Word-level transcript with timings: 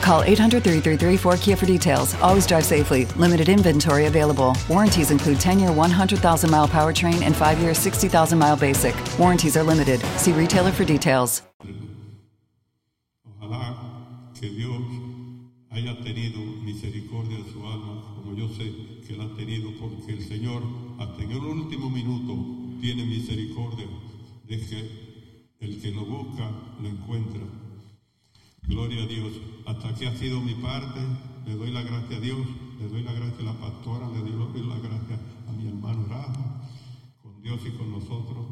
Call 0.00 0.22
800 0.22 0.62
333 0.62 1.16
4KIA 1.16 1.58
for 1.58 1.66
details. 1.66 2.14
Always 2.22 2.46
drive 2.46 2.64
safely. 2.64 3.06
Limited 3.16 3.48
inventory 3.48 4.06
available. 4.06 4.56
Warranties 4.68 5.10
include 5.10 5.40
10 5.40 5.58
year 5.58 5.72
100,000 5.72 6.50
mile 6.50 6.68
powertrain 6.68 7.22
and 7.22 7.34
5 7.34 7.58
year 7.58 7.74
60,000 7.74 8.38
mile 8.38 8.56
basic. 8.56 8.94
Warranties 9.18 9.56
are 9.56 9.62
limited. 9.62 10.00
See 10.16 10.32
retailer 10.32 10.72
for 10.72 10.84
details. 10.84 11.42
Ojalá 13.40 14.32
que 14.38 14.48
Dios 14.50 14.82
haya 15.70 15.94
tenido 16.02 16.38
misericordia 16.62 17.38
de 17.38 17.52
su 17.52 17.58
alma, 17.66 18.14
como 18.16 18.34
yo 18.34 18.48
sé 18.48 18.64
que 19.06 19.16
la 19.16 19.24
ha 19.24 19.36
tenido, 19.36 19.70
porque 19.78 20.12
el 20.12 20.26
Señor, 20.26 20.62
hasta 20.98 21.22
en 21.22 21.30
el 21.30 21.44
último 21.44 21.90
minuto, 21.90 22.80
tiene 22.80 23.04
misericordia 23.04 23.86
de 24.48 24.58
que 24.58 25.06
el 25.60 25.80
que 25.80 25.90
lo 25.90 26.04
busca 26.04 26.50
lo 26.80 26.88
encuentra. 26.88 27.42
Gloria 28.66 29.04
a 29.04 29.06
Dios. 29.06 29.32
Hasta 29.64 29.88
aquí 29.88 30.06
ha 30.06 30.16
sido 30.16 30.40
mi 30.40 30.54
parte. 30.54 31.00
Le 31.46 31.54
doy 31.54 31.70
la 31.70 31.82
gracia 31.82 32.16
a 32.16 32.20
Dios. 32.20 32.38
Le 32.80 32.88
doy 32.88 33.02
la 33.02 33.12
gracia 33.12 33.38
a 33.40 33.44
la 33.44 33.52
pastora. 33.52 34.08
Le 34.08 34.18
doy 34.18 34.66
la 34.66 34.78
gracia 34.78 35.18
a 35.48 35.52
mi 35.52 35.68
hermano 35.68 36.04
Rafa. 36.08 36.66
Con 37.22 37.40
Dios 37.42 37.60
y 37.64 37.70
con 37.76 37.92
nosotros. 37.92 38.44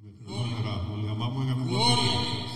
Nuestro 0.00 0.34
hermano 0.34 0.56
Rafa. 0.62 1.02
Le 1.02 1.10
amamos 1.10 1.46
en 1.46 1.48
el 1.48 1.66
Gloria 1.66 2.12
a 2.12 2.20
Dios. 2.20 2.46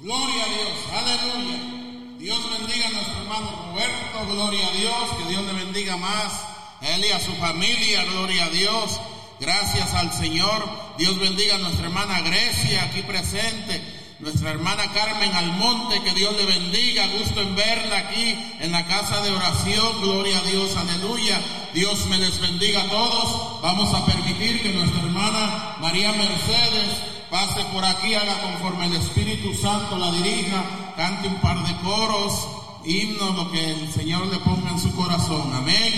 Gloria 0.00 0.44
a 0.44 0.48
Dios. 0.48 0.76
Aleluya. 0.92 2.18
Dios 2.18 2.38
bendiga 2.58 2.86
a 2.86 2.92
nuestro 2.92 3.22
hermano 3.22 3.50
Roberto. 3.66 4.34
Gloria 4.34 4.66
a 4.68 4.72
Dios. 4.72 5.10
Que 5.18 5.28
Dios 5.30 5.44
le 5.44 5.64
bendiga 5.64 5.96
más. 5.96 6.32
A 6.80 6.88
él 6.94 7.04
y 7.04 7.10
a 7.10 7.18
su 7.18 7.32
familia. 7.32 8.04
Gloria 8.04 8.44
a 8.44 8.50
Dios. 8.50 9.00
Gracias 9.40 9.92
al 9.94 10.12
Señor. 10.12 10.64
Dios 10.96 11.18
bendiga 11.18 11.56
a 11.56 11.58
nuestra 11.58 11.86
hermana 11.86 12.20
Grecia 12.20 12.84
aquí 12.84 13.02
presente 13.02 14.01
nuestra 14.22 14.50
hermana 14.50 14.84
Carmen 14.94 15.34
Almonte, 15.34 16.00
que 16.00 16.14
Dios 16.14 16.32
le 16.36 16.46
bendiga, 16.46 17.08
gusto 17.18 17.40
en 17.40 17.56
verla 17.56 17.98
aquí 17.98 18.38
en 18.60 18.70
la 18.70 18.86
casa 18.86 19.20
de 19.20 19.32
oración, 19.32 20.00
gloria 20.00 20.38
a 20.38 20.42
Dios, 20.42 20.76
aleluya, 20.76 21.40
Dios 21.74 22.06
me 22.06 22.18
les 22.18 22.40
bendiga 22.40 22.82
a 22.82 22.88
todos, 22.88 23.60
vamos 23.60 23.92
a 23.92 24.06
permitir 24.06 24.62
que 24.62 24.68
nuestra 24.68 25.00
hermana 25.00 25.76
María 25.80 26.12
Mercedes 26.12 26.98
pase 27.30 27.64
por 27.72 27.84
aquí, 27.84 28.14
haga 28.14 28.40
conforme 28.42 28.86
el 28.86 28.94
Espíritu 28.94 29.54
Santo 29.54 29.98
la 29.98 30.12
dirija, 30.12 30.62
cante 30.96 31.26
un 31.26 31.40
par 31.40 31.60
de 31.66 31.76
coros, 31.82 32.46
himnos, 32.84 33.34
lo 33.34 33.50
que 33.50 33.70
el 33.72 33.92
Señor 33.92 34.28
le 34.28 34.38
ponga 34.38 34.70
en 34.70 34.78
su 34.78 34.94
corazón, 34.94 35.52
amén, 35.52 35.92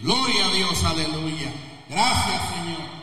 gloria 0.00 0.46
a 0.46 0.52
Dios, 0.52 0.82
aleluya, 0.82 1.52
gracias 1.88 2.42
Señor. 2.56 3.01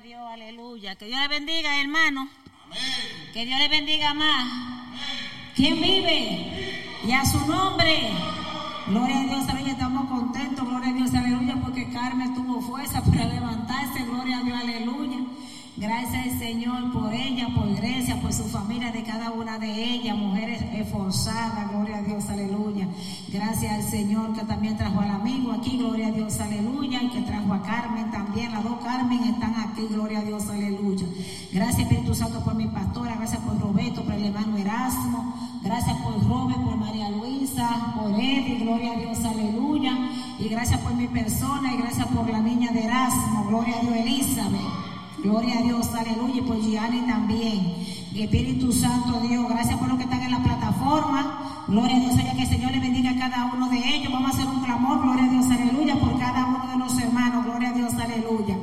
Dios, 0.00 0.20
aleluya. 0.28 0.96
Que 0.96 1.06
Dios 1.06 1.20
le 1.20 1.28
bendiga, 1.28 1.80
hermano. 1.80 2.28
Que 3.32 3.44
Dios 3.46 3.58
le 3.58 3.68
bendiga 3.68 4.12
más. 4.12 4.46
¿Quién 5.54 5.80
vive? 5.80 6.90
Y 7.06 7.12
a 7.12 7.24
su 7.24 7.38
nombre. 7.46 8.10
Gloria 8.88 9.20
a 9.20 9.24
Dios, 9.24 9.48
aleluya. 9.48 9.72
Estamos 9.72 10.10
contentos, 10.10 10.68
gloria 10.68 10.90
a 10.90 10.92
Dios, 10.94 11.14
aleluya, 11.14 11.56
porque 11.62 11.90
Carmen 11.90 12.34
tuvo 12.34 12.60
fuerza 12.60 13.02
para 13.04 13.24
levantarse, 13.26 14.02
gloria 14.04 14.38
a 14.38 14.42
Dios, 14.42 14.60
aleluya. 14.60 15.18
Gracias 15.76 16.26
al 16.26 16.38
Señor 16.38 16.92
por 16.92 17.12
ella, 17.12 17.48
por 17.52 17.74
Grecia, 17.74 18.20
por 18.20 18.32
su 18.32 18.44
familia, 18.44 18.92
de 18.92 19.02
cada 19.02 19.32
una 19.32 19.58
de 19.58 19.72
ellas, 19.72 20.16
mujeres 20.16 20.62
esforzadas, 20.72 21.68
gloria 21.72 21.96
a 21.96 22.02
Dios, 22.02 22.28
aleluya. 22.28 22.86
Gracias 23.28 23.72
al 23.72 23.82
Señor 23.82 24.34
que 24.34 24.44
también 24.44 24.76
trajo 24.76 25.00
al 25.00 25.10
amigo 25.10 25.50
aquí, 25.50 25.76
gloria 25.76 26.08
a 26.08 26.10
Dios, 26.12 26.38
aleluya, 26.38 27.02
y 27.02 27.08
que 27.08 27.22
trajo 27.22 27.52
a 27.52 27.62
Carmen 27.62 28.08
también, 28.12 28.52
las 28.52 28.62
dos 28.62 28.78
Carmen 28.84 29.24
están 29.24 29.52
aquí, 29.56 29.88
gloria 29.90 30.20
a 30.20 30.22
Dios, 30.22 30.48
aleluya. 30.48 31.06
Gracias 31.52 31.80
Espíritu 31.80 32.14
Santo 32.14 32.44
por 32.44 32.54
mi 32.54 32.68
pastora, 32.68 33.16
gracias 33.16 33.40
por 33.40 33.58
Roberto, 33.60 34.04
por 34.04 34.14
el 34.14 34.26
hermano 34.26 34.56
Erasmo, 34.56 35.34
gracias 35.60 35.96
por 36.02 36.24
Robert, 36.24 36.62
por 36.62 36.76
María 36.76 37.10
Luisa, 37.10 37.94
por 37.96 38.12
Eddie, 38.12 38.60
gloria 38.60 38.92
a 38.92 38.96
Dios, 38.96 39.24
aleluya. 39.24 39.92
Y 40.38 40.48
gracias 40.48 40.78
por 40.80 40.94
mi 40.94 41.08
persona 41.08 41.74
y 41.74 41.78
gracias 41.78 42.06
por 42.06 42.30
la 42.30 42.38
niña 42.38 42.70
de 42.70 42.84
Erasmo, 42.84 43.46
gloria 43.48 43.78
a 43.78 43.80
Dios, 43.80 43.96
Elizabeth. 43.96 44.83
Gloria 45.24 45.58
a 45.58 45.62
Dios, 45.62 45.88
aleluya, 45.94 46.36
y 46.36 46.42
por 46.42 46.60
Gianni 46.60 47.00
también. 47.06 47.74
Espíritu 48.14 48.70
Santo 48.72 49.20
Dios, 49.20 49.48
gracias 49.48 49.78
por 49.78 49.88
los 49.88 49.96
que 49.96 50.04
están 50.04 50.20
en 50.20 50.32
la 50.32 50.42
plataforma. 50.42 51.64
Gloria 51.66 51.96
a 51.96 52.00
Dios, 52.00 52.14
que 52.14 52.42
el 52.42 52.48
Señor 52.48 52.72
le 52.72 52.78
bendiga 52.78 53.12
a 53.12 53.16
cada 53.16 53.46
uno 53.46 53.70
de 53.70 53.78
ellos. 53.78 54.12
Vamos 54.12 54.32
a 54.32 54.34
hacer 54.34 54.46
un 54.46 54.62
clamor, 54.62 55.00
gloria 55.00 55.24
a 55.24 55.28
Dios, 55.28 55.46
aleluya, 55.50 55.98
por 55.98 56.18
cada 56.18 56.44
uno 56.44 56.66
de 56.66 56.76
los 56.76 56.98
hermanos. 56.98 57.42
Gloria 57.46 57.70
a 57.70 57.72
Dios, 57.72 57.94
aleluya. 57.94 58.58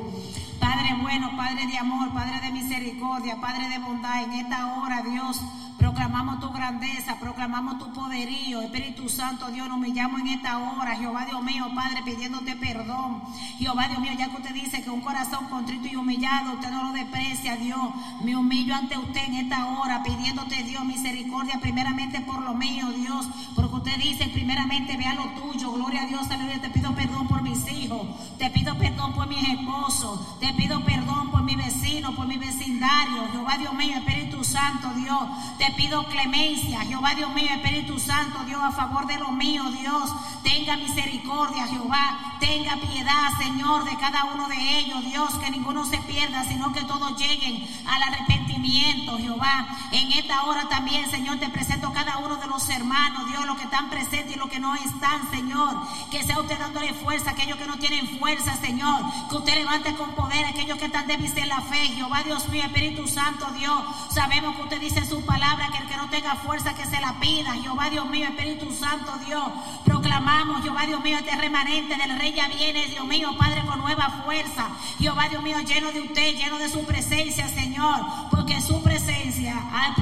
Padre 0.60 0.96
bueno, 1.02 1.32
Padre 1.36 1.66
de 1.66 1.80
amor, 1.80 2.14
Padre 2.14 2.40
de 2.42 2.52
misericordia, 2.52 3.42
Padre 3.42 3.68
de 3.68 3.80
bondad, 3.80 4.24
en 4.24 4.34
esta 4.34 4.76
hora, 4.76 5.02
Dios, 5.02 5.42
proclamamos 5.82 6.40
tu 6.40 6.52
grandeza, 6.52 7.18
proclamamos 7.20 7.80
tu 7.80 7.92
poderío. 7.92 8.62
Espíritu 8.62 9.10
Santo, 9.10 9.48
Dios, 9.48 9.68
nos 9.68 9.78
humillamos 9.78 10.22
en 10.22 10.28
esta 10.28 10.60
hora, 10.60 10.96
Jehová 10.96 11.26
Dios 11.26 11.42
mío, 11.42 11.66
Padre, 11.74 12.04
pidiéndote 12.04 12.56
perdón. 12.56 13.24
Jehová 13.58 13.88
Dios 13.88 14.00
mío, 14.00 14.12
ya 14.16 14.30
que 14.30 14.38
usted 14.38 14.54
dice 14.54 14.84
que 14.84 14.92
un 14.92 15.02
corazón 15.02 15.48
contrito 15.50 15.88
y 15.88 15.96
humillado, 15.96 16.54
usted 16.54 16.70
no 16.70 16.84
lo 16.84 16.94
desprecia, 16.94 17.56
Dios. 17.56 17.82
Me 18.24 18.36
humillo 18.36 18.76
ante 18.76 18.96
usted 18.96 19.26
en 19.26 19.36
esta 19.38 19.66
hora, 19.66 20.04
pidiéndote, 20.04 20.62
Dios, 20.64 20.86
misericordia, 20.86 21.60
primeramente 21.60 22.22
por 22.22 22.44
lo 22.44 22.54
mío, 22.54 22.92
Dios, 22.92 23.26
porque 23.56 23.76
usted 23.76 23.98
dice, 23.98 24.28
primeramente 24.28 24.98
vea 24.98 25.16
lo 25.16 25.30
tuyo, 25.42 25.72
gloria 25.72 26.04
a 26.04 26.08
Dios, 26.08 26.30
aleluya. 26.30 26.62
Te 26.62 26.70
pido 26.70 26.94
perdón 26.94 27.28
por 27.28 27.42
mis 27.42 27.68
hijos, 27.72 28.08
te 28.38 28.52
pido 28.52 28.78
perdón 28.78 29.14
por 29.14 29.28
mis 29.28 29.44
esposos, 29.50 30.40
te 30.40 30.54
pido 30.54 30.84
perdón 30.84 31.32
por 31.32 31.42
mi 31.42 31.56
vecino, 31.56 32.14
por 32.16 32.28
mi 32.28 32.38
vecindario, 32.38 33.28
Jehová 33.32 33.58
Dios 33.58 33.74
mío, 33.74 33.98
Espíritu 33.98 34.44
Santo, 34.44 34.94
Dios, 34.94 35.20
te 35.58 35.71
pido 35.72 36.04
clemencia, 36.06 36.82
Jehová 36.82 37.14
Dios 37.16 37.34
mío, 37.34 37.50
Espíritu 37.52 38.00
Santo, 38.00 38.44
Dios, 38.46 38.62
a 38.64 38.72
favor 38.72 39.06
de 39.08 39.18
lo 39.18 39.32
mío, 39.32 39.64
Dios, 39.72 40.10
tenga 40.44 40.78
misericordia, 40.78 41.68
Jehová, 41.68 42.38
tenga 42.40 42.76
piedad, 42.78 43.38
Señor, 43.38 43.84
de 43.84 43.96
cada 43.98 44.26
uno 44.26 44.48
de 44.48 44.80
ellos, 44.80 45.04
Dios, 45.06 45.34
que 45.36 45.52
ninguno 45.52 45.86
se 45.86 45.98
pierda, 46.00 46.44
sino 46.44 46.74
que 46.74 46.84
todos 46.84 47.18
lleguen 47.18 47.68
al 47.86 48.02
arrepentimiento, 48.02 49.18
Jehová. 49.18 49.68
En 49.92 50.12
esta 50.12 50.44
hora 50.44 50.68
también, 50.70 51.10
Señor, 51.12 51.40
te 51.40 51.50
presento 51.50 51.92
cada 51.94 52.18
uno 52.18 52.38
de 52.38 52.48
los 52.48 52.68
hermanos, 52.70 53.28
Dios, 53.28 53.46
los 53.46 53.58
que 53.58 53.66
están 53.66 53.90
presentes 53.90 54.36
y 54.36 54.40
los 54.40 54.50
que 54.50 54.60
no 54.60 54.74
están, 54.76 55.30
Señor, 55.30 55.76
que 56.10 56.24
sea 56.24 56.40
usted 56.40 56.58
dándole 56.58 56.94
fuerza 56.94 57.30
a 57.30 57.34
aquellos 57.34 57.58
que 57.58 57.68
no 57.68 57.78
tienen 57.78 58.20
fuerza, 58.20 58.56
Señor, 58.58 59.02
que 59.30 59.36
usted 59.36 59.56
levante 59.56 59.94
con 59.96 60.12
poder 60.16 60.46
a 60.46 60.50
aquellos 60.50 60.78
que 60.78 60.86
están 60.86 61.08
débiles 61.08 61.36
en 61.38 61.50
la 61.50 61.62
fe, 61.62 61.90
Jehová, 61.90 62.24
Dios 62.24 62.48
mío, 62.50 62.64
Espíritu 62.64 63.08
Santo, 63.08 63.48
Dios, 63.58 63.84
sabemos 64.10 64.56
que 64.56 64.64
usted 64.64 64.82
dice 64.82 65.06
su 65.06 65.24
palabra 65.26 65.61
que 65.70 65.78
el 65.78 65.88
que 65.88 65.98
no 65.98 66.10
tenga 66.10 66.36
fuerza 66.36 66.74
que 66.74 66.86
se 66.86 67.00
la 67.00 67.20
pida. 67.20 67.54
Jehová 67.54 67.90
Dios 67.90 68.10
mío, 68.10 68.28
Espíritu 68.28 68.72
Santo 68.72 69.12
Dios. 69.26 69.44
Proclamamos, 69.86 70.64
Jehová 70.64 70.86
Dios 70.86 71.02
mío, 71.02 71.18
este 71.18 71.36
remanente 71.36 71.96
del 71.96 72.18
rey 72.18 72.34
ya 72.34 72.48
viene, 72.48 72.88
Dios 72.88 73.06
mío, 73.06 73.36
Padre, 73.38 73.64
con 73.66 73.80
nueva 73.80 74.22
fuerza. 74.24 74.70
Jehová 75.00 75.30
Dios 75.30 75.44
mío, 75.44 75.60
lleno 75.62 75.92
de 75.92 76.02
usted, 76.02 76.36
lleno 76.36 76.58
de 76.58 76.70
su 76.70 76.86
presencia, 76.86 77.48
Señor. 77.50 78.06
Porque 78.30 78.62
su 78.62 78.82
presencia 78.82 79.56
hay 79.74 79.94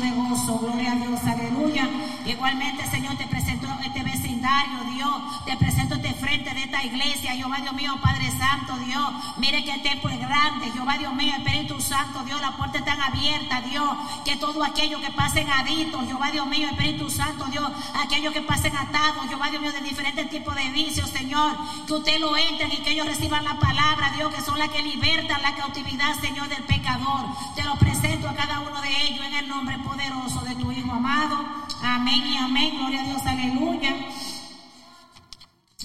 de 0.00 0.10
gozo. 0.10 0.58
Gloria 0.58 0.92
a 0.92 0.94
Dios, 0.96 1.20
aleluya. 1.24 1.88
Igualmente, 2.24 2.86
Señor, 2.86 3.16
te 3.16 3.26
presento 3.26 3.68
este 3.84 4.02
vecindario, 4.02 4.84
Dios. 4.94 5.44
Te 5.44 5.56
presento 5.56 5.94
este 5.94 6.12
frente 6.14 6.52
de 6.54 6.64
esta 6.64 6.82
iglesia, 6.82 7.32
Jehová 7.32 7.58
Dios 7.62 7.74
mío, 7.74 7.96
Padre 8.02 8.30
Santo, 8.30 8.76
Dios. 8.84 9.10
Mire 9.38 9.64
que 9.64 9.72
el 9.72 9.82
templo 9.82 10.10
es 10.10 10.18
grande, 10.18 10.70
Jehová 10.72 10.98
Dios 10.98 11.14
mío, 11.14 11.32
Espíritu 11.36 11.80
Santo, 11.80 12.24
Dios. 12.24 12.40
La 12.40 12.56
puerta 12.56 12.78
está 12.78 12.92
abierta, 12.92 13.60
Dios. 13.62 13.90
Que 14.24 14.36
todo 14.36 14.62
aquello 14.64 15.00
que 15.00 15.10
pasen 15.10 15.48
aditos, 15.48 16.06
Jehová 16.06 16.30
Dios 16.30 16.46
mío, 16.46 16.68
Espíritu 16.68 17.08
Santo, 17.10 17.44
Dios. 17.46 17.70
Aquellos 17.94 18.32
que 18.32 18.42
pasen 18.42 18.76
atados, 18.76 19.28
Jehová 19.28 19.50
Dios 19.50 19.62
mío, 19.62 19.72
de 19.72 19.80
diferentes 19.80 20.28
tipos 20.30 20.54
de 20.54 20.68
vicios, 20.70 21.08
Señor. 21.10 21.56
Que 21.86 21.94
usted 21.94 22.20
lo 22.20 22.36
entre 22.36 22.66
y 22.66 22.78
que 22.78 22.90
ellos 22.90 23.06
reciban 23.06 23.44
la 23.44 23.58
palabra, 23.58 24.12
Dios, 24.16 24.34
que 24.34 24.42
son 24.42 24.58
las 24.58 24.68
que 24.70 24.82
libertan 24.82 25.42
la 25.42 25.54
cautividad, 25.54 26.18
Señor, 26.20 26.48
del 26.48 26.64
pecador. 26.64 27.26
Te 27.54 27.62
lo 27.62 27.76
presento 27.76 28.28
a 28.28 28.34
cada 28.34 28.60
uno 28.60 28.80
de 28.82 29.06
ellos 29.06 29.24
en 29.24 29.34
el 29.34 29.48
nombre 29.48 29.78
poderoso 29.86 30.40
de 30.40 30.54
tu 30.56 30.70
Hijo 30.72 30.92
amado. 30.92 31.36
Amén 31.82 32.26
y 32.26 32.36
amén. 32.36 32.76
Gloria 32.78 33.00
a 33.00 33.04
Dios, 33.04 33.22
aleluya. 33.26 33.94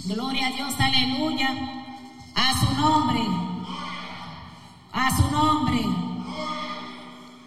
Gloria 0.06 0.48
a 0.48 0.52
Dios, 0.52 0.74
aleluya. 0.80 1.50
A 2.36 2.60
su 2.60 2.74
nombre. 2.76 3.22
A 4.94 5.16
su 5.16 5.32
nombre. 5.32 5.86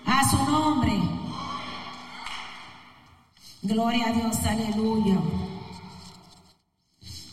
A 0.07 0.31
su 0.31 0.37
nombre. 0.51 0.93
Gloria 3.63 4.09
a 4.09 4.13
Dios, 4.13 4.37
aleluya. 4.45 5.19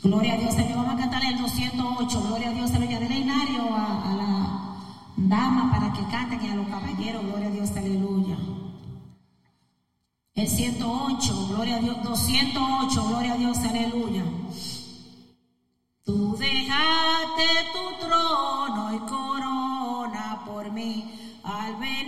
Gloria 0.03 0.33
a 0.33 0.38
Dios, 0.38 0.56
Señor. 0.56 0.77
Vamos 0.77 0.94
a 0.95 0.97
cantar 0.97 1.23
el 1.25 1.38
208. 1.38 2.21
Gloria 2.27 2.50
a 2.50 2.53
Dios, 2.53 2.71
aleluya. 2.71 3.00
Del 3.00 3.12
inario 3.12 3.75
a, 3.75 4.12
a 4.12 4.15
la 4.15 4.62
dama 5.18 5.71
para 5.71 5.94
que 5.94 6.03
canten 6.09 6.44
y 6.44 6.50
a 6.50 6.56
los 6.56 6.68
caballeros. 6.68 7.23
Gloria 7.23 7.47
a 7.47 7.51
Dios, 7.51 7.69
aleluya. 7.71 8.38
El 10.42 10.48
108, 10.48 11.48
gloria 11.50 11.76
a 11.76 11.80
Dios. 11.80 12.02
208, 12.02 13.08
gloria 13.10 13.34
a 13.34 13.38
Dios, 13.38 13.60
aleluya. 13.60 14.24
Tú 16.04 16.36
dejaste 16.36 17.46
tu 17.72 18.08
trono 18.08 18.96
y 18.96 19.00
corona 19.08 20.42
por 20.44 20.72
mí 20.72 21.14
al 21.44 21.76
venir 21.76 22.00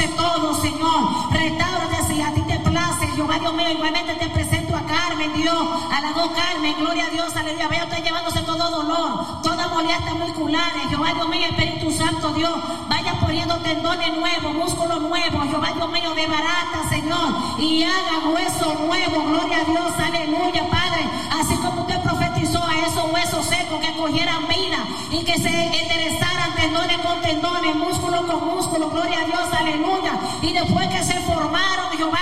conoce 0.00 0.08
todo, 0.16 0.54
Señor, 0.54 1.30
restaurate 1.30 2.04
si 2.06 2.22
a 2.22 2.32
ti 2.32 2.40
te 2.42 2.58
place, 2.60 3.06
Jehová, 3.14 3.38
Dios 3.38 3.54
mío, 3.54 3.70
igualmente 3.70 4.14
te 4.14 4.28
presento 4.28 4.76
a 4.76 4.82
Carmen, 4.82 5.32
Dios, 5.34 5.68
a 5.90 6.00
las 6.00 6.14
dos 6.14 6.30
Carmen, 6.30 6.74
gloria 6.78 7.06
a 7.06 7.10
Dios, 7.10 7.34
aleluya, 7.36 7.68
vea 7.68 7.84
usted 7.84 8.02
llevándose 8.02 8.40
todo 8.42 8.70
dolor, 8.70 9.42
toda 9.42 9.68
molestia 9.68 10.14
musculares, 10.14 10.88
Jehová, 10.88 11.12
Dios 11.14 11.28
mío, 11.28 11.46
Espíritu 11.50 11.90
Santo, 11.90 12.32
Dios, 12.32 12.54
vaya 12.88 13.14
poniendo 13.20 13.56
tendones 13.58 14.16
nuevos, 14.16 14.54
músculos 14.54 15.00
nuevos, 15.02 15.48
Jehová, 15.48 15.72
Dios 15.74 15.90
mío, 15.90 16.14
de 16.14 16.26
barata, 16.26 16.88
Señor, 16.88 17.34
y 17.58 17.82
haga 17.82 18.28
hueso 18.32 18.74
nuevo, 18.86 19.22
gloria 19.24 19.58
a 19.58 19.64
Dios, 19.64 19.92
aleluya, 19.98 20.68
Padre, 20.70 21.04
así 21.38 21.54
como 21.56 21.82
usted 21.82 22.00
esos 22.84 23.10
huesos 23.10 23.46
secos 23.46 23.80
que 23.80 23.92
cogieran 23.96 24.46
vida 24.48 24.84
y 25.10 25.24
que 25.24 25.38
se 25.38 25.48
enderezaran 25.48 26.54
tendones 26.54 26.98
con 26.98 27.20
tendones, 27.20 27.74
músculo 27.76 28.26
con 28.26 28.46
músculo, 28.46 28.90
gloria 28.90 29.20
a 29.20 29.24
Dios, 29.24 29.48
aleluya, 29.52 30.12
y 30.42 30.52
después 30.52 30.88
que 30.88 31.02
se 31.04 31.18
formaron, 31.20 31.96
Jehová, 31.96 32.18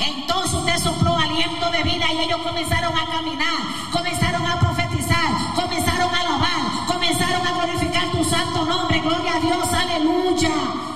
entonces 0.00 0.54
usted 0.54 0.78
sopló 0.78 1.16
aliento 1.16 1.70
de 1.70 1.82
vida 1.82 2.06
y 2.12 2.20
ellos 2.20 2.40
comenzaron 2.42 2.96
a 2.96 3.06
caminar, 3.06 3.58
comenzaron 3.90 4.46
a 4.46 4.60
profetizar, 4.60 5.54
comenzaron 5.54 6.14
a 6.14 6.20
alabar, 6.20 6.86
comenzaron 6.86 7.46
a 7.46 7.52
glorificar 7.52 8.10
tu 8.12 8.24
santo 8.24 8.64
nombre, 8.64 9.00
gloria 9.00 9.34
a 9.34 9.40
Dios, 9.40 9.72
aleluya. 9.72 10.50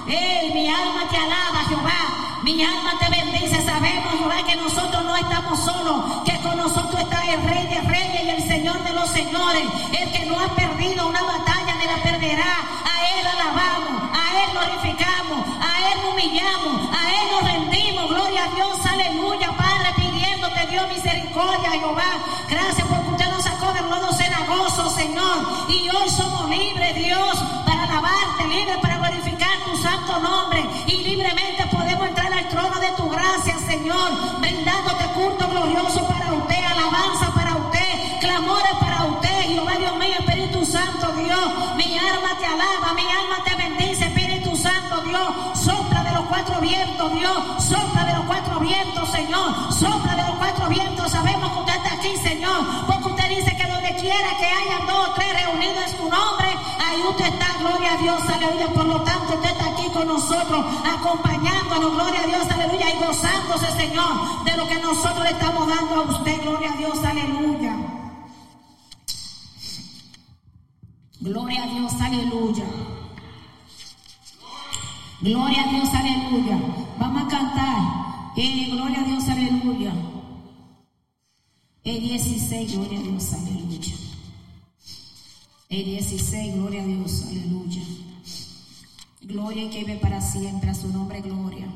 Ey, 0.06 0.52
mi 0.52 0.68
alma 0.68 1.08
te 1.10 1.16
alaba, 1.16 1.64
Jehová, 1.68 2.40
mi 2.42 2.62
alma 2.62 2.92
te 2.98 3.08
bendice, 3.10 3.51
sabemos, 3.72 4.12
Jehová, 4.18 4.36
que 4.46 4.56
nosotros 4.56 5.02
no 5.02 5.16
estamos 5.16 5.64
solos, 5.64 6.04
que 6.26 6.38
con 6.40 6.56
nosotros 6.58 7.00
está 7.00 7.24
el 7.32 7.42
Rey 7.42 7.66
de 7.68 7.80
Reyes 7.80 8.24
y 8.24 8.28
el 8.28 8.42
Señor 8.46 8.82
de 8.84 8.92
los 8.92 9.08
Señores, 9.08 9.64
el 9.98 10.12
que 10.12 10.26
no 10.26 10.38
ha 10.38 10.48
perdido 10.54 11.06
una 11.06 11.22
batalla 11.22 11.74
ni 11.78 11.86
la 11.86 12.02
perderá, 12.02 12.52
a 12.84 12.94
Él 13.16 13.26
alabamos, 13.26 13.96
a 14.12 14.24
Él 14.40 14.48
glorificamos, 14.52 15.40
a 15.58 15.72
Él 15.90 15.98
humillamos, 16.10 16.76
a 16.92 17.02
Él 17.16 17.26
nos 17.32 17.42
rendimos, 17.50 18.08
gloria 18.10 18.44
a 18.44 18.54
Dios, 18.54 18.76
aleluya, 18.84 19.52
Padre, 19.56 19.88
pidiéndote 19.96 20.66
Dios 20.66 20.88
misericordia, 20.88 21.70
Jehová, 21.70 22.12
gracias 22.50 22.86
porque 22.86 23.08
usted 23.08 23.30
nos 23.30 23.42
sacó 23.42 23.72
del 23.72 23.88
lodo 23.88 24.12
cenagoso, 24.12 24.90
Señor, 24.90 25.46
y 25.70 25.88
hoy 25.88 26.10
somos 26.10 26.46
libres, 26.50 26.94
Dios, 26.94 27.38
para 27.64 27.84
alabarte, 27.84 28.48
libres 28.48 28.76
para 28.82 28.98
glorificar 28.98 29.64
tu 29.64 29.74
santo 29.78 30.18
nombre, 30.18 30.62
y 30.86 30.96
libremente 30.98 31.64
podemos 31.68 31.81
Señor, 33.72 34.38
brindándote 34.38 35.04
culto 35.14 35.48
glorioso 35.48 36.06
para 36.06 36.30
usted, 36.34 36.62
alabanza 36.62 37.32
para 37.32 37.56
usted, 37.56 38.20
clamores 38.20 38.72
para 38.78 39.06
usted, 39.06 39.40
Jehová 39.48 39.78
Dios 39.78 39.96
mío, 39.96 40.14
Espíritu 40.18 40.66
Santo, 40.66 41.10
Dios, 41.12 41.76
mi 41.76 41.96
alma 41.96 42.36
te 42.38 42.44
alaba, 42.44 42.92
mi 42.92 43.10
alma 43.10 43.42
te 43.42 43.51
cuatro 46.44 46.60
vientos, 46.60 47.12
Dios, 47.12 47.64
sopla 47.64 48.04
de 48.04 48.14
los 48.14 48.24
cuatro 48.24 48.58
vientos, 48.58 49.08
Señor, 49.10 49.72
sopla 49.72 50.16
de 50.16 50.22
los 50.22 50.36
cuatro 50.38 50.68
vientos, 50.68 51.10
sabemos 51.10 51.52
que 51.52 51.58
usted 51.60 51.76
está 51.76 51.92
aquí, 51.94 52.16
Señor, 52.16 52.66
porque 52.86 53.08
usted 53.08 53.28
dice 53.28 53.56
que 53.56 53.70
donde 53.70 53.94
quiera 53.94 54.28
que 54.38 54.46
hayan 54.46 54.86
dos 54.86 55.08
o 55.08 55.12
tres 55.12 55.32
reunidos 55.32 55.92
en 55.92 55.96
tu 55.98 56.08
nombre, 56.08 56.48
ahí 56.84 57.00
usted 57.08 57.26
está, 57.26 57.46
gloria 57.60 57.92
a 57.92 57.96
Dios, 57.96 58.22
aleluya, 58.28 58.66
por 58.74 58.86
lo 58.86 59.02
tanto 59.02 59.34
usted 59.34 59.50
está 59.50 59.66
aquí 59.66 59.88
con 59.90 60.08
nosotros, 60.08 60.66
acompañándonos, 60.84 61.92
gloria 61.92 62.22
a 62.22 62.26
Dios, 62.26 62.50
aleluya, 62.50 62.90
y 62.92 62.98
gozándose, 62.98 63.70
Señor, 63.76 64.44
de 64.44 64.56
lo 64.56 64.66
que 64.66 64.78
nosotros 64.80 65.22
le 65.22 65.30
estamos 65.30 65.68
dando 65.68 65.94
a 65.94 66.18
usted, 66.18 66.42
gloria 66.42 66.72
a 66.72 66.76
Dios, 66.76 67.04
aleluya. 67.04 67.76
Gloria 71.20 71.62
a 71.62 71.66
Dios, 71.68 71.92
aleluya. 72.00 72.64
Gloria 75.22 75.62
a 75.62 75.70
Dios, 75.70 75.88
aleluya. 75.94 76.58
Vamos 76.98 77.22
a 77.22 77.28
cantar. 77.28 78.32
Eh, 78.36 78.70
gloria 78.72 79.02
a 79.02 79.04
Dios, 79.04 79.28
aleluya. 79.28 79.92
El 81.84 82.00
16, 82.00 82.72
gloria 82.76 82.98
a 82.98 83.02
Dios, 83.02 83.32
aleluya. 83.32 83.94
El 85.68 85.84
16, 85.84 86.54
gloria 86.56 86.82
a 86.82 86.86
Dios, 86.86 87.22
aleluya. 87.28 87.82
Gloria 89.20 89.62
y 89.62 89.70
que 89.70 89.84
vive 89.84 89.96
para 89.98 90.20
siempre 90.20 90.70
a 90.70 90.74
su 90.74 90.88
nombre, 90.88 91.20
gloria. 91.20 91.68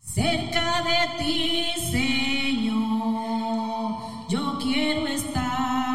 Cerca 0.00 0.82
de 0.82 1.24
ti, 1.24 1.64
Señor, 1.90 2.76
yo 4.28 4.58
quiero 4.58 5.06
estar. 5.06 5.89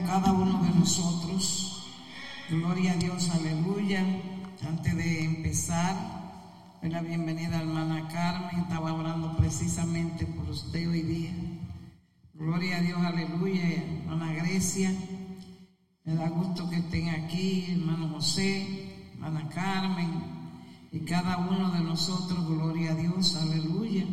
Cada 0.00 0.32
uno 0.32 0.62
de 0.62 0.70
nosotros. 0.70 1.86
Gloria 2.50 2.92
a 2.92 2.96
Dios, 2.96 3.30
aleluya. 3.30 4.04
Antes 4.66 4.96
de 4.96 5.24
empezar, 5.24 5.94
doy 6.80 6.90
la 6.90 7.02
bienvenida 7.02 7.58
a 7.58 7.62
hermana 7.62 8.08
Carmen. 8.08 8.60
Estaba 8.62 8.92
orando 8.92 9.36
precisamente 9.36 10.26
por 10.26 10.48
usted 10.50 10.88
hoy 10.88 11.02
día. 11.02 11.32
Gloria 12.34 12.78
a 12.78 12.80
Dios, 12.80 12.98
aleluya. 12.98 13.62
Hermana 13.62 14.32
Grecia. 14.32 14.92
Me 16.04 16.14
da 16.14 16.28
gusto 16.28 16.68
que 16.68 16.76
estén 16.76 17.08
aquí, 17.08 17.66
hermano 17.70 18.08
José, 18.10 19.08
hermana 19.14 19.48
Carmen, 19.48 20.10
y 20.92 21.00
cada 21.00 21.38
uno 21.38 21.70
de 21.70 21.80
nosotros, 21.80 22.46
gloria 22.46 22.92
a 22.92 22.94
Dios, 22.94 23.34
aleluya, 23.36 24.04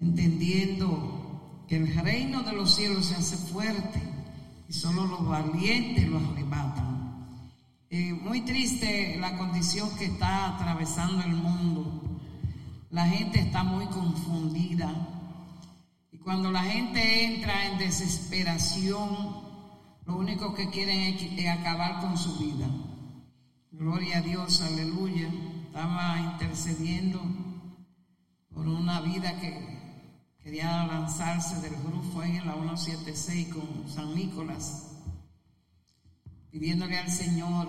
entendiendo 0.00 1.64
que 1.68 1.76
el 1.76 1.94
reino 2.02 2.42
de 2.42 2.52
los 2.52 2.74
cielos 2.74 3.06
se 3.06 3.14
hace 3.14 3.36
fuerte 3.36 4.17
y 4.68 4.72
solo 4.72 5.06
los 5.06 5.26
valientes 5.26 6.06
lo 6.08 6.18
arrebatan. 6.18 7.48
Eh, 7.90 8.12
muy 8.12 8.42
triste 8.42 9.16
la 9.18 9.36
condición 9.38 9.88
que 9.96 10.06
está 10.06 10.54
atravesando 10.54 11.22
el 11.22 11.34
mundo. 11.34 12.20
La 12.90 13.06
gente 13.06 13.40
está 13.40 13.64
muy 13.64 13.86
confundida. 13.86 14.92
Y 16.12 16.18
cuando 16.18 16.50
la 16.50 16.62
gente 16.64 17.24
entra 17.24 17.66
en 17.66 17.78
desesperación, 17.78 19.08
lo 20.04 20.16
único 20.16 20.54
que 20.54 20.68
quieren 20.70 21.16
es 21.16 21.48
acabar 21.48 22.00
con 22.00 22.18
su 22.18 22.38
vida. 22.38 22.66
Gloria 23.72 24.18
a 24.18 24.22
Dios, 24.22 24.60
aleluya 24.60 25.28
estaba 25.78 26.18
intercediendo 26.18 27.20
por 28.52 28.66
una 28.66 29.00
vida 29.00 29.38
que 29.40 29.77
quería 30.48 30.86
lanzarse 30.86 31.60
del 31.60 31.76
grupo 31.82 32.22
en 32.22 32.46
la 32.46 32.54
176 32.54 33.48
con 33.48 33.86
San 33.86 34.14
Nicolás, 34.14 34.96
pidiéndole 36.50 36.96
al 36.96 37.10
Señor 37.10 37.68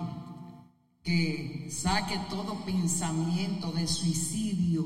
que 1.02 1.68
saque 1.70 2.18
todo 2.30 2.64
pensamiento 2.64 3.70
de 3.72 3.86
suicidio 3.86 4.82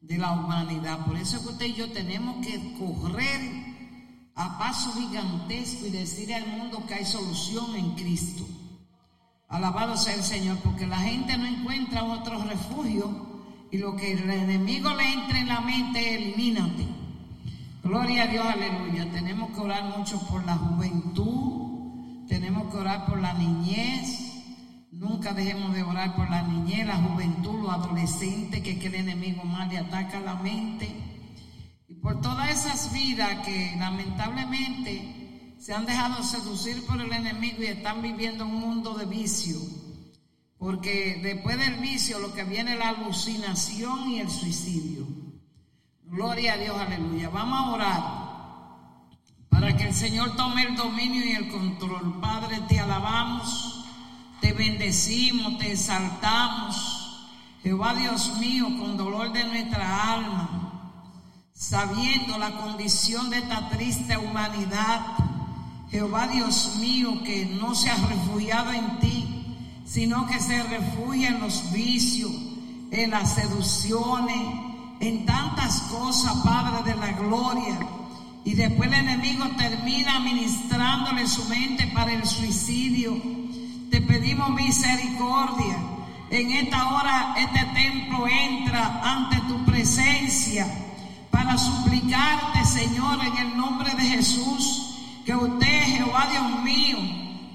de 0.00 0.16
la 0.16 0.30
humanidad. 0.30 1.04
Por 1.04 1.16
eso 1.16 1.38
es 1.38 1.42
que 1.42 1.48
usted 1.48 1.66
y 1.66 1.74
yo 1.74 1.90
tenemos 1.90 2.46
que 2.46 2.78
correr 2.78 4.30
a 4.36 4.56
paso 4.60 4.92
gigantesco 4.92 5.86
y 5.86 5.90
decirle 5.90 6.36
al 6.36 6.56
mundo 6.56 6.86
que 6.86 6.94
hay 6.94 7.04
solución 7.04 7.74
en 7.74 7.96
Cristo. 7.96 8.46
Alabado 9.48 9.96
sea 9.96 10.14
el 10.14 10.22
Señor, 10.22 10.56
porque 10.58 10.86
la 10.86 11.00
gente 11.00 11.36
no 11.36 11.46
encuentra 11.46 12.04
otro 12.04 12.44
refugio 12.44 13.31
y 13.72 13.78
lo 13.78 13.96
que 13.96 14.12
el 14.12 14.28
enemigo 14.28 14.90
le 14.94 15.12
entra 15.14 15.38
en 15.38 15.48
la 15.48 15.62
mente, 15.62 16.14
elimínate. 16.14 16.86
Gloria 17.82 18.24
a 18.24 18.26
Dios, 18.26 18.44
aleluya. 18.44 19.10
Tenemos 19.10 19.50
que 19.52 19.60
orar 19.60 19.96
mucho 19.96 20.20
por 20.28 20.44
la 20.44 20.56
juventud, 20.56 22.26
tenemos 22.28 22.70
que 22.70 22.76
orar 22.76 23.06
por 23.06 23.18
la 23.18 23.32
niñez. 23.32 24.30
Nunca 24.90 25.32
dejemos 25.32 25.74
de 25.74 25.82
orar 25.82 26.14
por 26.14 26.28
la 26.28 26.42
niñez, 26.42 26.86
la 26.86 26.96
juventud, 26.96 27.62
los 27.62 27.72
adolescentes, 27.72 28.60
que, 28.60 28.78
que 28.78 28.88
el 28.88 28.96
enemigo 28.96 29.42
más 29.44 29.72
le 29.72 29.78
ataca 29.78 30.20
la 30.20 30.34
mente. 30.34 30.94
Y 31.88 31.94
por 31.94 32.20
todas 32.20 32.50
esas 32.50 32.92
vidas 32.92 33.38
que 33.46 33.74
lamentablemente 33.78 35.56
se 35.58 35.72
han 35.72 35.86
dejado 35.86 36.22
seducir 36.22 36.84
por 36.84 37.00
el 37.00 37.10
enemigo 37.10 37.62
y 37.62 37.66
están 37.66 38.02
viviendo 38.02 38.44
un 38.44 38.54
mundo 38.54 38.92
de 38.92 39.06
vicio. 39.06 39.56
Porque 40.62 41.18
después 41.20 41.58
del 41.58 41.74
vicio 41.78 42.20
lo 42.20 42.32
que 42.32 42.44
viene 42.44 42.74
es 42.74 42.78
la 42.78 42.90
alucinación 42.90 44.08
y 44.10 44.20
el 44.20 44.30
suicidio. 44.30 45.08
Gloria 46.04 46.52
a 46.52 46.56
Dios, 46.56 46.78
aleluya. 46.78 47.30
Vamos 47.30 47.58
a 47.58 47.70
orar 47.72 48.02
para 49.48 49.76
que 49.76 49.88
el 49.88 49.92
Señor 49.92 50.36
tome 50.36 50.62
el 50.62 50.76
dominio 50.76 51.26
y 51.26 51.32
el 51.32 51.48
control. 51.48 52.20
Padre, 52.20 52.60
te 52.68 52.78
alabamos, 52.78 53.84
te 54.40 54.52
bendecimos, 54.52 55.58
te 55.58 55.72
exaltamos. 55.72 57.26
Jehová 57.64 57.96
Dios 57.96 58.38
mío, 58.38 58.66
con 58.78 58.96
dolor 58.96 59.32
de 59.32 59.42
nuestra 59.42 60.12
alma, 60.14 61.10
sabiendo 61.52 62.38
la 62.38 62.52
condición 62.52 63.30
de 63.30 63.38
esta 63.38 63.68
triste 63.68 64.16
humanidad, 64.16 65.00
Jehová 65.90 66.28
Dios 66.28 66.76
mío, 66.78 67.20
que 67.24 67.46
no 67.46 67.74
se 67.74 67.90
ha 67.90 67.96
refugiado 67.96 68.72
en 68.72 69.00
ti, 69.00 69.31
sino 69.92 70.26
que 70.26 70.40
se 70.40 70.62
refugia 70.62 71.28
en 71.28 71.40
los 71.40 71.70
vicios, 71.70 72.32
en 72.90 73.10
las 73.10 73.34
seducciones, 73.34 74.38
en 75.00 75.26
tantas 75.26 75.80
cosas, 75.82 76.32
Padre 76.42 76.90
de 76.90 76.98
la 76.98 77.12
gloria. 77.12 77.78
Y 78.42 78.54
después 78.54 78.88
el 78.88 78.94
enemigo 78.94 79.44
termina 79.58 80.18
ministrándole 80.20 81.26
su 81.26 81.44
mente 81.44 81.88
para 81.88 82.10
el 82.10 82.24
suicidio. 82.24 83.20
Te 83.90 84.00
pedimos 84.00 84.48
misericordia. 84.52 85.76
En 86.30 86.50
esta 86.52 86.88
hora 86.88 87.34
este 87.36 87.62
templo 87.74 88.26
entra 88.26 89.02
ante 89.04 89.36
tu 89.40 89.62
presencia 89.66 90.66
para 91.30 91.58
suplicarte, 91.58 92.64
Señor, 92.64 93.18
en 93.26 93.36
el 93.46 93.56
nombre 93.58 93.94
de 93.94 94.04
Jesús 94.04 94.96
que 95.26 95.36
usted, 95.36 95.82
Jehová 95.84 96.28
Dios 96.30 96.62
mío, 96.62 96.96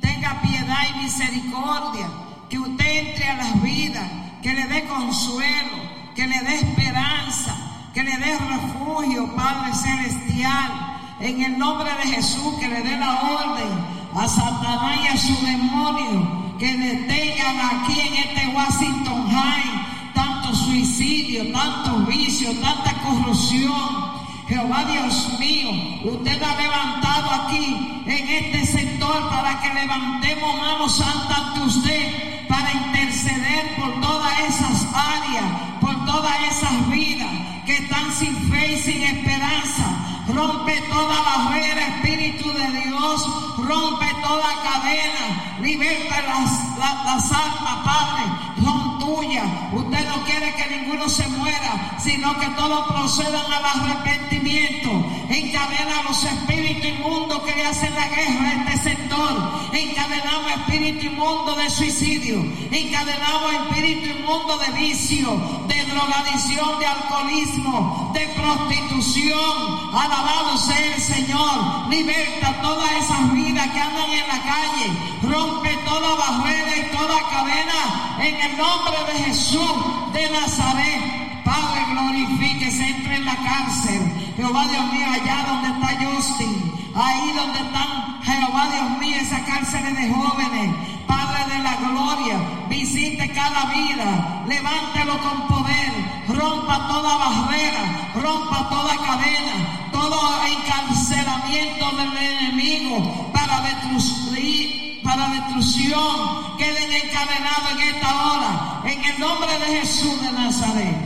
tenga 0.02 0.40
piedad 0.44 0.84
y 0.94 1.02
misericordia. 1.02 2.27
Que 2.50 2.58
usted 2.58 3.08
entre 3.08 3.28
a 3.28 3.38
las 3.38 3.62
vidas, 3.62 4.10
que 4.42 4.54
le 4.54 4.66
dé 4.68 4.86
consuelo, 4.86 5.78
que 6.16 6.28
le 6.28 6.40
dé 6.42 6.56
esperanza, 6.56 7.56
que 7.94 8.04
le 8.04 8.18
dé 8.18 8.38
refugio, 8.38 9.36
Padre 9.36 9.74
Celestial. 9.74 10.72
En 11.20 11.42
el 11.42 11.58
nombre 11.58 11.90
de 11.90 12.16
Jesús, 12.16 12.54
que 12.60 12.68
le 12.68 12.82
dé 12.82 12.98
la 12.98 13.22
orden 13.22 13.70
a 14.16 14.28
Satanás 14.28 15.00
y 15.04 15.08
a 15.08 15.18
su 15.18 15.46
demonio, 15.46 16.56
que 16.60 16.78
detengan 16.78 17.58
aquí 17.60 18.00
en 18.00 18.14
este 18.14 18.48
Washington 18.56 19.30
High 19.30 20.14
tanto 20.14 20.56
suicidio, 20.56 21.52
tanto 21.52 22.06
vicio, 22.06 22.52
tanta 22.60 22.94
corrupción 23.04 24.18
Jehová 24.48 24.86
Dios 24.86 25.40
mío, 25.40 25.70
usted 26.06 26.42
ha 26.42 26.56
levantado 26.56 27.32
aquí 27.32 28.02
en 28.06 28.30
este 28.30 28.66
para 29.08 29.60
que 29.62 29.74
levantemos 29.74 30.60
manos 30.60 30.98
santas 30.98 31.38
ante 31.38 31.62
usted 31.62 32.48
para 32.48 32.72
interceder 32.72 33.76
por 33.78 34.02
todas 34.02 34.40
esas 34.40 34.88
áreas, 34.94 35.46
por 35.80 36.06
todas 36.06 36.36
esas 36.52 36.90
vidas 36.90 37.30
que 37.66 37.74
están 37.78 38.12
sin 38.14 38.36
fe 38.50 38.74
y 38.74 38.78
sin 38.82 39.04
esperanza. 39.04 39.86
Rompe 40.28 40.82
toda 40.90 41.22
barrera, 41.22 41.88
Espíritu 41.88 42.52
de 42.52 42.68
Dios, 42.82 43.56
rompe 43.58 44.08
toda 44.22 44.50
cadena, 44.62 45.58
liberta 45.62 46.22
las, 46.24 46.78
las, 46.78 47.32
almas, 47.32 47.76
Padre, 47.86 48.24
son 48.62 48.87
Usted 49.18 50.08
no 50.10 50.24
quiere 50.26 50.54
que 50.54 50.78
ninguno 50.78 51.10
se 51.10 51.28
muera, 51.30 51.98
sino 51.98 52.38
que 52.40 52.46
todos 52.50 52.88
procedan 52.88 53.52
al 53.52 53.66
arrepentimiento. 53.66 54.92
Encadena 55.28 56.04
los 56.08 56.24
espíritus 56.24 56.86
inmundos 56.86 57.42
que 57.42 57.56
le 57.56 57.66
hacen 57.66 57.96
la 57.96 58.08
guerra 58.10 58.48
a 58.48 58.54
este 58.54 58.92
sector. 58.92 59.70
Encadenamos 59.74 60.52
espíritu 60.52 61.08
inmundo 61.08 61.56
de 61.56 61.68
suicidio. 61.72 62.46
Encadenamos 62.72 63.54
espíritu 63.54 64.20
inmundo 64.20 64.56
de 64.60 64.72
vicio, 64.74 65.64
de 65.68 65.84
drogadicción, 65.86 66.80
de 66.80 66.86
alcoholismo, 66.86 68.12
de 68.14 68.28
prostitución. 68.28 69.90
Alabado 69.96 70.58
sea 70.60 70.96
el 70.96 71.02
Señor. 71.02 71.90
Liberta 71.90 72.62
todas 72.62 72.92
esas 72.92 73.34
vidas 73.34 73.68
que 73.70 73.80
andan 73.80 74.12
en 74.12 74.28
la 74.28 74.44
calle. 74.44 75.18
Rompe 75.24 75.76
toda 75.86 76.16
barrera 76.16 76.78
y 76.78 76.96
toda 76.96 77.30
cadena 77.32 78.18
en 78.20 78.36
el 78.36 78.58
nombre 78.58 78.98
de 79.06 79.07
Jesús 79.14 80.14
de 80.14 80.30
Nazaret. 80.30 81.44
Padre, 81.44 81.86
glorifíquese, 81.92 82.90
entre 82.90 83.16
en 83.16 83.26
la 83.26 83.36
cárcel. 83.36 84.02
Jehová 84.36 84.68
Dios 84.68 84.94
mío, 84.94 85.06
allá 85.12 85.46
donde 85.48 85.68
está 85.70 86.06
Justin, 86.06 86.92
ahí 86.94 87.32
donde 87.36 87.60
están, 87.60 88.22
Jehová 88.22 88.68
Dios 88.72 89.00
mío, 89.00 89.16
esa 89.20 89.44
cárcel 89.46 89.96
de 89.96 90.14
jóvenes. 90.14 90.76
Padre 91.08 91.56
de 91.56 91.64
la 91.64 91.76
gloria, 91.78 92.38
visite 92.70 93.32
cada 93.32 93.66
vida, 93.66 94.44
levántelo 94.48 95.18
con 95.20 95.48
poder, 95.48 95.92
rompa 96.28 96.88
toda 96.88 97.18
barrera, 97.18 98.12
rompa 98.14 98.70
toda 98.70 98.96
cadena, 98.98 99.90
todo 99.92 100.20
encarcelamiento 100.46 101.92
del 101.96 102.18
enemigo 102.18 103.32
para 103.34 103.62
destruir, 103.62 104.87
para 105.08 105.30
destrucción, 105.30 106.58
queden 106.58 106.92
encadenados 106.92 107.72
en 107.72 107.96
esta 107.96 108.26
hora, 108.26 108.82
en 108.84 109.06
el 109.06 109.20
nombre 109.22 109.58
de 109.58 109.80
Jesús 109.80 110.22
de 110.22 110.32
Nazaret. 110.34 110.98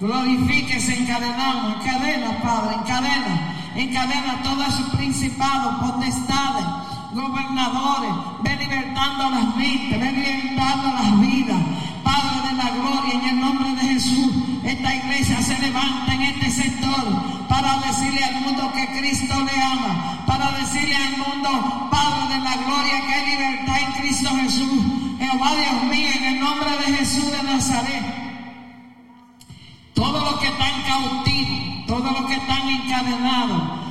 Glorifíquese, 0.00 0.98
encadenamos, 0.98 1.76
encadena, 1.76 2.42
Padre, 2.42 2.74
encadena, 2.74 3.54
encadena 3.76 4.42
todos 4.42 4.74
sus 4.74 4.88
principados, 4.96 5.76
potestades, 5.76 6.64
gobernadores, 7.14 8.10
ve 8.42 8.56
libertando 8.56 9.30
las 9.30 9.56
mentes, 9.56 10.00
ve 10.00 10.12
libertando 10.12 10.88
las 10.88 11.20
vidas. 11.20 11.62
Padre 12.02 12.48
de 12.48 12.54
la 12.54 12.70
gloria, 12.70 13.14
en 13.14 13.28
el 13.28 13.40
nombre 13.40 13.74
de 13.74 13.94
Jesús, 13.94 14.30
esta 14.64 14.94
iglesia 14.94 15.40
se 15.40 15.58
levanta 15.60 16.12
en 16.12 16.22
este 16.22 16.50
sector 16.50 17.04
para 17.48 17.78
decirle 17.78 18.24
al 18.24 18.40
mundo 18.42 18.72
que 18.72 18.98
Cristo 18.98 19.34
le 19.42 19.62
ama, 19.62 20.24
para 20.26 20.50
decirle 20.52 20.96
al 20.96 21.16
mundo, 21.16 21.88
Padre 21.90 22.34
de 22.34 22.40
la 22.40 22.56
gloria, 22.56 23.06
que 23.06 23.14
hay 23.14 23.26
libertad 23.30 23.76
en 23.80 24.02
Cristo 24.02 24.30
Jesús. 24.36 24.82
Jehová 25.18 25.52
Dios 25.54 25.82
mío, 25.90 26.08
en 26.16 26.24
el 26.24 26.40
nombre 26.40 26.70
de 26.70 26.96
Jesús 26.98 27.30
de 27.30 27.42
Nazaret. 27.42 28.04
Todos 29.94 30.22
los 30.24 30.40
que 30.40 30.48
están 30.48 30.82
cautivos, 30.86 31.86
todos 31.86 32.12
los 32.12 32.26
que 32.26 32.34
están 32.34 32.68
encadenados, 32.68 33.83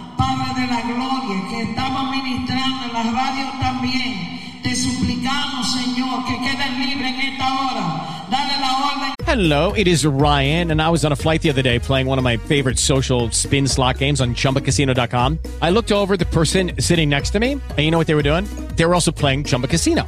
De 0.56 0.68
la 0.68 0.82
gloria, 0.82 1.42
que 1.50 1.66
ministrando 2.12 2.86
en 2.86 2.94
las 2.94 3.14
radios 3.14 3.60
también, 3.60 4.62
te 4.62 4.76
suplicamos, 4.76 5.74
Señor, 5.74 6.26
que 6.26 6.38
queden 6.38 6.80
libres 6.80 7.14
en 7.14 7.20
esta 7.34 7.54
hora. 7.54 8.28
Dale 8.30 8.60
la 8.60 8.94
orden. 8.94 9.14
Hello, 9.26 9.74
it 9.74 9.88
is 9.88 10.06
Ryan, 10.06 10.72
and 10.72 10.82
I 10.82 10.90
was 10.90 11.04
on 11.04 11.12
a 11.12 11.16
flight 11.16 11.42
the 11.42 11.50
other 11.50 11.62
day 11.62 11.80
playing 11.80 12.08
one 12.08 12.18
of 12.18 12.24
my 12.24 12.38
favorite 12.38 12.78
social 12.78 13.32
spin 13.32 13.68
slot 13.68 13.98
games 13.98 14.22
on 14.22 14.36
chumbacasino.com. 14.36 15.40
I 15.62 15.72
looked 15.72 15.92
over 15.92 16.18
the 16.18 16.26
person 16.26 16.74
sitting 16.80 17.10
next 17.10 17.32
to 17.32 17.40
me, 17.40 17.54
and 17.54 17.80
you 17.80 17.90
know 17.92 17.98
what 17.98 18.08
they 18.08 18.16
were 18.16 18.24
doing? 18.24 18.46
They 18.76 18.86
were 18.86 18.94
also 18.94 19.12
playing 19.12 19.46
Chumba 19.46 19.68
Casino. 19.68 20.08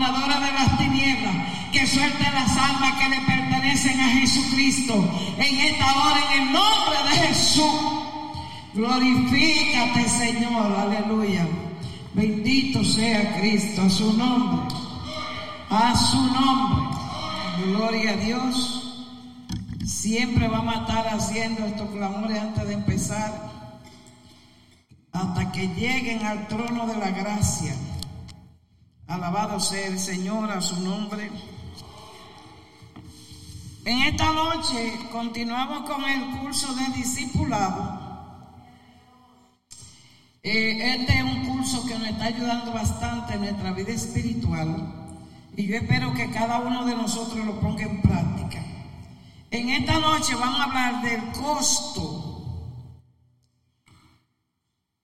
Gobernadora 0.00 0.40
de 0.40 0.52
las 0.52 0.78
tinieblas, 0.78 1.34
que 1.72 1.86
suelte 1.86 2.24
las 2.32 2.56
almas 2.56 2.92
que 2.98 3.08
le 3.10 3.20
pertenecen 3.20 4.00
a 4.00 4.08
Jesucristo 4.08 4.94
en 5.36 5.58
esta 5.58 5.94
hora, 5.94 6.20
en 6.32 6.42
el 6.42 6.52
nombre 6.52 6.96
de 7.10 7.26
Jesús. 7.26 7.80
Glorifícate, 8.74 10.08
Señor, 10.08 10.74
aleluya. 10.74 11.46
Bendito 12.14 12.82
sea 12.82 13.38
Cristo, 13.38 13.82
a 13.82 13.90
su 13.90 14.12
nombre, 14.14 14.74
a 15.68 15.94
su 15.96 16.22
nombre. 16.22 16.96
Gloria 17.66 18.12
a 18.12 18.16
Dios. 18.16 19.06
Siempre 19.84 20.48
vamos 20.48 20.74
a 20.74 20.80
estar 20.80 21.08
haciendo 21.08 21.66
estos 21.66 21.90
clamores 21.90 22.40
antes 22.40 22.66
de 22.66 22.74
empezar 22.74 23.50
hasta 25.12 25.52
que 25.52 25.68
lleguen 25.68 26.24
al 26.24 26.48
trono 26.48 26.86
de 26.86 26.96
la 26.96 27.10
gracia. 27.10 27.74
Alabado 29.10 29.58
sea 29.58 29.88
el 29.88 29.98
Señor 29.98 30.48
a 30.52 30.60
su 30.60 30.80
nombre. 30.82 31.32
En 33.84 34.02
esta 34.02 34.32
noche 34.32 35.00
continuamos 35.10 35.90
con 35.90 36.04
el 36.04 36.38
curso 36.38 36.72
de 36.74 36.86
discipulado. 36.94 37.98
Eh, 40.44 40.94
este 40.94 41.18
es 41.18 41.24
un 41.24 41.44
curso 41.44 41.84
que 41.86 41.98
nos 41.98 42.06
está 42.06 42.26
ayudando 42.26 42.72
bastante 42.72 43.34
en 43.34 43.40
nuestra 43.40 43.72
vida 43.72 43.90
espiritual 43.90 45.18
y 45.56 45.66
yo 45.66 45.76
espero 45.76 46.14
que 46.14 46.30
cada 46.30 46.60
uno 46.60 46.84
de 46.84 46.94
nosotros 46.94 47.44
lo 47.44 47.58
ponga 47.58 47.82
en 47.82 48.00
práctica. 48.00 48.64
En 49.50 49.70
esta 49.70 49.98
noche 49.98 50.36
vamos 50.36 50.60
a 50.60 50.64
hablar 50.64 51.02
del 51.02 51.32
costo 51.32 52.70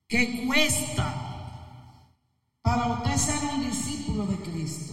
que 0.07 0.47
cuesta 0.47 1.26
para 2.67 2.87
usted 2.87 3.17
ser 3.17 3.49
un 3.55 3.65
discípulo 3.65 4.27
de 4.27 4.37
Cristo. 4.39 4.93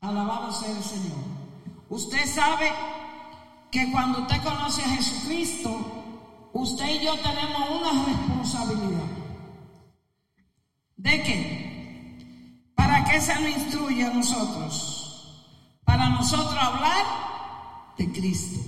Alabado 0.00 0.50
sea 0.50 0.76
el 0.76 0.82
Señor. 0.82 1.22
Usted 1.88 2.26
sabe 2.26 2.72
que 3.70 3.92
cuando 3.92 4.22
usted 4.22 4.42
conoce 4.42 4.82
a 4.82 4.88
Jesucristo, 4.88 6.50
usted 6.52 6.96
y 6.96 7.04
yo 7.04 7.14
tenemos 7.20 7.70
una 7.70 8.04
responsabilidad. 8.06 9.06
¿De 10.96 11.22
qué? 11.22 12.72
¿Para 12.74 13.04
qué 13.04 13.20
se 13.20 13.36
nos 13.36 13.50
instruye 13.50 14.04
a 14.04 14.10
nosotros? 14.10 15.76
Para 15.84 16.08
nosotros 16.08 16.58
hablar 16.60 17.94
de 17.96 18.10
Cristo. 18.10 18.58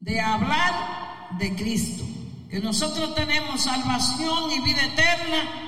De 0.00 0.20
hablar 0.20 1.28
de 1.38 1.54
Cristo 1.54 2.02
que 2.50 2.58
nosotros 2.58 3.14
tenemos 3.14 3.62
salvación 3.62 4.50
y 4.50 4.60
vida 4.60 4.84
eterna 4.84 5.63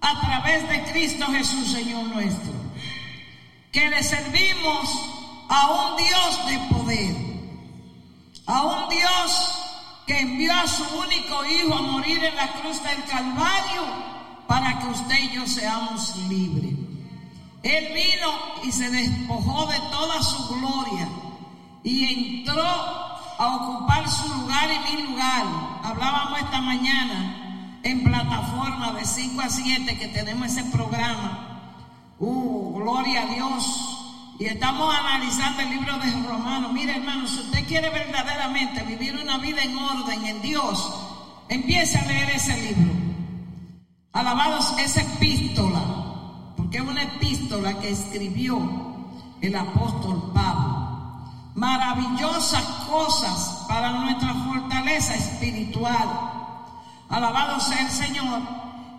a 0.00 0.20
través 0.20 0.68
de 0.68 0.82
Cristo 0.92 1.26
Jesús, 1.26 1.72
Señor 1.72 2.04
nuestro. 2.04 2.52
Que 3.72 3.88
le 3.90 4.02
servimos 4.02 4.88
a 5.48 5.70
un 5.70 5.96
Dios 5.96 6.46
de 6.46 6.58
poder, 6.74 7.16
a 8.46 8.62
un 8.62 8.88
Dios 8.88 9.54
que 10.06 10.20
envió 10.20 10.52
a 10.54 10.66
su 10.66 10.84
único 10.98 11.44
Hijo 11.44 11.74
a 11.74 11.82
morir 11.82 12.24
en 12.24 12.36
la 12.36 12.52
cruz 12.52 12.82
del 12.82 13.04
Calvario 13.04 13.82
para 14.46 14.78
que 14.78 14.86
usted 14.86 15.18
y 15.18 15.34
yo 15.34 15.46
seamos 15.46 16.16
libres. 16.28 16.74
Él 17.62 17.92
vino 17.92 18.32
y 18.64 18.72
se 18.72 18.88
despojó 18.88 19.66
de 19.66 19.78
toda 19.90 20.22
su 20.22 20.48
gloria 20.48 21.08
y 21.82 22.38
entró 22.38 22.64
a 22.64 23.56
ocupar 23.56 24.08
su 24.08 24.28
lugar 24.34 24.68
y 24.70 24.96
mi 24.96 25.02
lugar. 25.02 25.44
Hablábamos 25.84 26.38
esta 26.38 26.60
mañana 26.60 27.47
en 27.82 28.04
plataforma 28.04 28.92
de 28.92 29.04
5 29.04 29.40
a 29.40 29.48
7 29.48 29.98
que 29.98 30.08
tenemos 30.08 30.48
ese 30.48 30.64
programa. 30.64 32.14
Uh, 32.18 32.74
gloria 32.74 33.22
a 33.22 33.26
Dios. 33.26 34.34
Y 34.38 34.46
estamos 34.46 34.94
analizando 34.94 35.62
el 35.62 35.70
libro 35.70 35.98
de 35.98 36.10
Romanos. 36.28 36.72
Mire, 36.72 36.96
hermano, 36.96 37.26
si 37.26 37.40
usted 37.40 37.66
quiere 37.66 37.90
verdaderamente 37.90 38.82
vivir 38.84 39.16
una 39.16 39.38
vida 39.38 39.62
en 39.62 39.76
orden 39.76 40.24
en 40.26 40.42
Dios, 40.42 40.92
empiece 41.48 41.98
a 41.98 42.04
leer 42.04 42.30
ese 42.30 42.56
libro. 42.62 42.92
Alabados 44.12 44.74
esa 44.78 45.02
epístola, 45.02 45.80
porque 46.56 46.78
es 46.78 46.84
una 46.84 47.02
epístola 47.02 47.78
que 47.80 47.90
escribió 47.90 48.58
el 49.40 49.54
apóstol 49.56 50.32
Pablo 50.34 50.78
maravillosas 51.58 52.62
cosas 52.88 53.64
para 53.68 53.90
nuestra 53.90 54.32
fortaleza 54.32 55.14
espiritual. 55.14 56.37
Alabado 57.08 57.60
sea 57.60 57.80
el 57.80 57.90
Señor. 57.90 58.40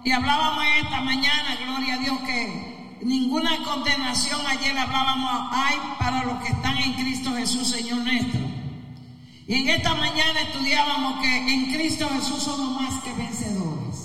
Y 0.04 0.12
hablábamos 0.12 0.64
esta 0.82 1.02
mañana, 1.02 1.58
gloria 1.66 1.96
a 1.96 1.98
Dios, 1.98 2.20
que 2.20 3.00
ninguna 3.04 3.64
condenación 3.64 4.40
ayer 4.48 4.78
hablábamos 4.78 5.50
hay 5.52 5.78
para 6.00 6.24
los 6.24 6.42
que 6.42 6.50
están 6.50 6.78
en 6.78 6.94
Cristo 6.94 7.34
Jesús, 7.34 7.68
Señor 7.68 8.00
nuestro. 8.00 8.40
Y 9.48 9.56
en 9.56 9.70
esta 9.70 9.96
mañana 9.96 10.42
estudiábamos 10.42 11.22
que 11.22 11.54
en 11.54 11.74
Cristo 11.74 12.08
Jesús 12.14 12.44
somos 12.44 12.82
más 12.82 13.04
que 13.04 13.12
vencedores. 13.14 14.00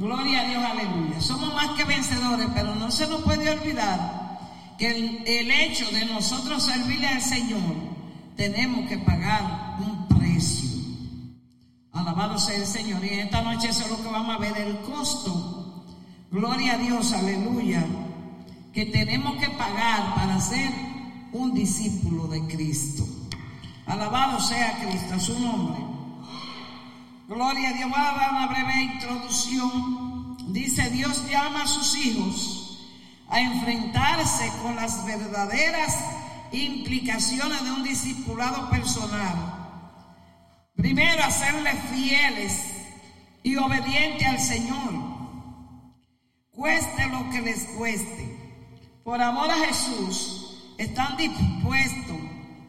Gloria 0.00 0.40
a 0.40 0.44
Dios, 0.44 0.64
aleluya. 0.64 1.20
Somos 1.20 1.54
más 1.54 1.70
que 1.70 1.84
vencedores, 1.84 2.46
pero 2.54 2.74
no 2.74 2.90
se 2.90 3.06
nos 3.06 3.22
puede 3.22 3.50
olvidar 3.50 4.38
que 4.78 4.88
el, 5.26 5.50
hecho 5.50 5.90
de 5.90 6.06
nosotros 6.06 6.62
servirle 6.62 7.06
al 7.06 7.20
Señor, 7.20 7.60
tenemos 8.34 8.88
que 8.88 8.96
pagar 8.96 9.76
un 9.78 10.08
precio. 10.08 10.69
Alabado 11.92 12.38
sea 12.38 12.56
el 12.56 12.66
Señor. 12.66 13.04
Y 13.04 13.20
esta 13.20 13.42
noche 13.42 13.68
eso 13.68 13.84
es 13.84 13.90
lo 13.90 14.02
que 14.02 14.08
vamos 14.08 14.36
a 14.36 14.38
ver, 14.38 14.56
el 14.58 14.80
costo. 14.80 15.84
Gloria 16.30 16.74
a 16.74 16.78
Dios, 16.78 17.12
aleluya. 17.12 17.84
Que 18.72 18.86
tenemos 18.86 19.36
que 19.36 19.50
pagar 19.50 20.14
para 20.14 20.40
ser 20.40 20.70
un 21.32 21.54
discípulo 21.54 22.28
de 22.28 22.46
Cristo. 22.46 23.04
Alabado 23.86 24.38
sea 24.40 24.78
Cristo, 24.78 25.18
su 25.18 25.38
nombre. 25.40 25.80
Gloria 27.28 27.70
a 27.70 27.72
Dios, 27.72 27.90
voy 27.90 27.98
a 27.98 28.12
dar 28.12 28.30
una 28.30 28.46
breve 28.46 28.82
introducción. 28.82 30.36
Dice, 30.52 30.90
Dios 30.90 31.28
llama 31.28 31.62
a 31.62 31.66
sus 31.66 31.96
hijos 31.96 32.60
a 33.28 33.40
enfrentarse 33.40 34.50
con 34.62 34.76
las 34.76 35.04
verdaderas 35.04 35.96
implicaciones 36.52 37.62
de 37.62 37.70
un 37.70 37.82
discipulado 37.84 38.68
personal. 38.70 39.49
Primero, 40.80 41.22
hacerle 41.22 41.72
fieles 41.92 42.64
y 43.42 43.56
obedientes 43.56 44.26
al 44.26 44.40
Señor, 44.40 44.94
cueste 46.52 47.06
lo 47.06 47.28
que 47.30 47.42
les 47.42 47.64
cueste. 47.76 48.38
Por 49.04 49.20
amor 49.20 49.50
a 49.50 49.58
Jesús, 49.66 50.74
están 50.78 51.18
dispuestos 51.18 52.16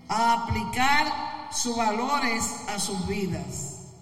a 0.10 0.34
aplicar 0.34 1.50
sus 1.54 1.76
valores 1.78 2.44
a 2.68 2.80
sus 2.80 3.08
vidas. 3.08 3.94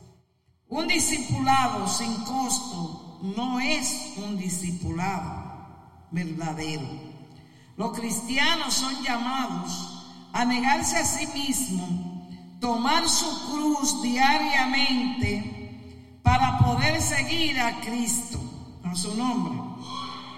Un 0.67 0.88
discipulado 0.88 1.88
sin 1.88 2.13
costo 2.24 3.19
no 3.22 3.60
es 3.60 4.13
un 4.17 4.38
discipulado 4.38 6.08
verdadero. 6.10 6.88
Los 7.78 7.98
cristianos 7.98 8.74
son 8.74 9.04
llamados 9.04 10.04
a 10.34 10.45
negarse 10.45 10.98
a 10.98 11.06
sí 11.06 11.28
mismos, 11.28 11.89
tomar 12.60 13.08
su 13.08 13.52
cruz 13.52 14.02
diariamente 14.02 16.19
para 16.24 16.58
poder 16.60 17.02
seguir 17.02 17.60
a 17.60 17.80
Cristo, 17.82 18.39
a 18.84 18.95
su 18.95 19.15
nombre. 19.15 19.60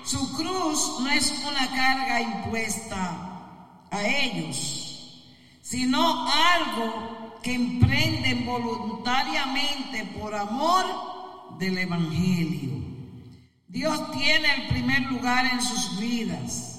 Su 0.04 0.34
cruz 0.34 1.00
no 1.02 1.10
es 1.10 1.34
una 1.48 1.68
carga 1.68 2.22
impuesta 2.22 3.88
a 3.92 4.04
ellos, 4.04 5.24
sino 5.62 6.28
algo 6.28 7.40
que 7.42 7.56
emprenden 7.56 8.46
voluntariamente 8.46 10.06
por 10.20 10.36
amor 10.36 11.58
del 11.58 11.78
Evangelio. 11.78 12.92
Dios 13.68 14.12
tiene 14.12 14.54
el 14.56 14.68
primer 14.68 15.02
lugar 15.04 15.46
en 15.46 15.62
sus 15.62 16.00
vidas 16.00 16.72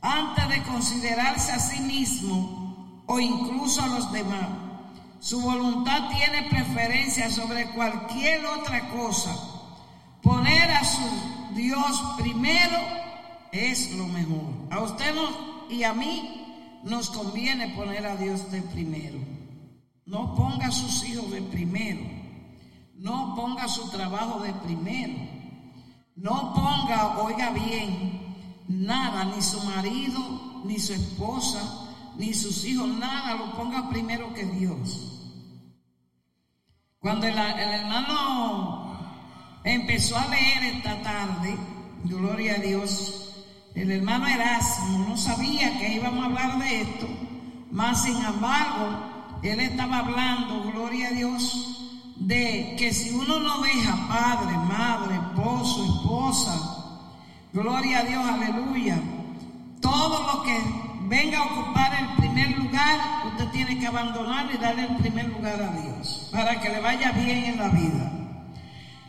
antes 0.00 0.48
de 0.48 0.62
considerarse 0.62 1.52
a 1.52 1.58
sí 1.58 1.80
mismo 1.80 3.02
o 3.06 3.18
incluso 3.18 3.82
a 3.82 3.88
los 3.88 4.12
demás. 4.12 4.67
Su 5.20 5.40
voluntad 5.40 6.08
tiene 6.10 6.48
preferencia 6.48 7.30
sobre 7.30 7.66
cualquier 7.70 8.46
otra 8.46 8.88
cosa. 8.90 9.34
Poner 10.22 10.70
a 10.70 10.84
su 10.84 11.54
Dios 11.54 12.02
primero 12.18 12.78
es 13.52 13.92
lo 13.92 14.06
mejor. 14.06 14.54
A 14.70 14.80
usted 14.80 15.14
y 15.70 15.82
a 15.82 15.92
mí 15.92 16.80
nos 16.84 17.10
conviene 17.10 17.70
poner 17.70 18.06
a 18.06 18.16
Dios 18.16 18.50
de 18.50 18.62
primero. 18.62 19.18
No 20.06 20.34
ponga 20.34 20.68
a 20.68 20.72
sus 20.72 21.04
hijos 21.04 21.30
de 21.30 21.42
primero. 21.42 22.00
No 22.94 23.34
ponga 23.34 23.68
su 23.68 23.90
trabajo 23.90 24.40
de 24.40 24.52
primero. 24.52 25.14
No 26.14 26.52
ponga, 26.52 27.18
oiga 27.18 27.50
bien, 27.50 28.34
nada, 28.66 29.24
ni 29.24 29.40
su 29.40 29.60
marido, 29.62 30.18
ni 30.64 30.80
su 30.80 30.92
esposa, 30.92 31.87
ni 32.18 32.34
sus 32.34 32.64
hijos, 32.64 32.88
nada 32.88 33.36
lo 33.36 33.52
ponga 33.52 33.88
primero 33.88 34.34
que 34.34 34.44
Dios. 34.44 35.14
Cuando 36.98 37.28
el, 37.28 37.38
hermano 37.38 38.98
empezó 39.62 40.18
a 40.18 40.26
leer 40.26 40.74
esta 40.74 41.00
tarde, 41.02 41.56
gloria 42.04 42.56
a 42.56 42.58
Dios, 42.58 43.34
el 43.76 43.92
hermano 43.92 44.26
Erasmo 44.26 45.06
no 45.08 45.16
sabía 45.16 45.78
que 45.78 45.94
íbamos 45.94 46.24
a 46.24 46.26
hablar 46.26 46.58
de 46.58 46.80
esto, 46.82 47.06
más 47.70 48.02
sin 48.02 48.16
embargo, 48.16 49.38
él 49.44 49.60
estaba 49.60 49.98
hablando, 49.98 50.72
gloria 50.72 51.08
a 51.08 51.12
Dios, 51.12 52.14
de 52.16 52.74
que 52.76 52.92
si 52.92 53.10
uno 53.10 53.38
no 53.38 53.60
deja 53.60 54.08
padre, 54.08 54.56
madre, 54.56 55.14
esposo, 55.14 55.84
esposa, 55.84 57.04
gloria 57.52 58.00
a 58.00 58.04
Dios, 58.04 58.24
aleluya, 58.24 59.00
todo 59.80 60.34
lo 60.34 60.42
que 60.42 60.87
venga 61.08 61.38
a 61.38 61.44
ocupar 61.44 61.94
el 61.94 62.16
primer 62.16 62.58
lugar, 62.58 63.00
usted 63.26 63.48
tiene 63.48 63.78
que 63.78 63.86
abandonarlo 63.86 64.52
y 64.52 64.58
darle 64.58 64.82
el 64.84 64.96
primer 64.96 65.28
lugar 65.28 65.60
a 65.60 65.70
Dios, 65.80 66.28
para 66.32 66.60
que 66.60 66.68
le 66.68 66.80
vaya 66.80 67.12
bien 67.12 67.44
en 67.44 67.58
la 67.58 67.68
vida. 67.68 68.12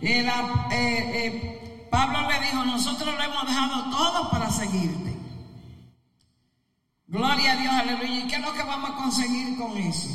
Eh, 0.01 0.25
eh, 0.71 1.88
Pablo 1.91 2.27
le 2.29 2.39
dijo, 2.39 2.63
nosotros 2.63 3.13
lo 3.13 3.21
hemos 3.21 3.45
dejado 3.45 3.89
todo 3.89 4.29
para 4.29 4.49
seguirte. 4.49 5.17
Gloria 7.07 7.53
a 7.53 7.55
Dios, 7.57 7.73
aleluya. 7.73 8.19
¿Y 8.19 8.27
qué 8.27 8.35
es 8.35 8.41
lo 8.41 8.53
que 8.53 8.63
vamos 8.63 8.91
a 8.91 8.95
conseguir 8.95 9.57
con 9.57 9.75
eso? 9.77 10.09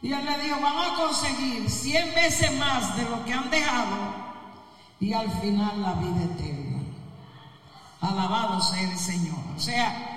Y 0.00 0.12
él 0.12 0.24
le 0.24 0.38
dijo, 0.42 0.60
vamos 0.60 0.86
a 0.86 0.94
conseguir 0.94 1.68
cien 1.68 2.14
veces 2.14 2.56
más 2.58 2.96
de 2.96 3.04
lo 3.04 3.24
que 3.24 3.32
han 3.32 3.50
dejado 3.50 4.22
y 5.00 5.12
al 5.12 5.30
final 5.40 5.82
la 5.82 5.94
vida 5.94 6.24
eterna. 6.24 6.80
Alabado 8.00 8.60
sea 8.60 8.82
el 8.82 8.98
Señor. 8.98 9.38
O 9.56 9.60
sea, 9.60 10.11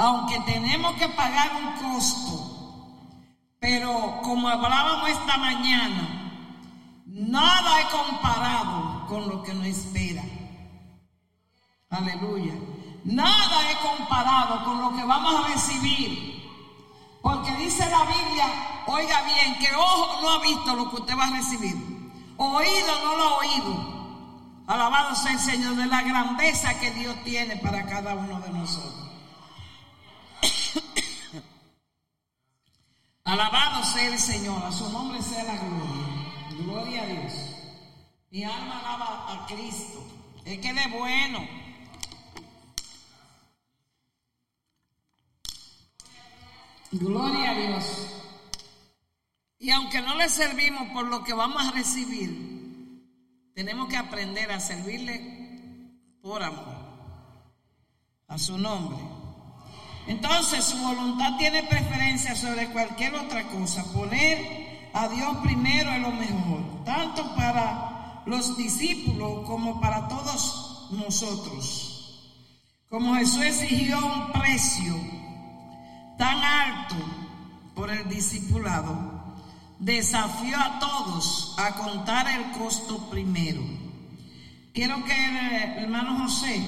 aunque 0.00 0.40
tenemos 0.46 0.94
que 0.94 1.08
pagar 1.10 1.50
un 1.56 1.92
costo, 1.92 3.18
pero 3.58 4.22
como 4.22 4.48
hablábamos 4.48 5.10
esta 5.10 5.36
mañana, 5.36 7.02
nada 7.04 7.80
es 7.80 7.86
comparado 7.88 9.06
con 9.08 9.28
lo 9.28 9.42
que 9.42 9.52
nos 9.52 9.66
espera. 9.66 10.22
Aleluya. 11.90 12.54
Nada 13.04 13.70
es 13.70 13.76
comparado 13.76 14.64
con 14.64 14.80
lo 14.80 14.96
que 14.96 15.04
vamos 15.04 15.34
a 15.34 15.48
recibir. 15.48 16.48
Porque 17.20 17.54
dice 17.56 17.84
la 17.90 18.04
Biblia, 18.04 18.84
oiga 18.86 19.20
bien, 19.24 19.58
que 19.58 19.68
ojo 19.76 20.22
no 20.22 20.30
ha 20.30 20.38
visto 20.38 20.76
lo 20.76 20.88
que 20.88 20.96
usted 20.96 21.18
va 21.18 21.26
a 21.26 21.36
recibir. 21.36 21.76
Oído 22.38 23.04
no 23.04 23.16
lo 23.18 23.24
ha 23.24 23.36
oído. 23.36 24.64
Alabado 24.66 25.14
sea 25.14 25.32
el 25.32 25.40
Señor 25.40 25.76
de 25.76 25.84
la 25.84 26.00
grandeza 26.00 26.80
que 26.80 26.90
Dios 26.92 27.14
tiene 27.22 27.56
para 27.56 27.84
cada 27.84 28.14
uno 28.14 28.40
de 28.40 28.48
nosotros. 28.48 29.09
Alabado 33.24 33.84
sea 33.84 34.08
el 34.08 34.18
Señor, 34.18 34.62
a 34.64 34.72
su 34.72 34.90
nombre 34.90 35.22
sea 35.22 35.44
la 35.44 35.56
gloria. 35.56 36.06
Gloria 36.64 37.02
a 37.02 37.06
Dios. 37.06 37.32
Mi 38.30 38.44
alma 38.44 38.80
alaba 38.80 39.32
a 39.32 39.46
Cristo. 39.46 40.04
Es 40.44 40.58
que 40.58 40.72
bueno. 40.88 41.46
Gloria 46.92 47.50
a 47.50 47.54
Dios. 47.54 47.84
Y 49.58 49.70
aunque 49.70 50.00
no 50.00 50.16
le 50.16 50.28
servimos 50.28 50.88
por 50.90 51.06
lo 51.06 51.22
que 51.22 51.34
vamos 51.34 51.62
a 51.64 51.70
recibir, 51.72 52.50
tenemos 53.54 53.88
que 53.88 53.96
aprender 53.96 54.50
a 54.50 54.58
servirle 54.58 55.40
por 56.22 56.42
amor 56.42 56.76
a 58.26 58.38
su 58.38 58.56
nombre. 58.56 59.19
Entonces 60.10 60.64
su 60.64 60.76
voluntad 60.78 61.36
tiene 61.38 61.62
preferencia 61.62 62.34
sobre 62.34 62.66
cualquier 62.70 63.14
otra 63.14 63.46
cosa. 63.46 63.84
Poner 63.92 64.90
a 64.92 65.06
Dios 65.06 65.36
primero 65.44 65.92
es 65.92 66.00
lo 66.00 66.10
mejor, 66.10 66.84
tanto 66.84 67.36
para 67.36 68.24
los 68.26 68.56
discípulos 68.56 69.46
como 69.46 69.80
para 69.80 70.08
todos 70.08 70.88
nosotros. 70.90 72.26
Como 72.88 73.14
Jesús 73.14 73.40
exigió 73.40 74.04
un 74.04 74.32
precio 74.32 74.96
tan 76.18 76.42
alto 76.42 76.96
por 77.76 77.88
el 77.92 78.08
discipulado, 78.08 79.36
desafió 79.78 80.58
a 80.58 80.80
todos 80.80 81.54
a 81.56 81.76
contar 81.76 82.26
el 82.26 82.50
costo 82.58 82.98
primero. 83.10 83.62
Quiero 84.74 85.04
que 85.04 85.24
el 85.76 85.84
hermano 85.84 86.18
José 86.24 86.60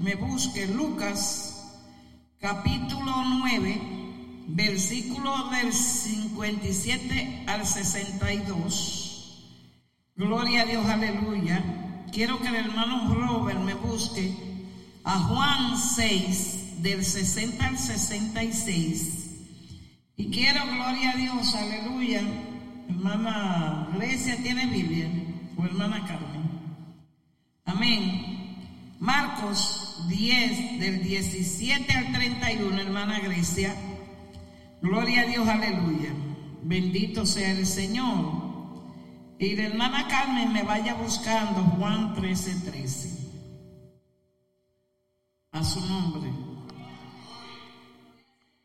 me 0.00 0.16
busque 0.16 0.66
Lucas 0.66 1.49
capítulo 2.40 3.22
9, 3.22 3.80
versículo 4.48 5.50
del 5.50 5.72
57 5.72 7.44
al 7.46 7.66
62. 7.66 9.56
Gloria 10.16 10.62
a 10.62 10.64
Dios, 10.64 10.86
aleluya. 10.86 12.06
Quiero 12.10 12.40
que 12.40 12.48
el 12.48 12.56
hermano 12.56 13.14
Robert 13.14 13.60
me 13.60 13.74
busque 13.74 14.34
a 15.04 15.18
Juan 15.18 15.76
6, 15.76 16.82
del 16.82 17.04
60 17.04 17.66
al 17.66 17.78
66. 17.78 19.26
Y 20.16 20.30
quiero, 20.30 20.64
gloria 20.64 21.10
a 21.10 21.16
Dios, 21.16 21.54
aleluya. 21.54 22.22
Hermana 22.88 23.90
Grecia 23.94 24.36
tiene 24.42 24.64
Biblia, 24.66 25.10
o 25.58 25.64
hermana 25.64 26.06
Carmen. 26.06 26.50
Amén. 27.66 28.96
Marcos 28.98 29.89
10, 30.08 30.80
del 30.80 31.02
17 31.02 31.92
al 31.92 32.12
31, 32.12 32.80
hermana 32.80 33.20
Grecia. 33.20 33.74
Gloria 34.82 35.22
a 35.22 35.26
Dios, 35.26 35.48
aleluya. 35.48 36.12
Bendito 36.62 37.26
sea 37.26 37.50
el 37.52 37.66
Señor. 37.66 38.40
Y 39.38 39.56
la 39.56 39.64
hermana 39.64 40.06
Carmen 40.08 40.52
me 40.52 40.62
vaya 40.62 40.94
buscando 40.94 41.62
Juan 41.62 42.14
13, 42.14 42.70
13. 42.70 43.30
A 45.52 45.64
su 45.64 45.80
nombre. 45.86 46.30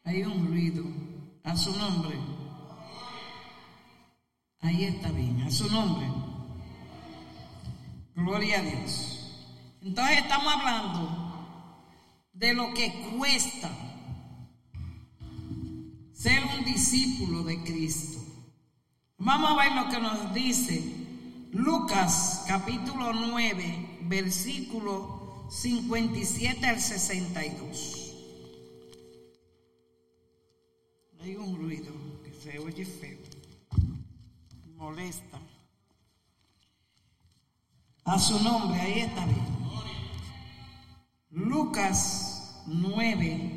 Hay 0.04 0.24
un 0.24 0.48
ruido. 0.48 0.84
A 1.44 1.56
su 1.56 1.78
nombre. 1.78 2.18
Ahí 4.62 4.84
está 4.86 5.12
bien, 5.12 5.42
a 5.42 5.52
su 5.52 5.72
nombre. 5.72 6.08
Gloria 8.16 8.60
a 8.60 8.64
Dios. 8.64 9.78
Entonces 9.82 10.18
estamos 10.18 10.54
hablando 10.56 11.25
de 12.36 12.54
lo 12.54 12.74
que 12.74 12.94
cuesta 13.18 13.72
ser 16.14 16.44
un 16.58 16.66
discípulo 16.66 17.44
de 17.44 17.64
Cristo. 17.64 18.20
Vamos 19.18 19.52
a 19.52 19.64
ver 19.64 19.72
lo 19.72 19.90
que 19.90 20.00
nos 20.02 20.34
dice 20.34 20.84
Lucas 21.52 22.44
capítulo 22.46 23.14
9, 23.14 24.00
versículo 24.02 25.48
57 25.50 26.66
al 26.68 26.82
62. 26.82 28.14
Hay 31.22 31.36
un 31.38 31.56
ruido 31.56 31.94
que 32.22 32.34
se 32.34 32.60
oye 32.60 32.86
feo, 32.86 33.18
molesta. 34.76 35.40
A 38.04 38.20
su 38.20 38.44
nombre, 38.44 38.80
ahí 38.80 39.00
está 39.00 39.26
bien. 39.26 39.56
Lucas 41.36 42.64
9, 42.66 43.52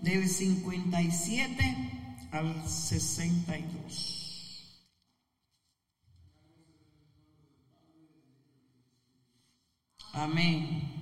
del 0.00 0.26
57 0.26 2.28
al 2.32 2.66
62. 2.66 4.80
Amén. 10.14 10.99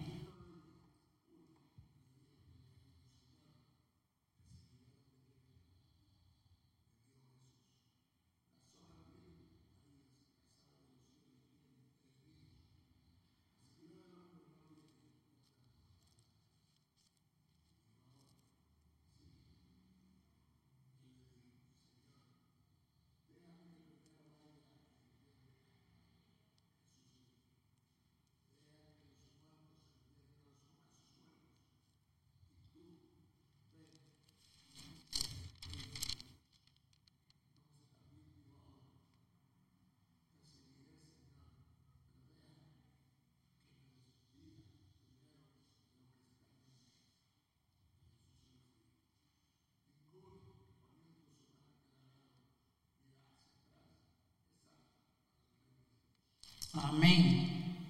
Amén. 56.74 57.86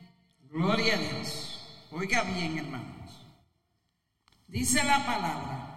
Gloria 0.50 0.94
a 0.94 0.98
Dios. 0.98 1.60
Oiga 1.90 2.22
bien, 2.22 2.58
hermanos. 2.58 3.26
Dice 4.46 4.82
la 4.84 5.04
palabra. 5.04 5.68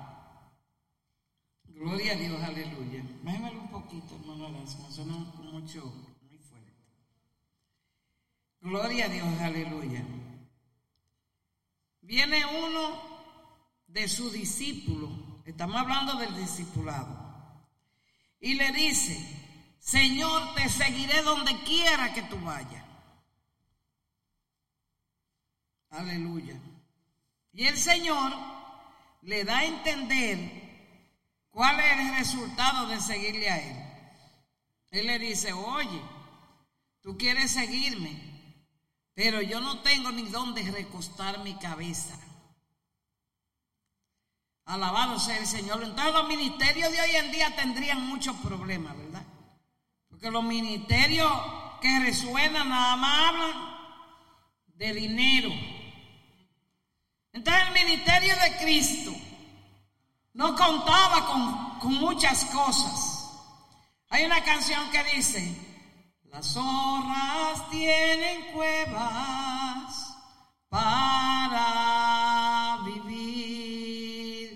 Gloria 1.65 2.13
a 2.13 2.15
Dios, 2.15 2.41
aleluya. 2.43 3.03
Bájamelo 3.23 3.61
un 3.61 3.69
poquito, 3.69 4.15
hermano 4.15 4.49
me 4.49 4.67
suena 4.67 5.13
mucho, 5.51 5.91
muy 6.21 6.37
fuerte. 6.37 6.71
Gloria 8.61 9.05
a 9.05 9.09
Dios, 9.09 9.41
aleluya. 9.41 10.05
Viene 12.01 12.45
uno 12.45 13.01
de 13.87 14.07
sus 14.07 14.31
discípulos, 14.31 15.09
estamos 15.45 15.75
hablando 15.75 16.15
del 16.15 16.35
discipulado, 16.35 17.65
y 18.39 18.53
le 18.53 18.71
dice, 18.73 19.17
Señor, 19.79 20.53
te 20.53 20.69
seguiré 20.69 21.23
donde 21.23 21.59
quiera 21.63 22.13
que 22.13 22.21
tú 22.23 22.37
vayas. 22.41 22.80
Aleluya. 25.91 26.56
Y 27.54 27.67
el 27.67 27.77
Señor 27.77 28.34
le 29.21 29.43
da 29.43 29.60
a 29.60 29.65
entender 29.65 30.39
cuál 31.49 31.80
es 31.80 31.99
el 31.99 32.15
resultado 32.17 32.88
de 32.88 32.99
seguirle 32.99 33.49
a 33.49 33.60
Él. 33.60 33.91
Él 34.91 35.08
le 35.08 35.19
dice, 35.19 35.54
oye, 35.54 36.01
tú 37.01 37.17
quieres 37.17 37.51
seguirme, 37.51 38.19
pero 39.13 39.41
yo 39.41 39.60
no 39.60 39.80
tengo 39.82 40.12
ni 40.12 40.23
dónde 40.23 40.63
recostar 40.71 41.39
mi 41.39 41.56
cabeza. 41.56 42.17
Alabado 44.65 45.19
sea 45.19 45.38
el 45.38 45.47
Señor. 45.47 45.84
Entonces 45.84 46.13
los 46.13 46.27
ministerios 46.27 46.91
de 46.91 47.01
hoy 47.01 47.15
en 47.15 47.32
día 47.32 47.56
tendrían 47.56 48.08
muchos 48.08 48.36
problemas, 48.38 48.97
¿verdad? 48.97 49.25
Porque 50.10 50.32
los 50.32 50.43
ministerios 50.43 51.32
que 51.82 51.99
resuenan 51.99 52.69
nada 52.69 52.95
más 52.95 53.30
hablan 53.30 53.71
de 54.75 54.93
dinero, 54.93 55.49
entonces 57.33 57.63
el 57.67 57.73
ministerio 57.73 58.35
de 58.35 58.57
Cristo 58.57 59.11
no 60.33 60.55
contaba 60.55 61.27
con, 61.27 61.71
muchas 61.99 62.45
cosas. 62.45 63.27
Hay 64.09 64.23
una 64.23 64.43
canción 64.43 64.89
que 64.91 65.03
dice, 65.15 65.55
las 66.25 66.53
zorras 66.53 67.67
tienen 67.71 68.51
cuevas 68.53 70.15
para 70.69 72.77
vivir, 72.85 74.55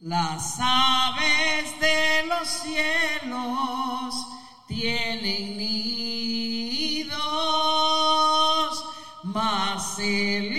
las 0.00 0.56
aves 0.60 1.80
de 1.80 2.26
los 2.28 2.48
cielos 2.48 4.14
tienen 4.68 5.58
nidos, 5.58 7.18
mas 9.24 9.98
el 9.98 10.51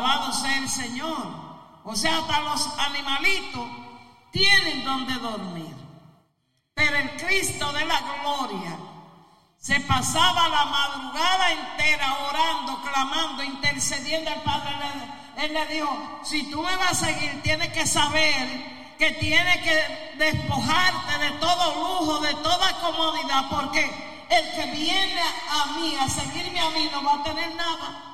Alabado 0.00 0.32
sea 0.32 0.56
el 0.58 0.68
Señor. 0.68 1.26
O 1.84 1.94
sea, 1.94 2.18
hasta 2.18 2.40
los 2.40 2.66
animalitos 2.78 3.68
tienen 4.30 4.82
donde 4.82 5.14
dormir. 5.14 5.74
Pero 6.72 6.96
el 6.96 7.16
Cristo 7.16 7.70
de 7.72 7.84
la 7.84 8.00
gloria 8.00 8.78
se 9.58 9.78
pasaba 9.80 10.48
la 10.48 10.64
madrugada 10.64 11.52
entera 11.52 12.16
orando, 12.30 12.82
clamando, 12.82 13.42
intercediendo 13.42 14.30
al 14.30 14.42
Padre. 14.42 14.70
Él 15.36 15.52
le 15.52 15.66
dijo, 15.66 16.20
si 16.24 16.50
tú 16.50 16.62
me 16.62 16.76
vas 16.76 16.92
a 16.92 17.06
seguir, 17.06 17.42
tienes 17.42 17.68
que 17.68 17.86
saber 17.86 18.96
que 18.98 19.10
tienes 19.12 19.56
que 19.58 20.14
despojarte 20.16 21.18
de 21.18 21.30
todo 21.32 21.74
lujo, 21.74 22.20
de 22.20 22.34
toda 22.34 22.80
comodidad, 22.80 23.50
porque 23.50 23.84
el 24.30 24.50
que 24.54 24.66
viene 24.76 25.22
a 25.50 25.66
mí, 25.78 25.94
a 25.96 26.08
seguirme 26.08 26.60
a 26.60 26.70
mí, 26.70 26.88
no 26.90 27.02
va 27.04 27.16
a 27.16 27.22
tener 27.22 27.54
nada 27.54 28.09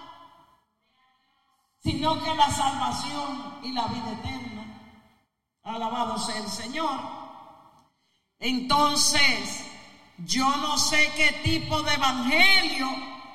sino 1.86 2.20
que 2.20 2.34
la 2.34 2.50
salvación 2.50 3.60
y 3.62 3.70
la 3.70 3.86
vida 3.86 4.10
eterna. 4.10 4.64
Alabado 5.62 6.18
sea 6.18 6.38
el 6.38 6.48
Señor. 6.48 6.98
Entonces, 8.40 9.64
yo 10.18 10.44
no 10.56 10.78
sé 10.78 11.12
qué 11.16 11.30
tipo 11.44 11.80
de 11.82 11.94
evangelio 11.94 12.88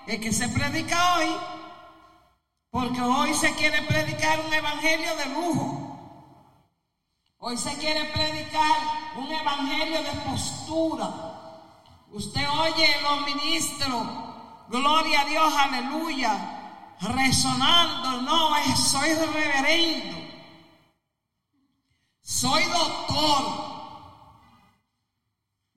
es 0.05 0.19
que 0.19 0.33
se 0.33 0.49
predica 0.49 1.15
hoy, 1.15 1.33
porque 2.69 3.01
hoy 3.01 3.33
se 3.35 3.55
quiere 3.55 3.83
predicar 3.83 4.41
un 4.45 4.53
evangelio 4.53 5.15
de 5.15 5.25
lujo. 5.27 5.87
Hoy 7.37 7.57
se 7.57 7.73
quiere 7.77 8.03
predicar 8.09 8.79
un 9.15 9.31
evangelio 9.31 10.03
de 10.03 10.11
postura. 10.29 11.09
Usted 12.11 12.45
oye 12.49 13.01
los 13.01 13.25
ministros, 13.33 14.03
gloria 14.67 15.21
a 15.21 15.25
Dios, 15.25 15.53
aleluya 15.55 16.57
resonando, 17.01 18.21
no, 18.21 18.49
soy 18.75 19.13
reverendo, 19.13 20.17
soy 22.21 22.63
doctor. 22.65 23.71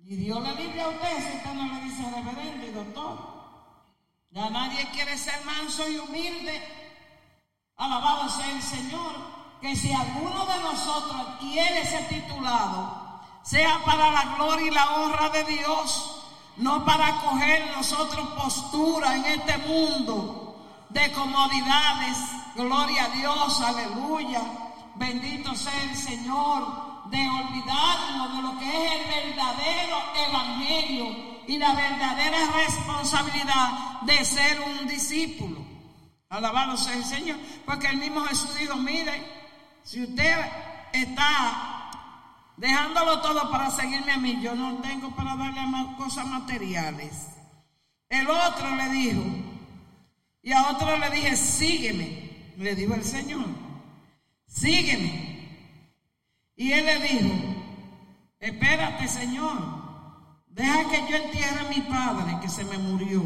Y 0.00 0.16
Dios 0.16 0.42
le 0.42 0.54
libre 0.54 0.82
a 0.82 0.88
usted 0.88 1.16
si 1.16 1.36
usted 1.36 1.54
no 1.54 1.74
le 1.74 1.80
dice 1.80 2.02
reverendo 2.10 2.66
y 2.66 2.70
doctor. 2.72 3.34
Ya 4.30 4.50
nadie 4.50 4.86
quiere 4.92 5.16
ser 5.16 5.42
manso 5.46 5.88
y 5.88 5.96
humilde. 5.96 6.60
Alabado 7.76 8.28
sea 8.28 8.50
el 8.50 8.62
Señor. 8.62 9.12
Que 9.62 9.74
si 9.74 9.94
alguno 9.94 10.44
de 10.44 10.58
nosotros 10.60 11.26
quiere 11.40 11.86
ser 11.86 12.06
titulado, 12.08 13.22
sea 13.42 13.82
para 13.86 14.10
la 14.10 14.34
gloria 14.34 14.66
y 14.66 14.70
la 14.70 14.96
honra 14.96 15.30
de 15.30 15.44
Dios, 15.44 16.22
no 16.58 16.84
para 16.84 17.22
coger 17.22 17.74
nosotros 17.74 18.28
postura 18.34 19.16
en 19.16 19.24
este 19.24 19.56
mundo 19.58 20.43
de 20.94 21.12
comodidades. 21.12 22.16
Gloria 22.54 23.04
a 23.04 23.08
Dios, 23.08 23.60
aleluya. 23.60 24.42
Bendito 24.94 25.54
sea 25.54 25.82
el 25.82 25.96
Señor, 25.96 27.10
de 27.10 27.28
olvidarnos 27.28 28.36
de 28.36 28.42
lo 28.42 28.58
que 28.58 28.86
es 28.86 28.92
el 28.92 29.34
verdadero 29.34 29.96
evangelio 30.28 31.42
y 31.46 31.58
la 31.58 31.74
verdadera 31.74 32.38
responsabilidad 32.54 34.00
de 34.02 34.24
ser 34.24 34.60
un 34.60 34.86
discípulo. 34.86 35.58
Alabado 36.30 36.76
sea 36.76 36.94
el 36.94 37.04
Señor, 37.04 37.38
porque 37.66 37.88
el 37.88 37.96
mismo 37.96 38.20
Jesús 38.22 38.54
dijo, 38.56 38.76
mire, 38.76 39.22
si 39.82 40.02
usted 40.02 40.36
está 40.92 41.90
dejándolo 42.56 43.20
todo 43.20 43.50
para 43.50 43.70
seguirme 43.70 44.12
a 44.12 44.18
mí, 44.18 44.38
yo 44.40 44.54
no 44.54 44.76
tengo 44.76 45.10
para 45.10 45.36
darle 45.36 45.60
cosas 45.98 46.26
materiales. 46.26 47.30
El 48.08 48.30
otro 48.30 48.70
le 48.76 48.88
dijo, 48.90 49.53
y 50.44 50.52
a 50.52 50.70
otro 50.72 50.98
le 50.98 51.08
dije, 51.08 51.36
sígueme, 51.38 52.52
le 52.58 52.74
dijo 52.74 52.92
el 52.92 53.02
Señor, 53.02 53.46
sígueme. 54.46 55.48
Y 56.54 56.70
él 56.70 56.84
le 56.84 56.98
dijo, 57.00 57.34
espérate 58.38 59.08
Señor, 59.08 59.58
deja 60.48 60.90
que 60.90 61.10
yo 61.10 61.16
entierre 61.16 61.60
a 61.60 61.70
mi 61.70 61.80
padre 61.80 62.38
que 62.42 62.50
se 62.50 62.62
me 62.64 62.76
murió. 62.76 63.22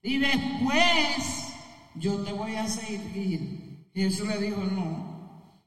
Y 0.00 0.18
después 0.18 1.48
yo 1.96 2.22
te 2.22 2.32
voy 2.32 2.54
a 2.54 2.68
seguir. 2.68 3.90
Y 3.92 4.00
Jesús 4.00 4.28
le 4.28 4.38
dijo, 4.38 4.60
no, 4.60 5.64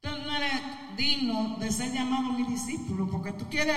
tú 0.00 0.08
no 0.08 0.34
eres 0.34 0.62
digno 0.96 1.58
de 1.58 1.70
ser 1.70 1.92
llamado 1.92 2.32
mi 2.32 2.44
discípulo, 2.44 3.06
porque 3.10 3.32
tú 3.32 3.50
quieres 3.50 3.76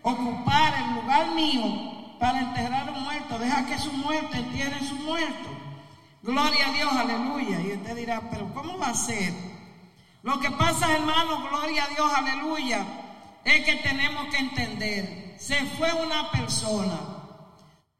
ocupar 0.00 0.72
el 0.82 1.02
lugar 1.02 1.34
mío 1.34 2.03
para 2.24 2.40
enterrar 2.40 2.88
un 2.88 3.02
muerto. 3.02 3.38
Deja 3.38 3.66
que 3.66 3.78
su 3.78 3.92
muerte 3.92 4.38
entierre 4.38 4.80
su 4.80 4.94
muerto. 4.94 5.50
Gloria 6.22 6.68
a 6.68 6.72
Dios, 6.72 6.90
aleluya. 6.90 7.60
Y 7.60 7.72
usted 7.74 7.94
dirá, 7.94 8.22
pero 8.30 8.50
¿cómo 8.54 8.78
va 8.78 8.88
a 8.88 8.94
ser? 8.94 9.34
Lo 10.22 10.40
que 10.40 10.50
pasa, 10.52 10.90
hermano, 10.90 11.46
gloria 11.50 11.84
a 11.84 11.88
Dios, 11.88 12.10
aleluya, 12.16 12.82
es 13.44 13.62
que 13.66 13.74
tenemos 13.74 14.28
que 14.28 14.38
entender, 14.38 15.36
se 15.38 15.66
fue 15.76 15.92
una 15.92 16.30
persona, 16.30 16.98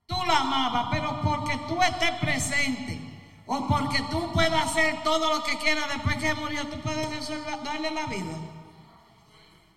tú 0.06 0.16
la 0.26 0.38
amabas, 0.38 0.86
pero 0.90 1.20
porque 1.20 1.58
tú 1.68 1.82
estés 1.82 2.12
presente, 2.12 2.98
o 3.44 3.68
porque 3.68 4.00
tú 4.10 4.32
puedas 4.32 4.70
hacer 4.70 5.02
todo 5.02 5.34
lo 5.34 5.44
que 5.44 5.58
quieras 5.58 5.86
después 5.92 6.16
que 6.16 6.32
murió, 6.32 6.66
tú 6.68 6.80
puedes 6.80 7.28
darle 7.62 7.90
la 7.90 8.06
vida. 8.06 8.34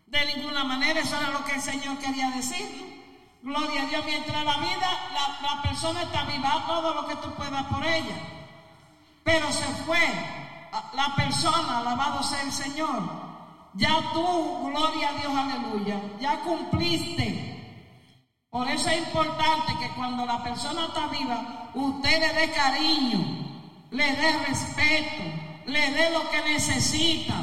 De 0.06 0.26
ninguna 0.38 0.64
manera, 0.64 1.02
eso 1.02 1.18
era 1.18 1.32
lo 1.32 1.44
que 1.44 1.56
el 1.56 1.62
Señor 1.62 1.98
quería 1.98 2.30
decir. 2.30 2.97
Gloria 3.42 3.84
a 3.84 3.86
Dios, 3.86 4.06
mientras 4.06 4.44
la 4.44 4.58
vida, 4.58 4.90
la, 5.42 5.62
persona 5.62 6.02
está 6.02 6.24
viva, 6.24 6.64
todo 6.68 6.94
lo 6.94 7.08
que 7.08 7.16
tú 7.18 7.30
puedas 7.36 7.64
por 7.68 7.86
ella. 7.86 8.16
Pero 9.24 9.52
se 9.52 9.66
fue 9.86 10.00
la 10.94 11.16
persona, 11.16 11.80
alabado 11.80 12.24
sea 12.24 12.42
el 12.42 12.52
Señor. 12.52 13.04
Ya 13.74 14.12
tú, 14.12 14.70
gloria 14.70 15.10
a 15.10 15.14
Dios, 15.14 15.34
aleluya, 15.36 16.02
ya 16.20 16.40
cumpliste. 16.40 17.58
Por 18.50 18.68
eso 18.70 18.90
es 18.90 18.98
importante 18.98 19.78
que 19.80 19.90
cuando 19.90 20.26
la 20.26 20.44
persona 20.44 20.86
está 20.86 21.08
viva, 21.08 21.70
usted 21.76 22.20
le 22.20 22.34
dé 22.34 22.52
cariño, 22.54 23.20
le 23.92 24.14
dé 24.14 24.40
respeto, 24.48 25.24
le 25.68 25.92
dé 25.92 26.10
lo 26.10 26.30
que 26.32 26.42
necesita. 26.42 27.36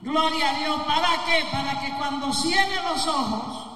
Gloria 0.00 0.50
a 0.50 0.54
Dios. 0.54 0.80
¿Para 0.82 1.24
qué? 1.26 1.44
Para 1.50 1.80
que 1.80 1.90
cuando 1.98 2.32
cierre 2.32 2.82
los 2.84 3.06
ojos, 3.06 3.75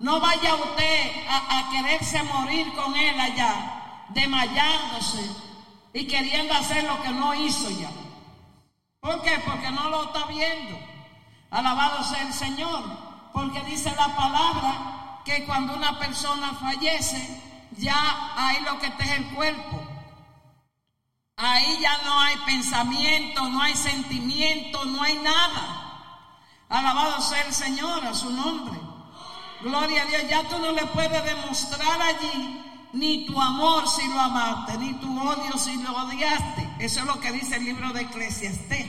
no 0.00 0.20
vaya 0.20 0.54
usted 0.54 1.26
a, 1.28 1.70
quererse 1.70 2.22
morir 2.22 2.72
con 2.74 2.94
él 2.94 3.18
allá, 3.18 4.06
desmayándose 4.10 5.28
y 5.92 6.06
queriendo 6.06 6.54
hacer 6.54 6.84
lo 6.84 7.02
que 7.02 7.10
no 7.10 7.34
hizo 7.34 7.68
ya. 7.70 7.90
¿Por 9.00 9.22
qué? 9.22 9.38
Porque 9.44 9.70
no 9.70 9.90
lo 9.90 10.04
está 10.04 10.26
viendo. 10.26 10.78
Alabado 11.50 12.04
sea 12.04 12.22
el 12.22 12.32
Señor. 12.32 12.82
Porque 13.32 13.60
dice 13.62 13.94
la 13.96 14.16
palabra 14.16 15.20
que 15.24 15.44
cuando 15.44 15.74
una 15.74 15.98
persona 15.98 16.52
fallece, 16.54 17.42
ya 17.76 18.32
hay 18.36 18.60
lo 18.62 18.78
que 18.78 18.86
está 18.86 19.04
es 19.04 19.10
el 19.10 19.34
cuerpo. 19.34 19.80
Ahí 21.36 21.78
ya 21.80 21.98
no 22.04 22.18
hay 22.18 22.36
pensamiento, 22.46 23.48
no 23.48 23.62
hay 23.62 23.74
sentimiento, 23.74 24.84
no 24.86 25.02
hay 25.02 25.18
nada. 25.18 25.84
Alabado 26.68 27.20
sea 27.20 27.42
el 27.42 27.54
Señor 27.54 28.04
a 28.04 28.14
su 28.14 28.30
nombre. 28.30 28.87
Gloria 29.60 30.02
a 30.02 30.06
Dios, 30.06 30.22
ya 30.28 30.42
tú 30.44 30.58
no 30.58 30.70
le 30.72 30.86
puedes 30.86 31.24
demostrar 31.24 32.00
allí 32.00 32.62
ni 32.92 33.26
tu 33.26 33.40
amor 33.40 33.88
si 33.88 34.06
lo 34.08 34.20
amaste, 34.20 34.78
ni 34.78 34.94
tu 34.94 35.20
odio 35.20 35.58
si 35.58 35.76
lo 35.82 35.92
odiaste. 35.92 36.68
Eso 36.78 37.00
es 37.00 37.06
lo 37.06 37.20
que 37.20 37.32
dice 37.32 37.56
el 37.56 37.64
libro 37.64 37.92
de 37.92 38.02
Eclesiastés. 38.02 38.86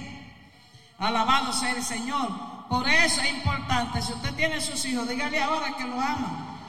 Alabado 0.99 1.51
sea 1.53 1.71
el 1.71 1.83
Señor. 1.83 2.29
Por 2.69 2.87
eso 2.87 3.21
es 3.21 3.31
importante, 3.31 4.01
si 4.01 4.13
usted 4.13 4.33
tiene 4.35 4.61
sus 4.61 4.83
hijos, 4.85 5.07
dígale 5.07 5.41
ahora 5.41 5.75
que 5.75 5.85
lo 5.85 5.99
ama. 5.99 6.59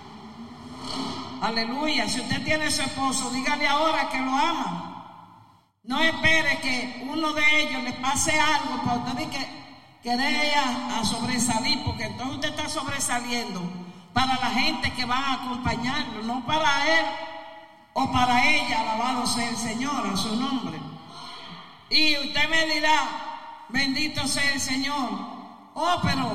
Aleluya. 1.42 2.09
Si 2.09 2.20
usted 2.20 2.42
tiene 2.42 2.70
su 2.70 2.82
esposo, 2.82 3.30
dígale 3.30 3.68
ahora 3.68 4.09
que 4.09 4.18
lo 4.18 4.32
ama. 4.32 4.86
No 5.84 6.01
espere 6.01 6.59
que 6.61 7.07
uno 7.11 7.32
de 7.32 7.62
ellos 7.62 7.82
le 7.82 7.92
pase 7.94 8.38
algo 8.38 8.82
para 8.82 8.98
usted 8.98 9.28
que 9.28 9.61
quede 10.03 10.55
a, 10.55 11.01
a 11.01 11.05
sobresalir, 11.05 11.82
porque 11.84 12.05
entonces 12.05 12.36
usted 12.36 12.51
está 12.51 12.68
sobresaliendo 12.68 13.61
para 14.12 14.34
la 14.38 14.50
gente 14.50 14.92
que 14.92 15.04
va 15.04 15.16
a 15.16 15.34
acompañarlo, 15.34 16.22
no 16.22 16.44
para 16.46 16.98
él 16.98 17.06
o 17.92 18.11
para 18.12 18.44
ella, 18.48 18.80
alabado 18.80 19.26
sea 19.26 19.48
el 19.48 19.56
Señor, 19.56 20.06
a 20.06 20.16
su 20.16 20.36
nombre. 20.36 20.78
Y 21.88 22.16
usted 22.18 22.48
me 22.48 22.66
dirá, 22.66 23.66
bendito 23.68 24.26
sea 24.28 24.52
el 24.52 24.61
Señor. 24.61 25.08
Oh, 25.74 26.00
pero 26.02 26.28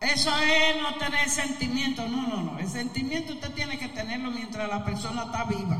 eso 0.00 0.36
es 0.38 0.82
no 0.82 0.94
tener 0.94 1.28
sentimiento. 1.28 2.06
No, 2.08 2.22
no, 2.22 2.36
no. 2.38 2.58
El 2.58 2.68
sentimiento 2.68 3.32
usted 3.32 3.52
tiene 3.54 3.78
que 3.78 3.88
tenerlo 3.88 4.30
mientras 4.30 4.68
la 4.68 4.84
persona 4.84 5.24
está 5.24 5.44
viva 5.44 5.76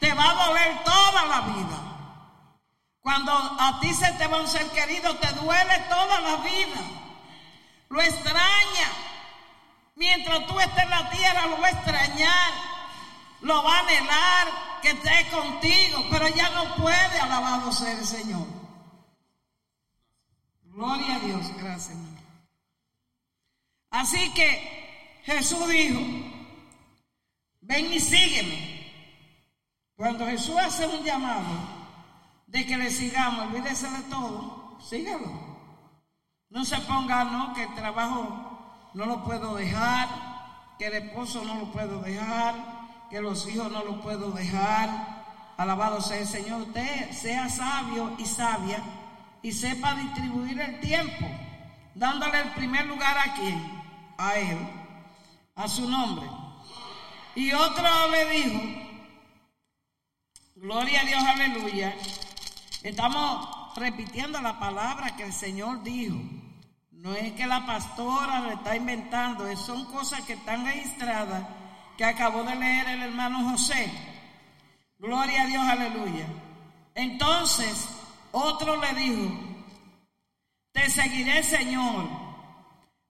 te 0.00 0.14
va 0.14 0.30
a 0.30 0.46
doler 0.46 0.82
toda 0.82 1.26
la 1.26 1.40
vida. 1.42 1.78
Cuando 3.00 3.32
a 3.32 3.78
ti 3.80 3.92
se 3.94 4.10
te 4.12 4.26
va 4.26 4.40
un 4.40 4.48
ser 4.48 4.66
querido, 4.70 5.14
te 5.16 5.32
duele 5.34 5.78
toda 5.88 6.20
la 6.20 6.36
vida. 6.36 6.80
Lo 7.90 8.00
extraña. 8.00 8.88
Mientras 10.00 10.46
tú 10.46 10.58
estés 10.58 10.82
en 10.82 10.88
la 10.88 11.10
tierra, 11.10 11.46
lo 11.46 11.60
va 11.60 11.66
a 11.66 11.70
extrañar. 11.72 12.52
Lo 13.42 13.62
va 13.62 13.76
a 13.76 13.80
anhelar 13.80 14.48
que 14.80 14.90
esté 14.92 15.28
contigo, 15.30 16.06
pero 16.10 16.26
ya 16.28 16.48
no 16.50 16.74
puede, 16.76 17.20
alabado 17.20 17.70
ser 17.70 17.98
el 17.98 18.06
Señor. 18.06 18.46
Gloria 20.62 21.16
a 21.16 21.18
Dios, 21.18 21.54
gracias. 21.58 21.98
Así 23.90 24.32
que 24.32 25.20
Jesús 25.24 25.68
dijo, 25.68 26.00
ven 27.60 27.92
y 27.92 28.00
sígueme. 28.00 28.80
Cuando 29.96 30.26
Jesús 30.26 30.56
hace 30.56 30.86
un 30.86 31.04
llamado 31.04 31.58
de 32.46 32.64
que 32.64 32.78
le 32.78 32.90
sigamos, 32.90 33.48
olvídese 33.48 33.90
de 33.90 34.02
todo, 34.04 34.78
sígalo. 34.80 35.30
No 36.48 36.64
se 36.64 36.78
ponga, 36.78 37.24
no, 37.24 37.52
que 37.52 37.64
el 37.64 37.74
trabajo 37.74 38.49
no 38.94 39.06
lo 39.06 39.24
puedo 39.24 39.54
dejar, 39.54 40.08
que 40.78 40.86
el 40.86 40.94
esposo 40.94 41.44
no 41.44 41.54
lo 41.56 41.72
puedo 41.72 42.00
dejar, 42.00 42.54
que 43.10 43.20
los 43.20 43.46
hijos 43.48 43.70
no 43.70 43.84
lo 43.84 44.00
puedo 44.00 44.30
dejar. 44.30 45.20
Alabado 45.56 46.00
sea 46.00 46.20
el 46.20 46.26
Señor. 46.26 46.62
Usted 46.62 47.10
sea 47.12 47.48
sabio 47.48 48.14
y 48.18 48.24
sabia 48.24 48.82
y 49.42 49.52
sepa 49.52 49.94
distribuir 49.94 50.60
el 50.60 50.80
tiempo, 50.80 51.26
dándole 51.94 52.40
el 52.40 52.50
primer 52.50 52.86
lugar 52.86 53.16
a 53.18 53.34
quién? 53.34 53.82
A 54.18 54.34
Él, 54.34 54.58
a 55.54 55.68
su 55.68 55.88
nombre. 55.88 56.26
Y 57.34 57.52
otro 57.52 58.10
le 58.10 58.30
dijo, 58.30 58.60
Gloria 60.56 61.00
a 61.00 61.04
Dios, 61.04 61.22
aleluya. 61.24 61.94
Estamos 62.82 63.76
repitiendo 63.76 64.42
la 64.42 64.60
palabra 64.60 65.16
que 65.16 65.22
el 65.22 65.32
Señor 65.32 65.82
dijo. 65.82 66.18
No 67.00 67.14
es 67.14 67.32
que 67.32 67.46
la 67.46 67.64
pastora 67.64 68.40
lo 68.40 68.50
está 68.50 68.76
inventando, 68.76 69.56
son 69.56 69.86
cosas 69.86 70.20
que 70.26 70.34
están 70.34 70.66
registradas 70.66 71.46
que 71.96 72.04
acabó 72.04 72.42
de 72.42 72.54
leer 72.54 72.88
el 72.88 73.02
hermano 73.04 73.50
José. 73.50 73.90
Gloria 74.98 75.44
a 75.44 75.46
Dios, 75.46 75.62
aleluya. 75.66 76.26
Entonces, 76.94 77.88
otro 78.32 78.76
le 78.76 78.92
dijo, 78.92 79.30
te 80.72 80.90
seguiré, 80.90 81.42
Señor, 81.42 82.06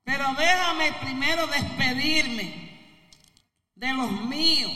pero 0.04 0.34
déjame 0.34 0.92
primero 1.00 1.48
despedirme 1.48 2.70
de 3.74 3.92
los 3.92 4.12
míos, 4.22 4.70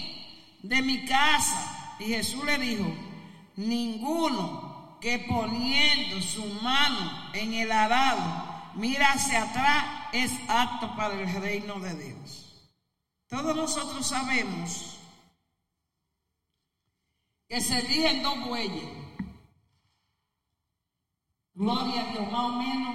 de 0.65 0.83
mi 0.83 1.05
casa 1.05 1.95
y 2.01 2.07
Jesús 2.07 2.45
le 2.45 2.59
dijo, 2.59 2.93
ninguno 3.55 4.99
que 5.01 5.21
poniendo 5.21 6.21
su 6.21 6.45
mano 6.65 7.31
en 7.33 7.55
el 7.55 7.71
arado 7.71 8.54
mira 8.77 9.13
hacia 9.13 9.45
atrás 9.45 9.85
es 10.13 10.33
apto 10.49 10.95
para 10.97 11.15
el 11.15 11.41
reino 11.41 11.81
de 11.81 11.95
Dios. 11.95 12.71
Todos 13.29 13.57
nosotros 13.57 14.07
sabemos 14.07 14.99
que 17.49 17.61
se 17.61 17.79
eligen 17.79 18.23
dos 18.23 18.47
bueyes. 18.47 18.89
Gloria 21.55 22.03
a 22.03 22.13
Dios, 22.13 22.33
más 22.33 22.45
o 22.45 22.53
menos 22.53 22.95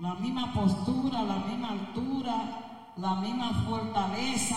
la 0.00 0.14
misma 0.14 0.52
postura, 0.52 1.22
la 1.22 1.36
misma 1.36 1.70
altura, 1.70 2.92
la 2.96 3.14
misma 3.16 3.64
fortaleza. 3.64 4.56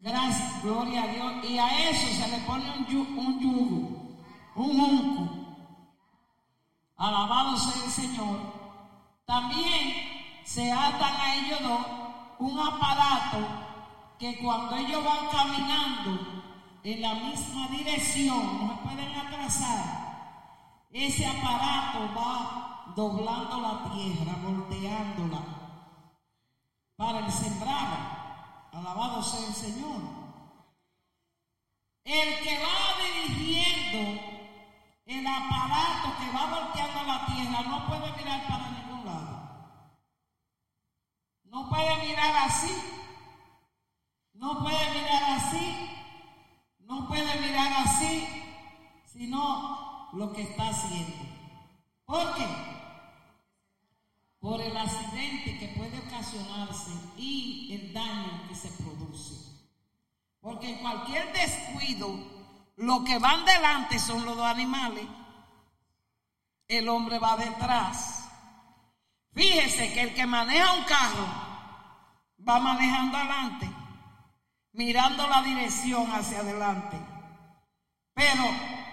Gracias, 0.00 0.62
gloria 0.62 1.02
a 1.02 1.06
Dios. 1.08 1.44
Y 1.44 1.58
a 1.58 1.90
eso 1.90 2.06
se 2.06 2.28
le 2.30 2.38
pone 2.44 2.78
un, 2.78 2.86
yugo, 2.86 4.22
un 4.54 4.80
unco. 4.80 5.38
Alabado 6.96 7.56
sea 7.56 7.84
el 7.84 7.90
Señor. 7.90 8.57
También 9.28 10.42
se 10.42 10.72
atan 10.72 11.20
a 11.20 11.34
ellos 11.34 11.60
dos 11.62 11.86
un 12.38 12.58
aparato 12.58 13.36
que 14.18 14.38
cuando 14.38 14.74
ellos 14.74 15.04
van 15.04 15.28
caminando 15.30 16.18
en 16.82 17.02
la 17.02 17.14
misma 17.14 17.68
dirección, 17.68 18.66
no 18.66 18.80
pueden 18.80 19.14
atrasar. 19.14 20.86
Ese 20.90 21.26
aparato 21.26 22.08
va 22.16 22.94
doblando 22.96 23.60
la 23.60 23.92
tierra, 23.92 24.34
volteándola 24.42 25.40
para 26.96 27.18
el 27.18 27.30
sembrado. 27.30 27.96
Alabado 28.72 29.22
sea 29.22 29.46
el 29.46 29.54
Señor. 29.54 30.00
El 32.02 32.42
que 32.42 32.58
va 32.60 33.04
dirigiendo 33.04 34.22
el 35.04 35.26
aparato 35.26 36.16
que 36.18 36.30
va 36.34 36.46
volteando 36.46 37.02
la 37.02 37.26
tierra 37.26 37.62
no 37.68 37.86
puede 37.86 38.10
mirar 38.16 38.46
para 38.48 38.68
No 41.44 41.68
puede 41.68 41.96
mirar 42.06 42.36
así. 42.46 42.74
No 44.34 44.60
puede 44.60 44.90
mirar 44.90 45.22
así. 45.36 45.90
No 46.80 47.06
puede 47.06 47.40
mirar 47.40 47.72
así, 47.84 48.26
sino 49.04 50.08
lo 50.12 50.32
que 50.32 50.42
está 50.42 50.68
haciendo. 50.68 51.16
¿Por 52.04 52.34
qué? 52.34 52.46
Por 54.38 54.60
el 54.60 54.76
accidente 54.76 55.58
que 55.58 55.68
puede 55.76 55.98
ocasionarse 55.98 56.92
y 57.16 57.74
el 57.74 57.92
daño 57.92 58.48
que 58.48 58.54
se 58.54 58.70
produce. 58.82 59.48
Porque 60.40 60.70
en 60.70 60.78
cualquier 60.78 61.32
descuido, 61.32 62.08
lo 62.76 63.04
que 63.04 63.18
van 63.18 63.44
delante 63.44 63.98
son 63.98 64.24
los 64.24 64.36
dos 64.36 64.46
animales. 64.46 65.04
El 66.68 66.88
hombre 66.88 67.18
va 67.18 67.36
detrás. 67.36 68.27
Fíjese 69.34 69.92
que 69.92 70.00
el 70.00 70.14
que 70.14 70.26
maneja 70.26 70.72
un 70.72 70.84
carro 70.84 71.26
va 72.48 72.58
manejando 72.58 73.16
adelante, 73.16 73.68
mirando 74.72 75.26
la 75.26 75.42
dirección 75.42 76.10
hacia 76.12 76.40
adelante. 76.40 76.96
Pero 78.14 78.44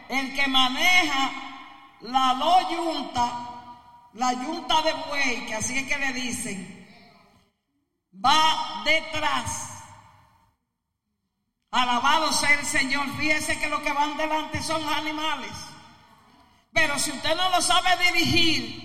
el 0.10 0.36
que 0.36 0.48
maneja 0.48 1.32
la 2.02 2.36
dos 2.36 2.70
yunta, 2.70 3.32
la 4.14 4.34
yunta 4.34 4.82
de 4.82 4.94
buey, 4.94 5.46
que 5.48 5.56
así 5.56 5.78
es 5.78 5.88
que 5.88 5.98
le 5.98 6.14
dicen, 6.14 6.88
va 8.14 8.84
detrás. 8.84 9.72
Alabado 11.72 12.32
sea 12.32 12.54
el 12.60 12.66
Señor. 12.66 13.06
Fíjese 13.18 13.60
que 13.60 13.68
los 13.68 13.82
que 13.82 13.92
van 13.92 14.16
delante 14.16 14.62
son 14.64 14.88
animales. 14.88 15.52
Pero 16.72 16.98
si 17.00 17.12
usted 17.12 17.36
no 17.36 17.50
lo 17.50 17.62
sabe 17.62 17.98
dirigir 18.12 18.85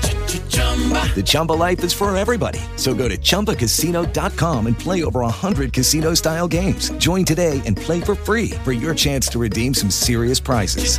The 0.71 1.23
Chumba 1.23 1.51
life 1.51 1.83
is 1.83 1.91
for 1.91 2.15
everybody. 2.15 2.59
So 2.77 2.93
go 2.93 3.09
to 3.09 3.17
ChumbaCasino.com 3.17 4.67
and 4.67 4.79
play 4.79 5.03
over 5.03 5.19
100 5.19 5.73
casino 5.73 6.13
style 6.13 6.47
games. 6.47 6.91
Join 6.91 7.25
today 7.25 7.61
and 7.65 7.75
play 7.75 7.99
for 7.99 8.15
free 8.15 8.51
for 8.63 8.71
your 8.71 8.95
chance 8.95 9.27
to 9.29 9.39
redeem 9.39 9.73
some 9.73 9.91
serious 9.91 10.39
prizes. 10.39 10.97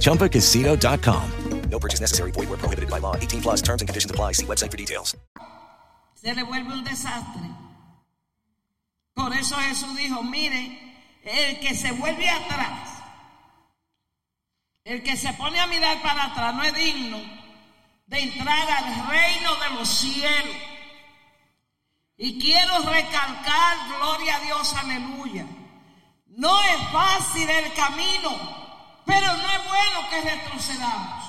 ChumbaCasino.com. 0.00 1.30
No 1.70 1.78
purchase 1.78 2.00
necessary. 2.00 2.30
Void 2.32 2.48
were 2.48 2.56
prohibited 2.56 2.88
by 2.90 2.98
law. 2.98 3.16
18 3.16 3.42
plus 3.42 3.60
terms 3.60 3.82
and 3.82 3.88
conditions 3.88 4.10
apply. 4.10 4.32
See 4.32 4.46
website 4.46 4.70
for 4.70 4.78
details. 4.78 5.14
Se 6.14 6.34
le 6.34 6.44
vuelve 6.44 6.72
un 6.72 6.84
desastre. 6.84 7.42
Por 9.14 9.32
eso 9.34 9.56
Jesús 9.56 9.94
dijo, 9.96 10.22
mire, 10.22 10.78
el 11.24 11.60
que 11.60 11.74
se 11.74 11.92
vuelve 11.92 12.28
atrás, 12.28 12.88
el 14.84 15.02
que 15.02 15.16
se 15.16 15.32
pone 15.34 15.58
a 15.58 15.66
mirar 15.66 16.00
para 16.00 16.32
atrás 16.32 16.54
no 16.54 16.62
es 16.62 16.74
digno 16.74 17.41
de 18.12 18.20
entrar 18.20 18.70
al 18.70 19.08
reino 19.08 19.56
de 19.56 19.70
los 19.70 19.88
cielos. 19.88 20.56
Y 22.18 22.38
quiero 22.38 22.80
recalcar, 22.80 23.88
gloria 23.88 24.36
a 24.36 24.40
Dios, 24.40 24.74
aleluya. 24.74 25.46
No 26.26 26.62
es 26.62 26.88
fácil 26.90 27.48
el 27.48 27.72
camino, 27.72 28.30
pero 29.06 29.26
no 29.26 29.50
es 29.50 29.64
bueno 29.64 30.10
que 30.10 30.20
retrocedamos. 30.20 31.24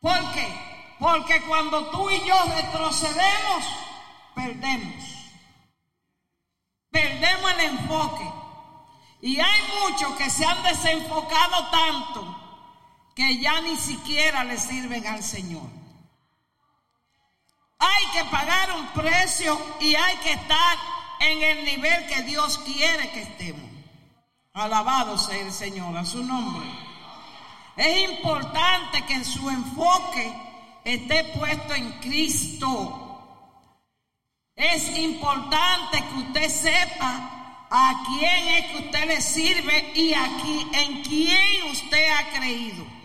¿Por 0.00 0.32
qué? 0.32 0.96
Porque 0.98 1.40
cuando 1.42 1.88
tú 1.90 2.10
y 2.10 2.26
yo 2.26 2.42
retrocedemos, 2.56 3.64
perdemos. 4.34 5.04
Perdemos 6.90 7.52
el 7.52 7.60
enfoque. 7.60 8.32
Y 9.22 9.38
hay 9.38 9.62
muchos 9.80 10.16
que 10.16 10.28
se 10.28 10.44
han 10.44 10.64
desenfocado 10.64 11.68
tanto 11.68 12.45
que 13.16 13.38
ya 13.38 13.62
ni 13.62 13.76
siquiera 13.76 14.44
le 14.44 14.58
sirven 14.58 15.06
al 15.06 15.22
Señor. 15.22 15.66
Hay 17.78 18.06
que 18.12 18.24
pagar 18.30 18.72
un 18.72 18.86
precio 18.88 19.58
y 19.80 19.94
hay 19.94 20.16
que 20.18 20.34
estar 20.34 20.78
en 21.20 21.42
el 21.42 21.64
nivel 21.64 22.06
que 22.08 22.22
Dios 22.24 22.58
quiere 22.58 23.10
que 23.12 23.22
estemos. 23.22 23.70
Alabado 24.52 25.16
sea 25.16 25.40
el 25.40 25.52
Señor, 25.52 25.96
a 25.96 26.04
su 26.04 26.22
nombre. 26.22 26.66
Es 27.74 28.10
importante 28.10 29.02
que 29.06 29.24
su 29.24 29.48
enfoque 29.48 30.34
esté 30.84 31.24
puesto 31.38 31.74
en 31.74 31.92
Cristo. 32.00 33.02
Es 34.54 34.94
importante 34.98 36.04
que 36.04 36.18
usted 36.20 36.50
sepa 36.50 37.66
a 37.70 38.04
quién 38.06 38.48
es 38.48 38.66
que 38.66 38.78
usted 38.84 39.06
le 39.06 39.22
sirve 39.22 39.92
y 39.94 40.12
aquí 40.12 40.66
en 40.72 41.02
quién 41.02 41.70
usted 41.70 42.10
ha 42.10 42.38
creído. 42.38 42.95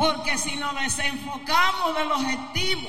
Porque 0.00 0.38
si 0.38 0.56
nos 0.56 0.74
desenfocamos 0.80 1.94
del 1.94 2.10
objetivo, 2.10 2.88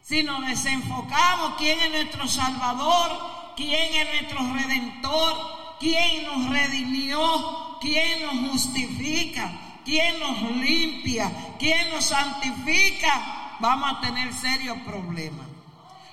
si 0.00 0.22
nos 0.22 0.40
desenfocamos 0.46 1.56
quién 1.58 1.78
es 1.80 1.90
nuestro 1.90 2.26
Salvador, 2.26 3.52
quién 3.54 3.94
es 3.94 4.22
nuestro 4.22 4.54
Redentor, 4.54 5.76
quién 5.78 6.24
nos 6.24 6.48
redimió, 6.48 7.76
quién 7.82 8.22
nos 8.24 8.52
justifica, 8.52 9.52
quién 9.84 10.18
nos 10.18 10.40
limpia, 10.52 11.30
quién 11.58 11.90
nos 11.90 12.06
santifica, 12.06 13.58
vamos 13.60 13.98
a 13.98 14.00
tener 14.00 14.32
serios 14.32 14.78
problemas. 14.78 15.46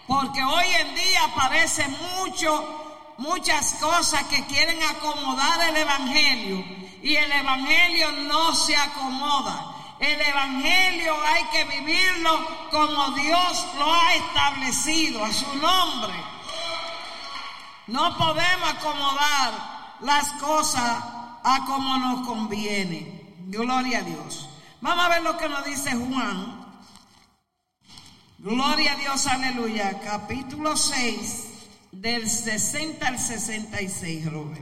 Porque 0.08 0.44
hoy 0.44 0.66
en 0.82 0.94
día 0.94 1.24
aparece 1.24 1.88
mucho, 2.18 3.14
muchas 3.18 3.76
cosas 3.76 4.24
que 4.24 4.44
quieren 4.48 4.84
acomodar 4.84 5.70
el 5.70 5.78
Evangelio 5.78 6.66
y 7.02 7.16
el 7.16 7.32
Evangelio 7.32 8.12
no 8.12 8.54
se 8.54 8.76
acomoda. 8.76 9.76
El 10.00 10.22
Evangelio 10.22 11.16
hay 11.26 11.44
que 11.46 11.64
vivirlo 11.80 12.70
como 12.72 13.12
Dios 13.12 13.66
lo 13.78 13.94
ha 13.94 14.14
establecido 14.16 15.24
a 15.24 15.34
su 15.34 15.56
nombre. 15.56 16.14
No 17.88 18.18
podemos 18.18 18.70
acomodar 18.70 19.98
las 20.02 20.32
cosas 20.34 21.04
a 21.44 21.66
como 21.66 21.98
nos 21.98 22.28
conviene. 22.28 23.36
Gloria 23.48 24.00
a 24.00 24.02
Dios. 24.02 24.50
Vamos 24.82 25.06
a 25.06 25.10
ver 25.10 25.24
lo 25.24 25.38
que 25.38 25.50
nos 25.50 25.66
dice 25.66 25.92
Juan. 25.92 26.66
Gloria 28.38 28.94
a 28.94 28.96
Dios, 28.98 29.26
aleluya. 29.26 30.00
Capítulo 30.04 30.78
6, 30.78 31.48
del 31.92 32.30
60 32.30 33.08
al 33.08 33.18
66, 33.18 34.32
Robert. 34.32 34.62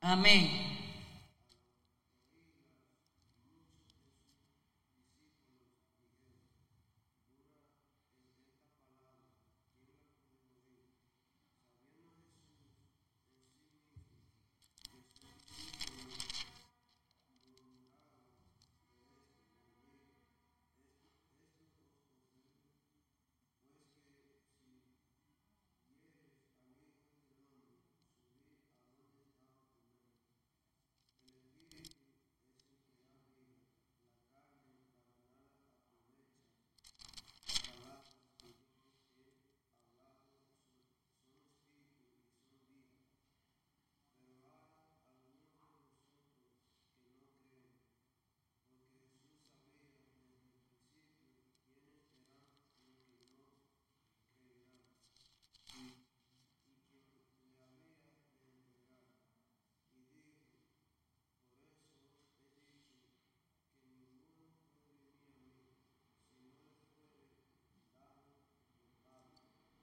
Amén. 0.00 0.77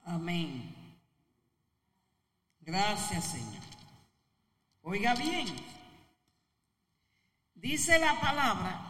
Amén. 0.06 0.72
Gracias, 2.60 3.24
Señor. 3.24 3.62
Oiga 4.82 5.14
bien. 5.14 5.46
Dice 7.54 7.98
la 7.98 8.18
palabra 8.20 8.80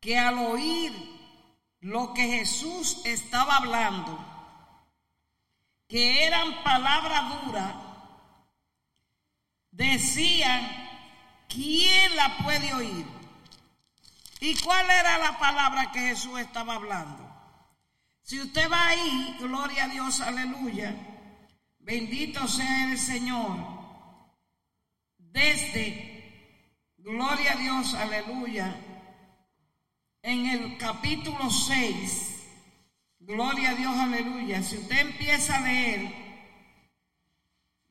que 0.00 0.18
al 0.18 0.38
oír 0.38 0.92
lo 1.80 2.14
que 2.14 2.26
Jesús 2.26 3.02
estaba 3.04 3.56
hablando, 3.56 4.18
que 5.88 6.24
eran 6.24 6.62
palabras 6.62 7.44
duras, 7.44 7.74
decían, 9.72 10.66
¿quién 11.48 12.16
la 12.16 12.38
puede 12.38 12.72
oír? 12.72 13.06
¿Y 14.40 14.58
cuál 14.62 14.88
era 14.88 15.18
la 15.18 15.38
palabra 15.38 15.92
que 15.92 16.00
Jesús 16.00 16.38
estaba 16.38 16.76
hablando? 16.76 17.29
Si 18.30 18.40
usted 18.40 18.70
va 18.70 18.86
ahí, 18.86 19.36
gloria 19.40 19.86
a 19.86 19.88
Dios, 19.88 20.20
aleluya, 20.20 20.94
bendito 21.80 22.46
sea 22.46 22.92
el 22.92 22.96
Señor, 22.96 23.56
desde, 25.18 26.94
gloria 26.98 27.54
a 27.54 27.56
Dios, 27.56 27.92
aleluya, 27.94 28.72
en 30.22 30.46
el 30.46 30.78
capítulo 30.78 31.50
6, 31.50 32.46
gloria 33.18 33.70
a 33.70 33.74
Dios, 33.74 33.96
aleluya, 33.96 34.62
si 34.62 34.76
usted 34.76 35.00
empieza 35.00 35.56
a 35.56 35.62
leer 35.62 36.14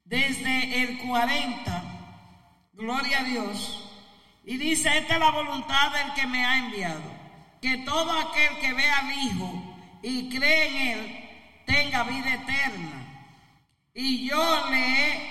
desde 0.05 0.83
el 0.83 0.99
40, 0.99 1.83
gloria 2.71 3.19
a 3.19 3.23
Dios, 3.25 3.91
y 4.45 4.55
dice, 4.55 4.99
esta 4.99 5.15
es 5.15 5.19
la 5.19 5.31
voluntad 5.31 5.91
del 5.91 6.13
que 6.13 6.27
me 6.27 6.45
ha 6.45 6.59
enviado, 6.59 7.11
que 7.61 7.79
todo 7.79 8.09
aquel 8.13 8.57
que 8.59 8.71
vea 8.71 8.99
al 8.99 9.11
Hijo, 9.11 9.68
y 10.01 10.29
cree 10.29 10.67
en 10.67 10.99
Él 10.99 11.29
tenga 11.65 12.03
vida 12.03 12.33
eterna. 12.33 13.25
Y 13.93 14.27
yo 14.27 14.69
le, 14.69 15.29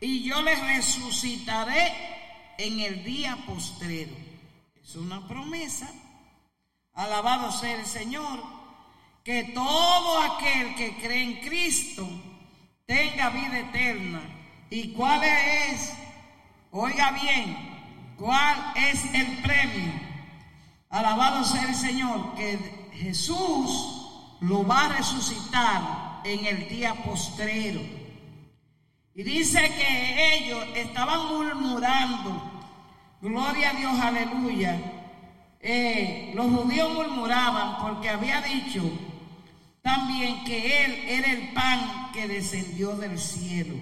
y 0.00 0.22
yo 0.22 0.42
le 0.42 0.54
resucitaré 0.54 1.92
en 2.58 2.80
el 2.80 3.04
día 3.04 3.36
postrero. 3.46 4.14
Es 4.82 4.94
una 4.96 5.26
promesa. 5.26 5.90
Alabado 6.94 7.50
sea 7.52 7.76
el 7.76 7.86
Señor. 7.86 8.42
Que 9.24 9.44
todo 9.44 10.22
aquel 10.22 10.74
que 10.76 10.96
cree 10.98 11.22
en 11.22 11.40
Cristo 11.40 12.08
tenga 12.86 13.30
vida 13.30 13.58
eterna. 13.58 14.20
¿Y 14.70 14.92
cuál 14.92 15.22
es? 15.24 15.92
Oiga 16.70 17.12
bien, 17.12 17.56
¿cuál 18.18 18.72
es 18.76 19.02
el 19.14 19.38
premio? 19.42 19.92
Alabado 20.90 21.44
sea 21.44 21.62
el 21.62 21.74
Señor, 21.74 22.34
que 22.34 22.85
Jesús 22.96 24.38
lo 24.40 24.66
va 24.66 24.86
a 24.86 24.96
resucitar 24.96 26.20
en 26.24 26.46
el 26.46 26.68
día 26.68 26.94
postrero. 26.94 27.80
Y 29.14 29.22
dice 29.22 29.60
que 29.60 30.36
ellos 30.36 30.62
estaban 30.74 31.28
murmurando, 31.28 32.42
gloria 33.22 33.70
a 33.70 33.74
Dios, 33.74 33.98
aleluya. 33.98 34.78
Eh, 35.60 36.32
los 36.34 36.46
judíos 36.46 36.92
murmuraban 36.92 37.78
porque 37.80 38.10
había 38.10 38.40
dicho 38.42 38.82
también 39.80 40.44
que 40.44 40.84
Él 40.84 40.92
era 41.06 41.32
el 41.32 41.52
pan 41.54 42.10
que 42.12 42.28
descendió 42.28 42.96
del 42.96 43.18
cielo. 43.18 43.74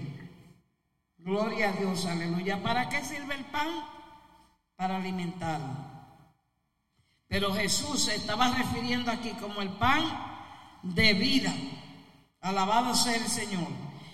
Gloria 1.18 1.70
a 1.70 1.72
Dios, 1.72 2.04
aleluya. 2.06 2.62
¿Para 2.62 2.88
qué 2.88 3.02
sirve 3.02 3.34
el 3.34 3.44
pan? 3.46 3.68
Para 4.76 4.96
alimentarlo. 4.96 5.93
Pero 7.34 7.52
Jesús 7.52 8.04
se 8.04 8.14
estaba 8.14 8.52
refiriendo 8.52 9.10
aquí 9.10 9.30
como 9.30 9.60
el 9.60 9.70
pan 9.70 10.04
de 10.84 11.14
vida. 11.14 11.52
Alabado 12.40 12.94
sea 12.94 13.16
el 13.16 13.26
Señor. 13.26 13.66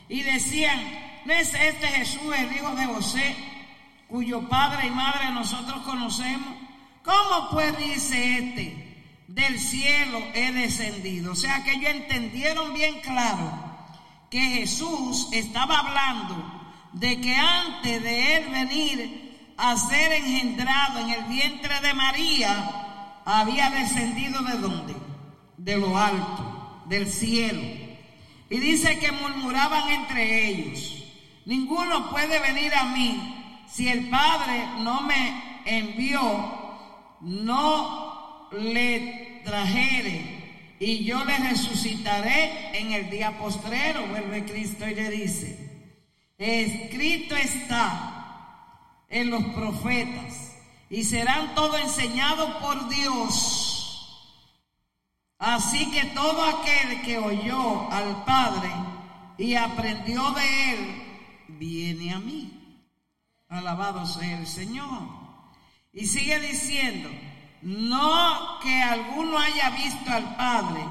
Y 0.09 0.23
decían, 0.23 0.81
¿no 1.27 1.35
es 1.35 1.53
este 1.53 1.87
Jesús 1.89 2.35
el 2.35 2.51
hijo 2.51 2.75
de 2.75 2.87
José, 2.87 3.37
cuyo 4.09 4.49
padre 4.49 4.87
y 4.87 4.91
madre 4.91 5.33
nosotros 5.33 5.83
conocemos? 5.83 6.49
¿Cómo 7.05 7.51
pues 7.51 7.77
dice 7.77 8.39
este? 8.39 9.05
Del 9.29 9.59
cielo 9.59 10.19
he 10.33 10.53
descendido. 10.53 11.33
O 11.33 11.37
sea 11.37 11.63
que 11.63 11.73
ellos 11.73 11.91
entendieron 11.91 12.73
bien 12.73 13.03
claro 13.03 13.53
que 14.31 14.41
Jesús 14.41 15.29
estaba 15.33 15.81
hablando 15.81 16.73
de 16.95 17.21
que 17.21 17.37
antes 17.37 18.03
de 18.03 18.37
él 18.37 18.49
venir 18.49 19.53
a 19.59 19.77
ser 19.77 20.11
engendrado 20.11 21.01
en 21.01 21.11
el 21.11 21.25
vientre 21.25 21.81
de 21.83 21.93
María, 21.93 22.87
había 23.25 23.71
descendido 23.71 24.43
de 24.43 24.59
dónde? 24.59 24.95
De 25.57 25.77
lo 25.77 25.97
alto, 25.97 26.83
del 26.87 27.07
cielo. 27.09 27.63
Y 28.49 28.59
dice 28.59 28.99
que 28.99 29.13
murmuraban 29.13 29.89
entre 29.91 30.49
ellos, 30.49 31.05
ninguno 31.47 32.11
puede 32.11 32.41
venir 32.41 32.75
a 32.75 32.85
mí 32.85 33.65
si 33.71 33.89
el 33.89 34.09
Padre 34.09 34.65
no 34.81 35.03
me 35.03 35.61
envió, 35.65 36.21
no 37.21 38.49
le 38.53 39.43
trajere 39.45 40.77
y 40.81 41.05
yo 41.05 41.25
le 41.25 41.37
resucitaré 41.37 42.79
en 42.79 42.93
el 42.93 43.11
día 43.11 43.39
postrero, 43.39 44.07
vuelve 44.09 44.45
Cristo 44.45 44.89
y 44.89 44.95
le 44.95 45.11
dice, 45.11 45.95
escrito 46.39 47.37
está 47.37 49.05
en 49.09 49.31
los 49.31 49.45
profetas 49.45 50.50
y 50.91 51.05
serán 51.05 51.55
todo 51.55 51.79
enseñados 51.79 52.51
por 52.57 52.89
Dios. 52.89 53.71
Así 55.39 55.91
que 55.91 56.05
todo 56.07 56.45
aquel 56.45 57.01
que 57.03 57.17
oyó 57.17 57.91
al 57.91 58.25
Padre 58.25 58.71
y 59.39 59.55
aprendió 59.55 60.31
de 60.33 60.73
él, 60.75 61.03
viene 61.49 62.13
a 62.13 62.19
mí. 62.19 62.53
Alabado 63.49 64.05
sea 64.05 64.39
el 64.39 64.47
Señor. 64.47 65.09
Y 65.93 66.07
sigue 66.07 66.39
diciendo, 66.41 67.09
no 67.63 68.59
que 68.61 68.83
alguno 68.83 69.39
haya 69.39 69.71
visto 69.71 70.11
al 70.11 70.37
Padre. 70.37 70.85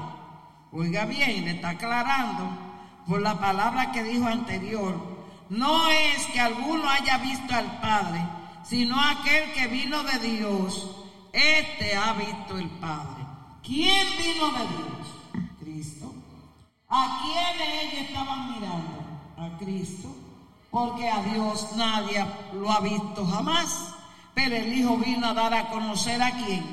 Oiga 0.72 1.04
bien, 1.04 1.44
le 1.44 1.52
está 1.52 1.70
aclarando 1.70 2.48
por 3.06 3.20
la 3.22 3.38
palabra 3.38 3.92
que 3.92 4.02
dijo 4.02 4.26
anterior. 4.26 4.98
No 5.48 5.90
es 5.90 6.26
que 6.26 6.40
alguno 6.40 6.88
haya 6.88 7.18
visto 7.18 7.54
al 7.54 7.80
Padre, 7.80 8.20
sino 8.70 9.00
aquel 9.00 9.52
que 9.52 9.66
vino 9.66 10.04
de 10.04 10.18
Dios, 10.20 10.88
este 11.32 11.96
ha 11.96 12.12
visto 12.12 12.56
el 12.56 12.68
Padre. 12.78 13.24
¿Quién 13.64 14.06
vino 14.16 14.52
de 14.52 14.66
Dios? 14.68 15.48
Cristo. 15.58 16.14
¿A 16.88 17.20
quién 17.20 17.68
ellos 17.68 18.08
estaban 18.08 18.52
mirando? 18.52 19.04
A 19.36 19.58
Cristo. 19.58 20.14
Porque 20.70 21.08
a 21.08 21.20
Dios 21.24 21.72
nadie 21.74 22.24
lo 22.54 22.70
ha 22.70 22.80
visto 22.80 23.26
jamás. 23.26 23.94
pero 24.34 24.54
el 24.54 24.72
Hijo 24.72 24.96
vino 24.98 25.26
a 25.26 25.34
dar 25.34 25.52
a 25.52 25.68
conocer 25.68 26.22
a 26.22 26.30
quién, 26.30 26.64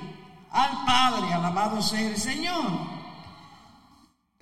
al 0.52 0.86
Padre, 0.86 1.34
alabado 1.34 1.82
sea 1.82 2.00
el 2.02 2.18
Señor. 2.18 2.64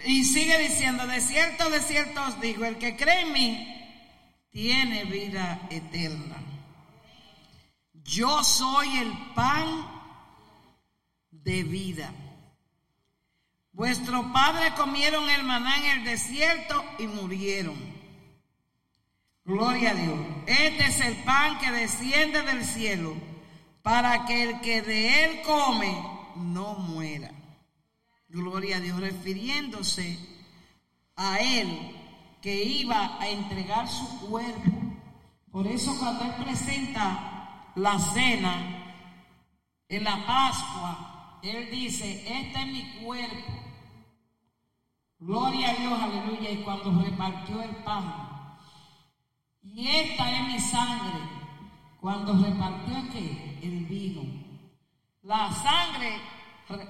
Y 0.06 0.26
sigue 0.26 0.60
diciendo, 0.60 1.08
de 1.08 1.22
cierto, 1.22 1.70
de 1.70 1.80
cierto 1.80 2.22
os 2.26 2.39
digo, 2.41 2.66
el 2.66 2.78
que 2.78 2.97
cree 2.97 3.22
en 3.22 3.32
mí 3.32 3.68
tiene 4.51 5.06
vida 5.06 5.62
eterna. 5.70 6.44
Yo 8.06 8.43
soy 8.43 8.97
el 8.97 9.12
pan 9.34 9.66
de 11.32 11.64
vida. 11.64 12.14
Vuestros 13.74 14.28
padres 14.28 14.74
comieron 14.74 15.28
el 15.28 15.43
maná 15.43 15.78
en 15.78 15.99
el 15.99 16.06
desierto 16.06 16.86
y 16.99 17.08
murieron. 17.08 17.76
Gloria 19.43 19.91
a 19.91 19.95
Dios. 19.95 20.20
Este 20.45 20.86
es 20.86 21.01
el 21.01 21.16
pan 21.24 21.58
que 21.58 21.72
desciende 21.72 22.43
del 22.43 22.64
cielo 22.64 23.16
para 23.82 24.26
que 24.26 24.43
el 24.43 24.62
que 24.62 24.84
de 24.84 25.26
él 25.26 25.41
come 25.41 25.91
no 26.36 26.76
muera. 26.76 27.32
Gloria 28.30 28.78
a 28.78 28.80
Dios, 28.82 28.99
refiriéndose 28.99 30.20
a 31.16 31.39
él 31.39 31.95
que 32.41 32.64
iba 32.64 33.20
a 33.20 33.30
entregar 33.30 33.88
su 33.88 34.28
cuerpo. 34.28 34.72
Por 35.51 35.66
eso 35.66 35.97
cuando 35.97 36.26
él 36.26 36.43
presenta 36.43 37.34
la 37.76 37.99
cena 37.99 38.76
en 39.88 40.03
la 40.03 40.26
Pascua, 40.26 41.39
él 41.43 41.69
dice, 41.69 42.23
este 42.28 42.59
es 42.59 42.67
mi 42.67 42.84
cuerpo. 43.03 43.53
Gloria 45.19 45.71
a 45.71 45.76
Dios, 45.76 46.01
aleluya. 46.01 46.51
Y 46.51 46.63
cuando 46.63 47.01
repartió 47.01 47.61
el 47.61 47.76
pan, 47.78 48.57
y 49.61 49.88
esta 49.88 50.32
es 50.32 50.47
mi 50.47 50.59
sangre, 50.59 51.19
cuando 51.99 52.34
repartió 52.34 52.95
¿qué? 53.11 53.59
el 53.61 53.86
vino. 53.86 54.23
La 55.21 55.51
sangre, 55.51 56.19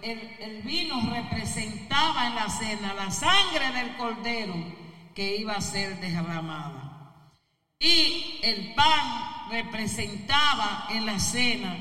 el, 0.02 0.20
el 0.40 0.62
vino 0.64 1.02
representaba 1.10 2.28
en 2.28 2.36
la 2.36 2.50
cena 2.50 2.94
la 2.94 3.12
sangre 3.12 3.72
del 3.72 3.96
cordero 3.98 4.54
que 5.14 5.38
iba 5.38 5.54
a 5.54 5.62
ser 5.62 6.00
derramada. 6.00 7.14
Y 7.80 8.40
el 8.44 8.74
pan 8.74 9.35
representaba 9.50 10.88
en 10.90 11.06
la 11.06 11.20
cena 11.20 11.78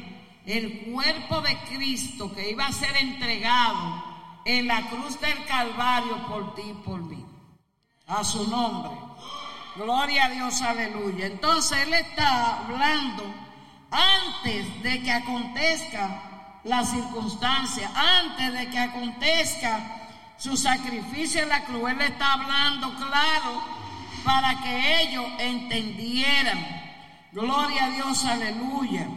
el 0.47 0.93
cuerpo 0.93 1.41
de 1.41 1.57
Cristo 1.71 2.35
que 2.35 2.51
iba 2.51 2.67
a 2.67 2.73
ser 2.73 2.97
entregado 2.97 4.05
en 4.45 4.67
la 4.67 4.83
cruz 4.89 5.21
del 5.21 5.45
Calvario 5.47 6.27
por 6.29 6.55
ti 6.55 6.63
y 6.67 6.75
por 6.75 7.01
mí. 7.03 7.25
A 8.07 8.23
su 8.23 8.47
nombre. 8.49 8.93
Gloria 9.77 10.27
a 10.27 10.31
Dios, 10.31 10.61
aleluya. 10.61 11.27
Entonces 11.27 11.79
Él 11.87 11.95
está 11.95 12.59
hablando 12.59 13.25
antes 13.91 14.83
de 14.83 15.03
que 15.03 15.11
acontezca 15.11 16.61
la 16.65 16.85
circunstancia, 16.85 17.91
antes 17.95 18.53
de 18.53 18.71
que 18.71 18.79
acontezca 18.79 19.81
su 20.37 20.57
sacrificio 20.57 21.43
en 21.43 21.49
la 21.49 21.65
cruz. 21.65 21.91
Él 21.91 22.01
está 22.03 22.35
hablando 22.35 22.95
claro 22.97 23.63
para 24.25 24.61
que 24.63 25.03
ellos 25.03 25.27
entendieran. 25.39 26.84
Gloria 27.35 27.87
a 27.87 27.91
Dios, 27.91 28.25
aleluya. 28.25 29.09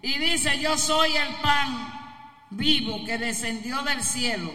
Y 0.00 0.18
dice, 0.18 0.60
yo 0.60 0.78
soy 0.78 1.16
el 1.16 1.34
pan 1.42 1.92
vivo 2.50 3.04
que 3.04 3.18
descendió 3.18 3.82
del 3.82 4.04
cielo. 4.04 4.52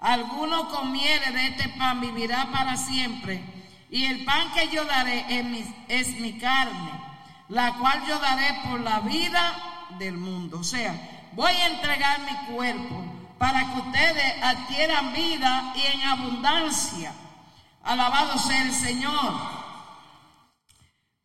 Alguno 0.00 0.68
comiere 0.68 1.30
de 1.30 1.46
este 1.46 1.68
pan 1.78 2.00
vivirá 2.00 2.50
para 2.50 2.76
siempre. 2.76 3.40
Y 3.88 4.04
el 4.06 4.24
pan 4.24 4.52
que 4.52 4.68
yo 4.68 4.84
daré 4.84 5.26
es 5.28 5.44
mi, 5.44 5.64
es 5.86 6.08
mi 6.18 6.38
carne, 6.38 6.90
la 7.48 7.74
cual 7.74 8.02
yo 8.08 8.18
daré 8.18 8.60
por 8.64 8.80
la 8.80 8.98
vida 8.98 9.86
del 10.00 10.16
mundo. 10.16 10.58
O 10.58 10.64
sea, 10.64 11.28
voy 11.34 11.52
a 11.52 11.68
entregar 11.68 12.18
mi 12.20 12.52
cuerpo 12.52 13.04
para 13.38 13.60
que 13.60 13.78
ustedes 13.78 14.42
adquieran 14.42 15.12
vida 15.12 15.72
y 15.76 15.86
en 15.86 16.02
abundancia. 16.02 17.12
Alabado 17.84 18.36
sea 18.38 18.62
el 18.62 18.74
Señor. 18.74 19.34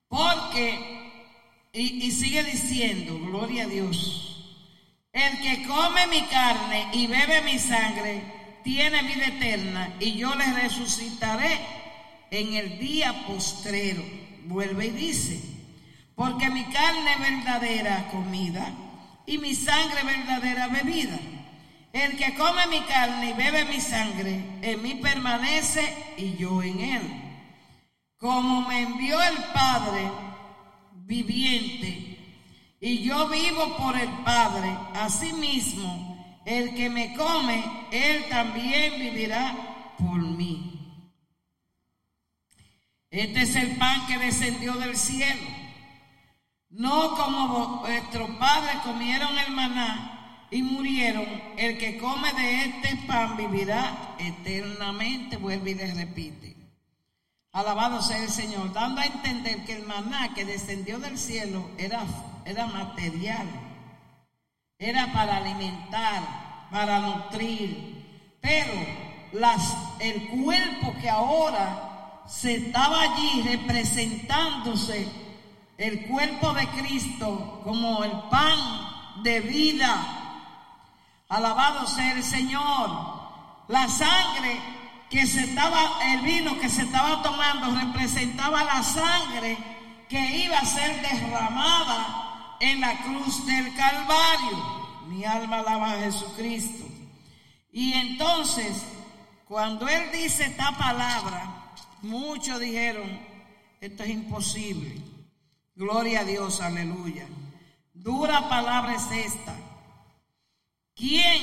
Porque, 0.07 0.94
y, 1.75 2.11
sigue 2.11 2.43
diciendo, 2.43 3.19
gloria 3.19 3.65
a 3.65 3.67
Dios. 3.67 4.61
El 5.11 5.41
que 5.41 5.67
come 5.67 6.07
mi 6.07 6.21
carne 6.23 6.87
y 6.93 7.07
bebe 7.07 7.41
mi 7.41 7.59
sangre 7.59 8.23
tiene 8.63 9.01
vida 9.03 9.27
eterna 9.27 9.93
y 9.99 10.13
yo 10.13 10.33
le 10.35 10.53
resucitaré 10.53 11.59
en 12.31 12.53
el 12.53 12.79
día 12.79 13.25
postrero. 13.27 14.03
Vuelve 14.45 14.87
y 14.87 14.91
dice, 14.91 15.41
porque 16.15 16.49
mi 16.49 16.63
carne 16.65 17.13
es 17.13 17.19
verdadera 17.19 18.07
comida 18.09 18.71
y 19.25 19.37
mi 19.37 19.53
sangre 19.53 20.03
verdadera 20.03 20.67
bebida. 20.67 21.19
El 21.91 22.17
que 22.17 22.35
come 22.35 22.67
mi 22.67 22.81
carne 22.81 23.31
y 23.31 23.33
bebe 23.33 23.65
mi 23.65 23.81
sangre, 23.81 24.41
en 24.61 24.81
mí 24.81 24.95
permanece 24.95 25.93
y 26.17 26.35
yo 26.35 26.61
en 26.61 26.79
él. 26.79 27.21
Como 28.17 28.67
me 28.67 28.81
envió 28.81 29.21
el 29.21 29.37
Padre 29.53 30.09
viviente, 31.05 32.17
y 32.81 32.99
yo 32.99 33.27
vivo 33.29 33.77
por 33.77 33.97
el 33.97 34.09
Padre. 34.23 34.69
Asimismo, 34.93 36.41
el 36.45 36.75
que 36.75 36.89
me 36.89 37.15
come, 37.15 37.63
él 37.91 38.25
también 38.29 38.99
vivirá 38.99 39.95
por 39.97 40.19
mí. 40.19 40.71
Este 43.09 43.43
es 43.43 43.55
el 43.55 43.77
pan 43.77 44.05
que 44.07 44.17
descendió 44.17 44.73
del 44.73 44.97
cielo. 44.97 45.41
No 46.69 47.15
como 47.15 47.79
vuestros 47.79 48.29
padres 48.31 48.75
comieron 48.83 49.37
el 49.39 49.53
maná 49.53 50.47
y 50.51 50.61
murieron, 50.61 51.25
el 51.57 51.77
que 51.77 51.97
come 51.97 52.33
de 52.33 52.65
este 52.65 52.97
pan 53.07 53.37
vivirá 53.37 54.15
eternamente, 54.19 55.37
vuelve 55.37 55.71
y 55.71 55.75
les 55.75 55.95
repite. 55.95 56.54
Alabado 57.55 58.01
sea 58.01 58.21
el 58.21 58.29
Señor, 58.29 58.71
dando 58.73 59.01
a 59.01 59.05
entender 59.05 59.65
que 59.65 59.73
el 59.73 59.87
maná 59.87 60.33
que 60.35 60.45
descendió 60.45 60.99
del 60.99 61.17
cielo 61.17 61.71
era 61.77 62.05
era 62.45 62.67
material, 62.67 63.47
era 64.77 65.11
para 65.11 65.37
alimentar, 65.37 66.67
para 66.69 66.99
nutrir, 66.99 68.37
pero 68.39 68.73
las, 69.33 69.75
el 69.99 70.27
cuerpo 70.27 70.95
que 71.01 71.09
ahora 71.09 72.21
se 72.27 72.55
estaba 72.55 73.01
allí 73.01 73.41
representándose, 73.41 75.07
el 75.77 76.07
cuerpo 76.07 76.53
de 76.53 76.67
Cristo 76.69 77.61
como 77.63 78.03
el 78.03 78.11
pan 78.29 79.23
de 79.23 79.39
vida. 79.41 80.21
Alabado 81.27 81.87
sea 81.87 82.13
el 82.13 82.23
Señor. 82.23 83.15
La 83.67 83.89
sangre 83.89 84.59
que 85.09 85.27
se 85.27 85.41
estaba, 85.41 85.99
el 86.13 86.21
vino 86.21 86.59
que 86.59 86.69
se 86.69 86.83
estaba 86.83 87.21
tomando 87.21 87.79
representaba 87.79 88.63
la 88.63 88.83
sangre 88.83 89.57
que 90.09 90.43
iba 90.43 90.57
a 90.57 90.65
ser 90.65 91.01
derramada 91.01 92.57
en 92.59 92.81
la 92.81 92.97
cruz 93.03 93.45
del 93.45 93.75
Calvario. 93.75 95.05
Mi 95.07 95.23
alma 95.23 95.59
alaba 95.59 95.93
a 95.93 95.99
Jesucristo. 95.99 96.85
Y 97.71 97.93
entonces, 97.93 98.83
cuando 99.47 99.87
Él 99.87 100.11
dice 100.11 100.45
esta 100.45 100.71
palabra, 100.71 101.73
muchos 102.01 102.59
dijeron, 102.59 103.19
esto 103.81 104.03
es 104.03 104.09
imposible. 104.09 105.01
Gloria 105.75 106.21
a 106.21 106.23
Dios, 106.23 106.61
aleluya. 106.61 107.27
Dura 107.93 108.49
palabra 108.49 108.95
es 108.95 109.11
esta. 109.11 109.55
¿Quién 110.95 111.41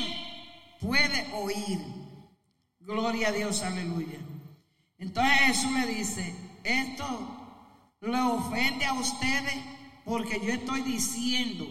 puede 0.80 1.30
oír? 1.34 2.01
Gloria 2.85 3.28
a 3.28 3.33
Dios, 3.33 3.62
aleluya. 3.62 4.18
Entonces 4.99 5.39
Jesús 5.39 5.70
le 5.72 5.87
dice, 5.87 6.35
esto 6.64 7.07
le 8.01 8.20
ofende 8.20 8.85
a 8.87 8.95
ustedes 8.95 9.55
porque 10.05 10.41
yo 10.45 10.53
estoy 10.53 10.83
diciendo 10.83 11.64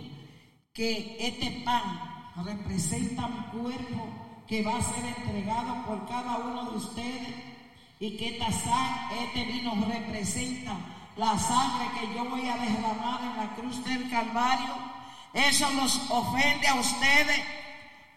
que 0.73 1.17
este 1.19 1.63
pan 1.65 1.99
representa 2.45 3.27
mi 3.27 3.59
cuerpo 3.59 4.07
que 4.47 4.63
va 4.63 4.77
a 4.77 4.81
ser 4.81 5.05
entregado 5.05 5.85
por 5.85 6.07
cada 6.07 6.37
uno 6.37 6.71
de 6.71 6.77
ustedes 6.77 7.35
y 7.99 8.15
que 8.15 8.29
esta 8.29 8.49
sangre, 8.51 9.25
este 9.25 9.45
vino 9.51 9.75
representa 9.85 10.77
la 11.17 11.37
sangre 11.37 11.87
que 11.99 12.15
yo 12.15 12.23
voy 12.29 12.47
a 12.47 12.55
derramar 12.55 13.21
en 13.21 13.37
la 13.37 13.55
cruz 13.55 13.83
del 13.83 14.09
Calvario. 14.09 14.75
Eso 15.33 15.69
nos 15.71 16.09
ofende 16.09 16.67
a 16.67 16.75
ustedes. 16.75 17.43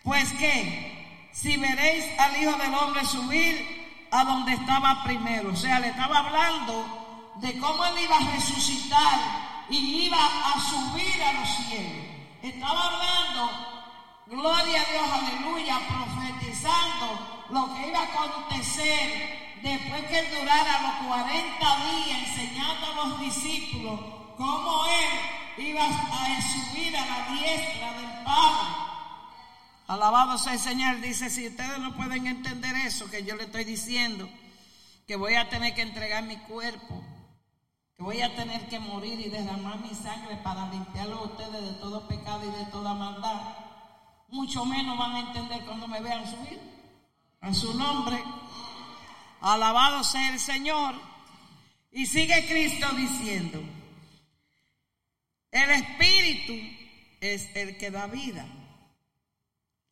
Pues 0.05 0.33
que, 0.35 0.94
si 1.35 1.57
veréis 1.57 2.05
al 2.19 2.41
Hijo 2.41 2.53
del 2.53 2.73
Hombre 2.75 3.05
subir 3.05 4.07
a 4.13 4.25
donde 4.25 4.53
estaba 4.53 5.03
primero, 5.03 5.51
o 5.51 5.57
sea, 5.57 5.81
le 5.81 5.89
estaba 5.89 6.21
hablando 6.21 7.33
de 7.37 7.59
cómo 7.59 7.85
él 7.87 7.95
iba 8.05 8.17
a 8.17 8.31
resucitar 8.37 9.19
y 9.69 10.07
iba 10.07 10.17
a 10.17 10.61
subir 10.61 11.23
a 11.23 11.33
los 11.33 11.49
cielos. 11.49 12.07
Estaba 12.41 12.87
hablando, 12.87 13.51
gloria 14.27 14.81
a 14.81 14.93
Dios, 14.93 15.09
aleluya, 15.13 15.81
profetizando 15.89 17.47
lo 17.51 17.75
que 17.75 17.89
iba 17.89 17.99
a 17.99 18.05
acontecer 18.05 19.59
después 19.61 20.05
que 20.05 20.39
durara 20.39 20.83
los 20.83 21.09
40 21.09 21.77
días 21.91 22.19
enseñando 22.29 22.87
a 22.87 23.07
los 23.07 23.21
discípulos 23.21 23.99
cómo 24.37 24.85
él 24.87 25.67
iba 25.67 25.85
a 25.85 26.43
subir 26.43 26.97
a 26.97 27.07
la 27.07 27.35
diestra 27.35 27.93
del 27.93 28.25
Padre. 28.25 28.94
Alabado 29.87 30.39
sea 30.39 30.55
el 30.55 30.59
Señor. 30.59 31.01
Dice, 31.01 31.31
si 31.31 31.49
ustedes 31.49 31.79
no 31.79 31.95
pueden 31.97 32.27
entender 32.27 32.75
eso 32.87 33.11
que 33.11 33.25
yo 33.25 33.37
le 33.37 33.45
estoy 33.45 33.65
diciendo, 33.65 34.29
que 35.07 35.17
voy 35.17 35.35
a 35.35 35.49
tener 35.49 35.75
que 35.75 35.83
entregar 35.83 36.25
mi 36.25 36.37
cuerpo, 36.39 37.03
que 37.97 38.03
voy 38.03 38.23
a 38.23 38.35
tener 38.35 38.67
que 38.69 38.79
morir 38.81 39.21
y 39.21 39.29
derramar 39.29 39.79
mi 39.81 39.95
sangre 39.95 40.37
para 40.43 40.71
limpiarlo 40.71 41.19
a 41.19 41.25
ustedes 41.25 41.63
de 41.63 41.73
todo 41.75 42.09
pecado 42.09 42.43
y 42.45 42.65
de 42.65 42.71
toda 42.71 42.95
maldad, 42.95 43.41
mucho 44.29 44.65
menos 44.65 44.99
van 44.99 45.13
a 45.13 45.21
entender 45.21 45.65
cuando 45.65 45.87
me 45.87 46.01
vean 46.01 46.25
subir 46.29 46.61
a 47.41 47.53
su 47.53 47.75
nombre. 47.75 48.23
Alabado 49.41 50.03
sea 50.03 50.33
el 50.33 50.41
Señor. 50.41 50.95
Y 51.93 52.07
sigue 52.07 52.45
Cristo 52.49 52.89
diciendo, 52.97 53.63
el 55.53 55.71
Espíritu 55.71 56.55
es 57.21 57.55
el 57.55 57.79
que 57.79 57.93
da 57.93 58.09
vida. 58.09 58.45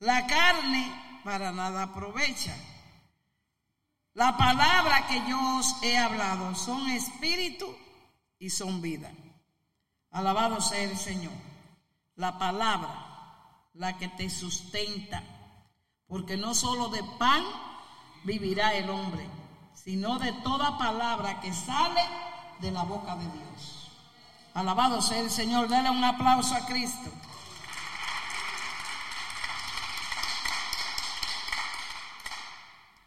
La 0.02 0.26
carne 0.26 1.20
para 1.22 1.52
nada 1.52 1.84
aprovecha. 1.84 2.52
La 4.14 4.36
palabra 4.36 5.06
que 5.06 5.22
yo 5.28 5.38
os 5.58 5.80
he 5.80 5.96
hablado 5.96 6.56
son 6.56 6.90
espíritu 6.90 7.72
y 8.40 8.50
son 8.50 8.82
vida. 8.82 9.12
Alabado 10.10 10.60
sea 10.60 10.82
el 10.82 10.98
Señor. 10.98 11.32
La 12.16 12.36
palabra, 12.36 12.90
la 13.74 13.96
que 13.96 14.08
te 14.08 14.28
sustenta. 14.28 15.22
Porque 16.08 16.36
no 16.36 16.52
solo 16.52 16.88
de 16.88 17.04
pan 17.16 17.44
vivirá 18.24 18.74
el 18.74 18.90
hombre, 18.90 19.24
sino 19.72 20.18
de 20.18 20.32
toda 20.42 20.78
palabra 20.78 21.40
que 21.40 21.52
sale 21.52 22.02
de 22.58 22.72
la 22.72 22.82
boca 22.82 23.14
de 23.14 23.28
Dios. 23.38 23.92
Alabado 24.54 25.00
sea 25.00 25.20
el 25.20 25.30
Señor. 25.30 25.68
Dale 25.68 25.90
un 25.90 26.02
aplauso 26.02 26.56
a 26.56 26.66
Cristo. 26.66 27.08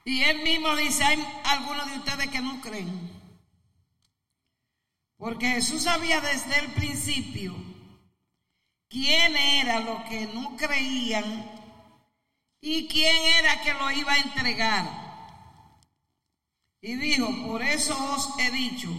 Y 0.06 0.22
él 0.22 0.44
mismo 0.44 0.76
dice, 0.76 1.04
hay 1.04 1.28
algunos 1.46 1.90
de 1.90 1.98
ustedes 1.98 2.30
que 2.30 2.40
no 2.40 2.62
creen. 2.62 3.12
Porque 5.18 5.50
Jesús 5.50 5.82
sabía 5.82 6.22
desde 6.22 6.60
el 6.60 6.68
principio 6.74 7.56
quién 8.88 9.36
era 9.36 9.80
lo 9.80 10.06
que 10.06 10.28
no 10.28 10.56
creían 10.56 11.50
y 12.62 12.88
quién 12.88 13.16
era 13.40 13.64
que 13.64 13.74
lo 13.74 13.90
iba 13.90 14.14
a 14.14 14.20
entregar. 14.20 15.06
Y 16.82 16.96
dijo, 16.98 17.28
por 17.48 17.64
eso 17.64 17.96
os 18.14 18.38
he 18.40 18.52
dicho 18.52 18.90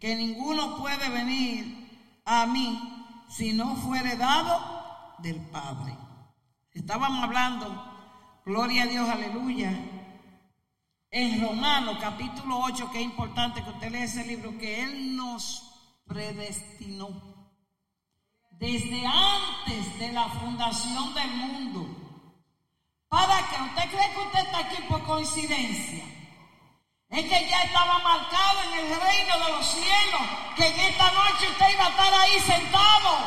que 0.00 0.16
ninguno 0.16 0.78
puede 0.78 1.08
venir 1.10 2.20
a 2.24 2.46
mí 2.46 3.24
si 3.28 3.52
no 3.52 3.76
fuere 3.76 4.16
dado 4.16 5.14
del 5.18 5.36
Padre. 5.36 5.96
Estábamos 6.72 7.22
hablando, 7.22 8.42
gloria 8.44 8.82
a 8.82 8.86
Dios, 8.86 9.08
aleluya, 9.08 9.99
en 11.10 11.40
Romanos 11.40 11.98
capítulo 12.00 12.60
8, 12.60 12.90
que 12.92 12.98
es 12.98 13.04
importante 13.04 13.62
que 13.62 13.70
usted 13.70 13.90
lea 13.90 14.04
ese 14.04 14.24
libro, 14.24 14.56
que 14.58 14.84
Él 14.84 15.16
nos 15.16 15.62
predestinó 16.06 17.08
desde 18.52 19.04
antes 19.06 19.98
de 19.98 20.12
la 20.12 20.28
fundación 20.28 21.12
del 21.14 21.30
mundo. 21.30 21.96
¿Para 23.08 23.38
que 23.48 23.60
¿Usted 23.60 23.90
cree 23.90 24.12
que 24.12 24.20
usted 24.20 24.38
está 24.38 24.58
aquí 24.58 24.82
por 24.88 25.02
coincidencia? 25.02 26.04
Es 27.08 27.24
que 27.24 27.48
ya 27.48 27.62
estaba 27.64 27.98
marcado 27.98 28.62
en 28.68 28.86
el 28.86 29.00
reino 29.00 29.46
de 29.46 29.52
los 29.52 29.66
cielos, 29.66 30.20
que 30.54 30.66
en 30.68 30.80
esta 30.80 31.10
noche 31.10 31.48
usted 31.50 31.72
iba 31.72 31.86
a 31.86 31.88
estar 31.88 32.14
ahí 32.14 32.38
sentado, 32.38 33.18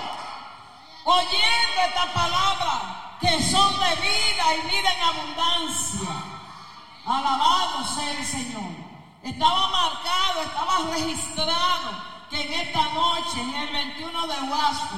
oyendo 1.04 1.82
esta 1.86 2.14
palabra, 2.14 3.18
que 3.20 3.42
son 3.44 3.74
de 3.74 3.96
vida 4.02 4.56
y 4.56 4.70
vida 4.70 4.94
en 4.94 5.02
abundancia. 5.04 6.43
Alabado 7.06 7.84
sea 7.96 8.12
el 8.18 8.26
Señor. 8.26 8.72
Estaba 9.24 9.68
marcado, 9.68 10.42
estaba 10.46 10.92
registrado 10.94 11.92
que 12.30 12.42
en 12.42 12.68
esta 12.68 12.82
noche, 12.94 13.42
en 13.42 13.54
el 13.54 13.74
21 13.74 14.28
de 14.28 14.34
agosto, 14.34 14.96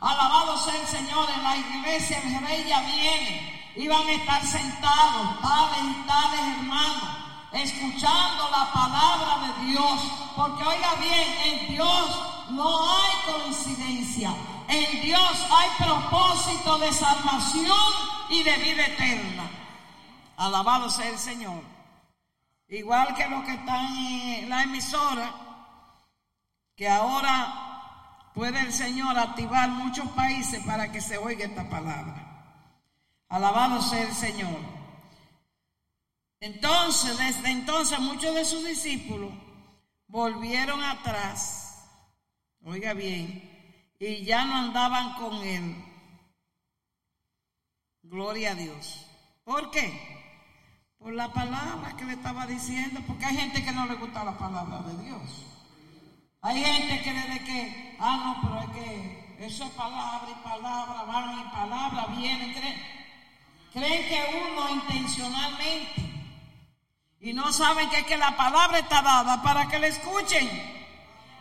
alabado 0.00 0.56
sea 0.58 0.80
el 0.80 0.86
Señor, 0.86 1.28
en 1.30 1.42
la 1.42 1.56
iglesia 1.56 2.20
el 2.22 2.46
rey 2.46 2.64
ya 2.66 2.80
viene. 2.80 3.72
Iban 3.76 4.06
a 4.06 4.12
estar 4.12 4.46
sentados 4.46 5.40
tales 5.40 5.84
y 5.84 6.06
tales 6.06 6.40
hermanos, 6.40 7.08
escuchando 7.52 8.50
la 8.50 8.72
palabra 8.72 9.38
de 9.46 9.66
Dios. 9.66 10.00
Porque 10.34 10.64
oiga 10.64 10.94
bien, 11.00 11.36
en 11.44 11.74
Dios 11.74 12.20
no 12.50 12.90
hay 12.90 13.32
coincidencia. 13.32 14.34
En 14.68 15.02
Dios 15.02 15.46
hay 15.50 15.86
propósito 15.86 16.78
de 16.78 16.92
salvación 16.92 17.92
y 18.30 18.42
de 18.42 18.56
vida 18.56 18.86
eterna. 18.86 19.61
Alabado 20.42 20.90
sea 20.90 21.08
el 21.08 21.18
Señor. 21.18 21.62
Igual 22.66 23.14
que 23.14 23.28
los 23.28 23.44
que 23.44 23.52
están 23.52 23.96
en 23.96 24.48
la 24.48 24.64
emisora, 24.64 25.32
que 26.74 26.88
ahora 26.88 28.30
puede 28.34 28.58
el 28.58 28.72
Señor 28.72 29.16
activar 29.16 29.68
muchos 29.68 30.08
países 30.10 30.60
para 30.64 30.90
que 30.90 31.00
se 31.00 31.16
oiga 31.16 31.44
esta 31.44 31.68
palabra. 31.68 32.56
Alabado 33.28 33.80
sea 33.82 34.02
el 34.02 34.12
Señor. 34.12 34.58
Entonces, 36.40 37.16
desde 37.18 37.52
entonces 37.52 38.00
muchos 38.00 38.34
de 38.34 38.44
sus 38.44 38.64
discípulos 38.64 39.32
volvieron 40.08 40.82
atrás, 40.82 41.88
oiga 42.64 42.94
bien, 42.94 43.94
y 44.00 44.24
ya 44.24 44.44
no 44.44 44.56
andaban 44.56 45.14
con 45.14 45.34
él. 45.36 45.84
Gloria 48.02 48.50
a 48.50 48.54
Dios. 48.56 49.06
¿Por 49.44 49.70
qué? 49.70 50.21
Por 51.02 51.14
la 51.14 51.32
palabra 51.32 51.96
que 51.96 52.04
le 52.04 52.12
estaba 52.12 52.46
diciendo, 52.46 53.00
porque 53.08 53.26
hay 53.26 53.36
gente 53.36 53.64
que 53.64 53.72
no 53.72 53.86
le 53.86 53.94
gusta 53.94 54.22
la 54.22 54.38
palabra 54.38 54.82
de 54.82 55.02
Dios. 55.02 55.46
Hay 56.42 56.62
gente 56.62 57.02
que 57.02 57.12
desde 57.12 57.44
que, 57.44 57.96
ah, 57.98 58.22
no, 58.24 58.48
pero 58.48 58.62
es 58.62 58.70
que 58.70 59.36
eso 59.46 59.64
es 59.64 59.70
palabra 59.70 60.28
y 60.30 60.44
palabra, 60.44 61.02
van 61.02 61.40
y 61.40 61.50
palabra, 61.50 62.06
vienen, 62.06 62.52
creen, 62.52 62.82
creen 63.72 64.08
que 64.08 64.48
uno 64.52 64.70
intencionalmente, 64.70 66.12
y 67.20 67.32
no 67.32 67.52
saben 67.52 67.90
que 67.90 67.98
es 67.98 68.06
que 68.06 68.16
la 68.16 68.36
palabra 68.36 68.78
está 68.78 69.02
dada 69.02 69.42
para 69.42 69.66
que 69.66 69.80
le 69.80 69.88
escuchen, 69.88 70.48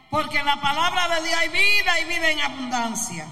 porque 0.09 0.41
la 0.41 0.59
palabra 0.59 1.07
de 1.07 1.27
Dios 1.27 1.39
hay 1.39 1.49
vida 1.49 1.99
y 1.99 2.05
vida 2.05 2.31
en 2.31 2.39
abundancia. 2.41 3.27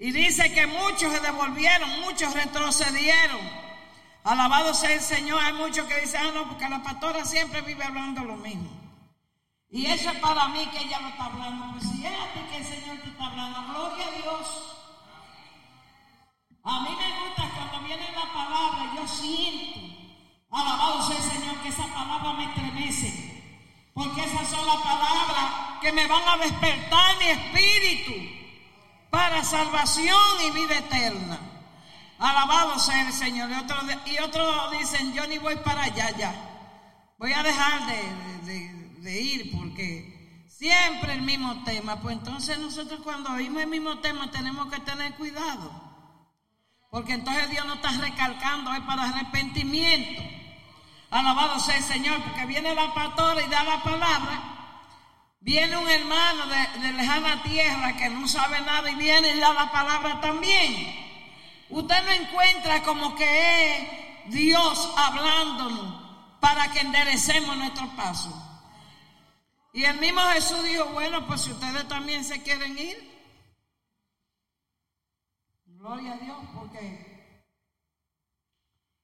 Y 0.00 0.10
dice 0.10 0.52
que 0.52 0.66
muchos 0.66 1.12
se 1.12 1.20
devolvieron, 1.20 2.00
muchos 2.00 2.34
retrocedieron. 2.34 3.59
Alabado 4.24 4.74
sea 4.74 4.92
el 4.92 5.00
Señor. 5.00 5.40
Hay 5.42 5.52
muchos 5.54 5.86
que 5.86 6.00
dicen, 6.00 6.20
ah, 6.22 6.32
no, 6.34 6.48
porque 6.48 6.68
la 6.68 6.82
pastora 6.82 7.24
siempre 7.24 7.62
vive 7.62 7.84
hablando 7.84 8.22
lo 8.24 8.36
mismo. 8.36 8.68
Y 9.70 9.86
eso 9.86 10.10
es 10.10 10.18
para 10.18 10.48
mí 10.48 10.66
que 10.66 10.84
ella 10.84 11.00
lo 11.00 11.08
está 11.08 11.26
hablando. 11.26 11.72
Pues 11.72 11.84
si 11.84 12.04
a 12.04 12.32
ti 12.32 12.40
que 12.50 12.56
el 12.56 12.64
Señor 12.64 12.98
te 12.98 13.08
está 13.08 13.26
hablando, 13.26 13.72
gloria 13.72 14.06
a 14.06 14.10
Dios. 14.10 14.76
A 16.62 16.80
mí 16.80 16.90
me 16.90 17.20
gusta 17.20 17.50
cuando 17.54 17.86
viene 17.86 18.12
la 18.12 18.32
palabra, 18.32 18.92
yo 18.94 19.08
siento, 19.08 19.80
alabado 20.50 21.02
sea 21.02 21.16
el 21.16 21.22
Señor, 21.22 21.56
que 21.62 21.68
esa 21.68 21.86
palabra 21.86 22.32
me 22.34 22.44
estremece. 22.44 23.30
Porque 23.94 24.24
esas 24.24 24.48
son 24.48 24.66
las 24.66 24.76
palabras 24.76 25.78
que 25.80 25.92
me 25.92 26.06
van 26.06 26.28
a 26.28 26.36
despertar 26.36 27.16
mi 27.18 27.26
espíritu 27.26 28.12
para 29.10 29.42
salvación 29.42 30.40
y 30.42 30.50
vida 30.50 30.78
eterna. 30.78 31.49
Alabado 32.20 32.78
sea 32.78 33.08
el 33.08 33.12
Señor. 33.14 33.50
Y 34.04 34.18
otros 34.18 34.70
dicen, 34.78 35.14
yo 35.14 35.26
ni 35.26 35.38
voy 35.38 35.56
para 35.56 35.84
allá 35.84 36.16
ya. 36.18 36.34
Voy 37.18 37.32
a 37.32 37.42
dejar 37.42 37.82
de, 37.86 39.20
ir 39.22 39.50
porque 39.56 40.46
siempre 40.46 41.14
el 41.14 41.22
mismo 41.22 41.64
tema. 41.64 42.00
Pues 42.00 42.18
entonces 42.18 42.58
nosotros 42.58 43.00
cuando 43.02 43.32
oímos 43.32 43.62
el 43.62 43.68
mismo 43.68 43.98
tema 44.00 44.30
tenemos 44.30 44.70
que 44.70 44.80
tener 44.80 45.14
cuidado. 45.14 45.88
Porque 46.90 47.14
entonces 47.14 47.48
Dios 47.50 47.64
nos 47.64 47.76
está 47.76 47.92
recalcando 47.92 48.72
es 48.74 48.80
para 48.80 49.04
arrepentimiento. 49.04 50.22
Alabado 51.10 51.58
sea 51.58 51.78
el 51.78 51.84
Señor, 51.84 52.22
porque 52.22 52.44
viene 52.46 52.74
la 52.74 52.92
pastora 52.92 53.42
y 53.42 53.48
da 53.48 53.64
la 53.64 53.82
palabra. 53.82 54.42
Viene 55.40 55.74
un 55.76 55.88
hermano 55.88 56.46
de, 56.46 56.80
de 56.80 56.92
lejana 56.92 57.42
tierra 57.42 57.96
que 57.96 58.10
no 58.10 58.28
sabe 58.28 58.60
nada 58.60 58.90
y 58.90 58.94
viene 58.96 59.34
y 59.34 59.40
da 59.40 59.54
la 59.54 59.72
palabra 59.72 60.20
también. 60.20 61.09
Usted 61.70 62.04
no 62.04 62.10
encuentra 62.10 62.82
como 62.82 63.14
que 63.14 63.76
es 63.76 64.32
Dios 64.32 64.92
hablándonos 64.96 66.38
para 66.40 66.72
que 66.72 66.80
enderecemos 66.80 67.56
nuestro 67.56 67.88
paso. 67.96 68.30
Y 69.72 69.84
el 69.84 69.98
mismo 70.00 70.20
Jesús 70.32 70.64
dijo, 70.64 70.86
bueno, 70.86 71.26
pues 71.26 71.42
si 71.42 71.52
ustedes 71.52 71.86
también 71.86 72.24
se 72.24 72.42
quieren 72.42 72.76
ir, 72.76 73.10
gloria 75.64 76.14
a 76.14 76.18
Dios, 76.18 76.38
porque 76.54 77.10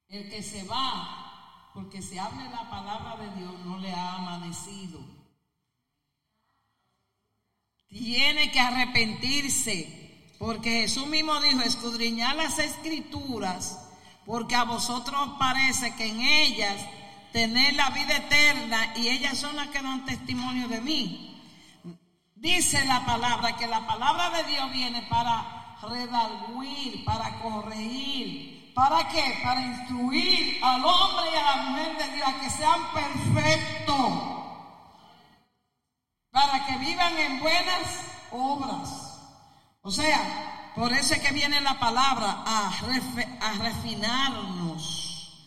el 0.09 0.29
que 0.29 0.43
se 0.43 0.65
va, 0.65 1.71
porque 1.73 2.03
se 2.03 2.19
hable 2.19 2.49
la 2.51 2.69
palabra 2.69 3.17
de 3.17 3.37
Dios, 3.37 3.53
no 3.65 3.79
le 3.79 3.93
ha 3.93 4.15
amanecido. 4.15 5.01
tiene 7.89 8.51
que 8.51 8.61
arrepentirse, 8.61 10.06
porque 10.39 10.83
Jesús 10.83 11.07
mismo 11.07 11.41
dijo, 11.41 11.61
escudriñar 11.63 12.37
las 12.37 12.59
escrituras, 12.59 13.89
porque 14.25 14.55
a 14.55 14.65
vosotros 14.65 15.31
parece 15.39 15.95
que 15.95 16.07
en 16.07 16.21
ellas 16.21 16.77
tener 17.33 17.75
la 17.75 17.91
vida 17.91 18.17
eterna 18.17 18.95
y 18.97 19.09
ellas 19.09 19.39
son 19.39 19.57
las 19.57 19.69
que 19.69 19.83
dan 19.83 20.05
testimonio 20.05 20.69
de 20.69 20.81
mí. 20.81 21.43
Dice 22.35 22.85
la 22.85 23.05
palabra 23.07 23.57
que 23.57 23.67
la 23.67 23.87
palabra 23.87 24.31
de 24.31 24.45
Dios 24.45 24.71
viene 24.73 25.03
para 25.03 25.77
redarguir, 25.83 27.05
para 27.05 27.39
corregir. 27.41 28.73
¿Para 28.75 29.09
qué? 29.09 29.41
Para 29.43 29.63
instruir 29.63 30.59
al 30.63 30.85
hombre 30.85 31.31
y 31.33 31.37
a 31.37 31.43
la 31.43 31.63
mujer 31.63 31.97
de 31.97 32.15
Dios 32.15 32.29
a 32.29 32.41
que 32.41 32.51
sean 32.51 32.81
perfectos. 32.93 34.13
Para 36.31 36.67
que 36.67 36.77
vivan 36.77 37.19
en 37.19 37.41
buenas 37.41 37.83
obras. 38.31 39.06
O 39.87 39.91
sea, 39.93 40.73
por 40.75 40.93
eso 40.93 41.15
es 41.15 41.21
que 41.21 41.33
viene 41.33 41.61
la 41.61 41.79
palabra 41.79 42.43
a, 42.45 42.73
refinarnos, 43.63 45.47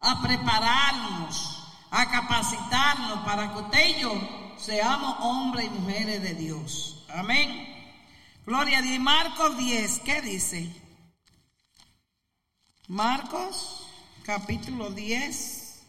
a 0.00 0.20
prepararnos, 0.20 1.62
a 1.92 2.10
capacitarnos 2.10 3.20
para 3.20 3.52
que 3.52 3.58
usted 3.60 3.96
y 3.96 4.00
yo 4.00 4.12
seamos 4.58 5.14
hombres 5.20 5.66
y 5.66 5.70
mujeres 5.70 6.20
de 6.20 6.34
Dios. 6.34 7.06
Amén. 7.14 7.64
Gloria 8.44 8.78
a 8.78 8.82
Dios. 8.82 8.98
Marcos 8.98 9.56
10, 9.56 10.00
¿qué 10.00 10.20
dice? 10.20 10.68
Marcos 12.88 13.86
capítulo 14.24 14.90
10. 14.90 15.84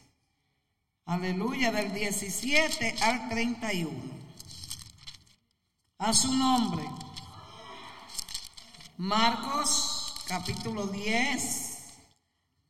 Aleluya, 1.07 1.71
del 1.71 1.91
17 1.91 2.95
al 3.01 3.27
31. 3.29 3.91
A 5.97 6.13
su 6.13 6.31
nombre. 6.31 6.83
Marcos 8.97 10.15
capítulo 10.27 10.87
10, 10.87 11.77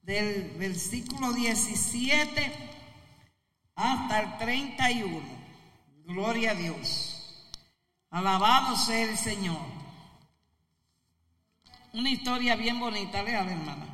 del 0.01 0.57
versículo 0.57 1.31
17 1.31 2.53
hasta 3.75 4.19
el 4.19 4.37
31. 4.37 5.21
Gloria 6.03 6.51
a 6.51 6.55
Dios. 6.55 7.53
Alabado 8.09 8.75
sea 8.75 9.09
el 9.09 9.17
Señor. 9.17 9.57
Una 11.93 12.09
historia 12.09 12.57
bien 12.57 12.77
bonita, 12.77 13.23
lea 13.23 13.49
hermana. 13.49 13.87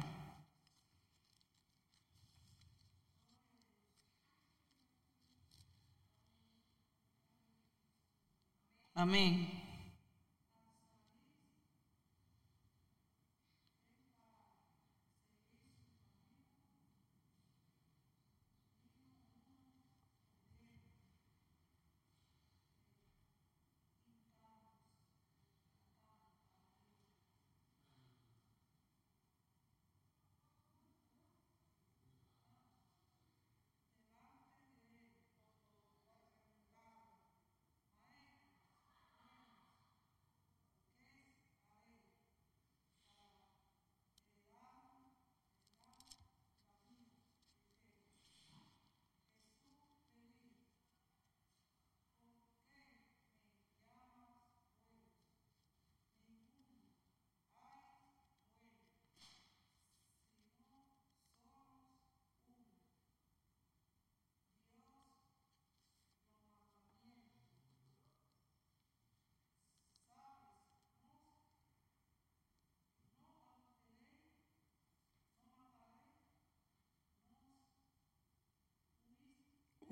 Amén. 8.96 9.63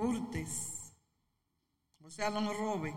Hurtes, 0.02 0.93
o 2.04 2.10
sea, 2.10 2.32
no 2.32 2.52
robe. 2.54 2.95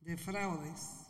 De 0.00 0.16
fraudes. 0.16 1.09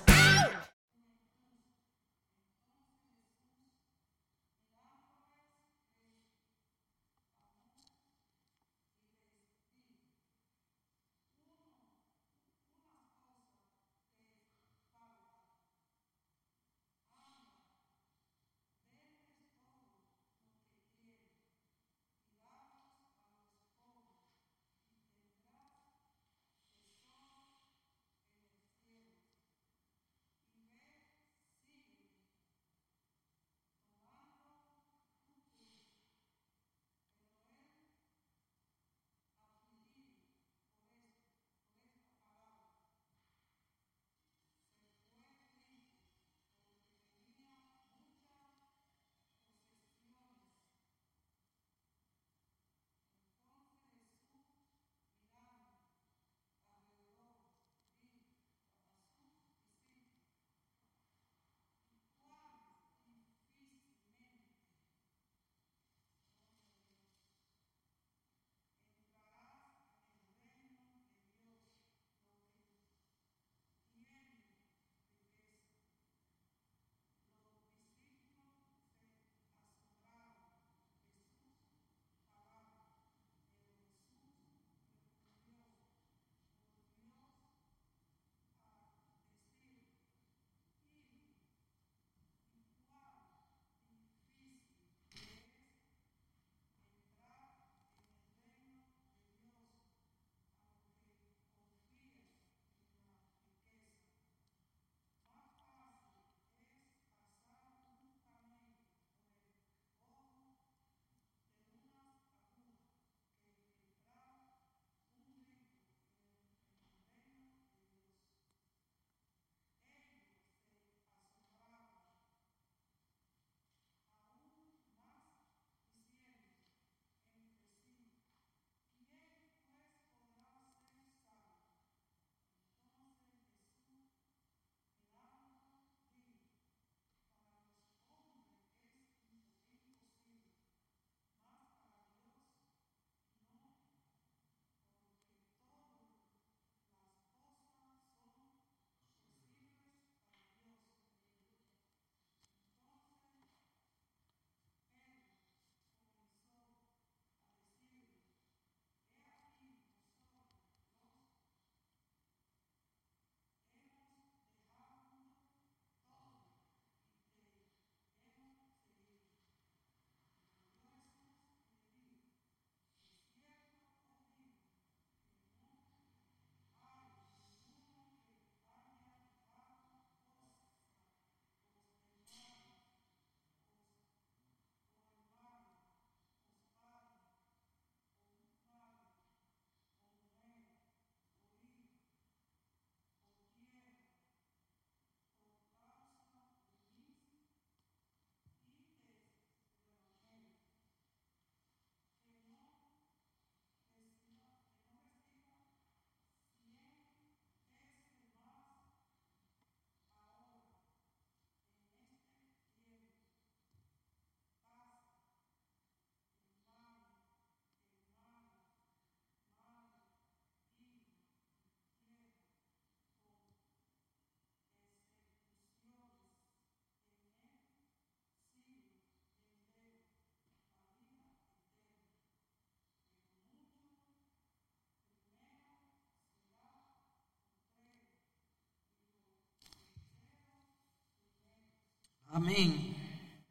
Amén. 242.33 242.95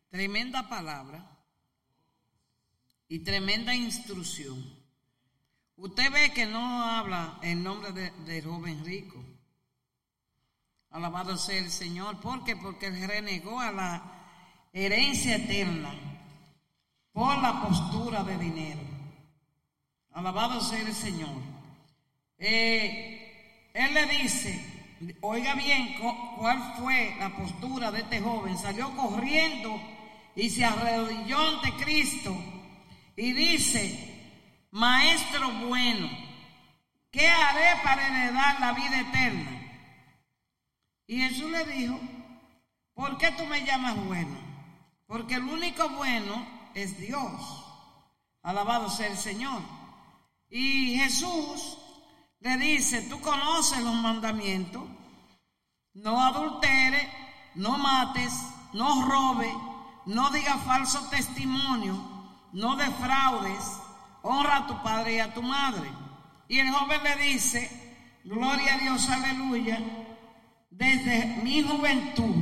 Tremenda 0.09 0.69
palabra 0.69 1.25
y 3.09 3.19
tremenda 3.19 3.75
instrucción. 3.75 4.65
Usted 5.77 6.11
ve 6.11 6.33
que 6.33 6.47
no 6.47 6.85
habla 6.85 7.39
en 7.43 7.63
nombre 7.63 7.93
de, 7.93 8.43
joven 8.43 8.85
rico. 8.85 9.23
Alabado 10.91 11.37
sea 11.37 11.59
el 11.59 11.71
Señor. 11.71 12.21
¿Por 12.21 12.43
qué? 12.45 12.57
Porque 12.57 12.91
renegó 12.91 13.61
a 13.61 13.71
la 13.71 14.03
herencia 14.73 15.37
eterna 15.37 15.93
por 17.13 17.41
la 17.43 17.63
postura 17.63 18.25
de 18.25 18.39
dinero. 18.39 18.81
Alabado 20.13 20.61
sea 20.61 20.81
el 20.81 20.95
Señor. 20.95 21.37
Eh, 22.39 23.71
él 23.75 23.95
le 23.95 24.07
dice, 24.07 24.80
oiga 25.21 25.55
bien 25.55 25.95
cu- 26.01 26.37
cuál 26.37 26.75
fue 26.79 27.17
la 27.19 27.31
postura 27.31 27.91
de 27.91 28.01
este 28.01 28.21
joven. 28.21 28.57
Salió 28.59 28.95
corriendo 28.97 29.81
y 30.37 30.51
se 30.51 30.65
arrodilló 30.65 31.39
ante 31.39 31.73
Cristo 31.85 32.35
y 33.17 33.33
dice, 33.33 34.67
Maestro 34.71 35.51
bueno, 35.67 36.09
¿qué 37.11 37.29
haré 37.29 37.83
para 37.83 38.07
heredar 38.07 38.61
la 38.61 38.73
vida 38.73 39.01
eterna? 39.01 39.57
Y 41.07 41.19
Jesús 41.21 41.51
le 41.51 41.65
dijo, 41.65 41.99
¿por 42.95 43.19
qué 43.19 43.33
tú 43.33 43.45
me 43.47 43.65
llamas 43.65 43.97
bueno? 44.07 44.39
Porque 45.07 45.35
el 45.35 45.43
único 45.45 45.89
bueno 45.91 46.47
es 46.75 46.99
Dios. 47.01 47.67
Alabado 48.43 48.89
sea 48.89 49.09
el 49.09 49.17
Señor. 49.17 49.61
Y 50.49 50.97
Jesús 50.99 51.79
le 52.41 52.57
dice, 52.57 53.03
tú 53.03 53.21
conoces 53.21 53.83
los 53.83 53.95
mandamientos, 53.95 54.83
no 55.93 56.25
adulteres, 56.25 57.07
no 57.55 57.77
mates, 57.77 58.33
no 58.73 59.07
robes, 59.07 59.53
no 60.07 60.31
digas 60.31 60.63
falso 60.65 61.01
testimonio, 61.11 61.95
no 62.53 62.77
defraudes, 62.77 63.63
honra 64.23 64.57
a 64.57 64.67
tu 64.67 64.83
padre 64.83 65.17
y 65.17 65.19
a 65.21 65.35
tu 65.35 65.43
madre. 65.43 65.91
Y 66.49 66.59
el 66.59 66.71
joven 66.71 67.03
le 67.05 67.17
dice, 67.17 67.71
gloria 68.25 68.75
a 68.75 68.79
Dios, 68.79 69.09
aleluya, 69.11 69.79
desde 70.71 71.41
mi 71.43 71.63
juventud 71.63 72.35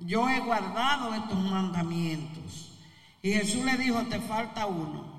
yo 0.00 0.28
he 0.28 0.38
guardado 0.38 1.14
estos 1.14 1.38
mandamientos. 1.38 2.78
Y 3.22 3.32
Jesús 3.32 3.64
le 3.64 3.76
dijo, 3.76 4.02
te 4.02 4.20
falta 4.20 4.66
uno. 4.66 5.10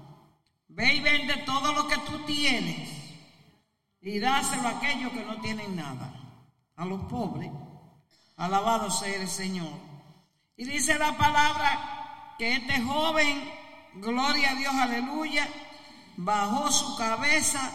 Ve 0.70 0.96
y 0.96 1.02
vende 1.02 1.38
todo 1.46 1.74
lo 1.74 1.88
que 1.88 1.98
tú 2.00 2.20
tienes 2.26 3.03
y 4.04 4.20
dáselo 4.20 4.68
a 4.68 4.72
aquellos 4.72 5.14
que 5.14 5.24
no 5.24 5.40
tienen 5.40 5.76
nada, 5.78 6.14
a 6.76 6.86
los 6.86 7.02
pobres. 7.06 7.50
Alabado 8.36 8.92
sea 8.92 9.22
el 9.22 9.30
Señor. 9.30 9.72
Y 10.58 10.66
dice 10.66 11.00
la 11.00 11.18
palabra 11.18 12.36
que 12.38 12.56
este 12.56 12.82
joven, 12.82 13.50
gloria 13.96 14.52
a 14.52 14.56
Dios, 14.56 14.74
aleluya, 14.76 15.48
bajó 16.18 16.70
su 16.70 16.98
cabeza 16.98 17.72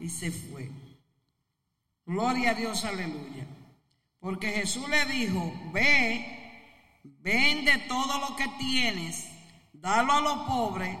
y 0.00 0.08
se 0.08 0.30
fue. 0.30 0.70
Gloria 2.06 2.52
a 2.52 2.54
Dios, 2.54 2.84
aleluya. 2.86 3.46
Porque 4.20 4.48
Jesús 4.48 4.88
le 4.88 5.04
dijo, 5.04 5.52
ve, 5.72 7.02
vende 7.04 7.76
todo 7.88 8.18
lo 8.20 8.36
que 8.36 8.48
tienes, 8.58 9.28
dalo 9.74 10.14
a 10.14 10.20
los 10.22 10.38
pobres. 10.48 10.96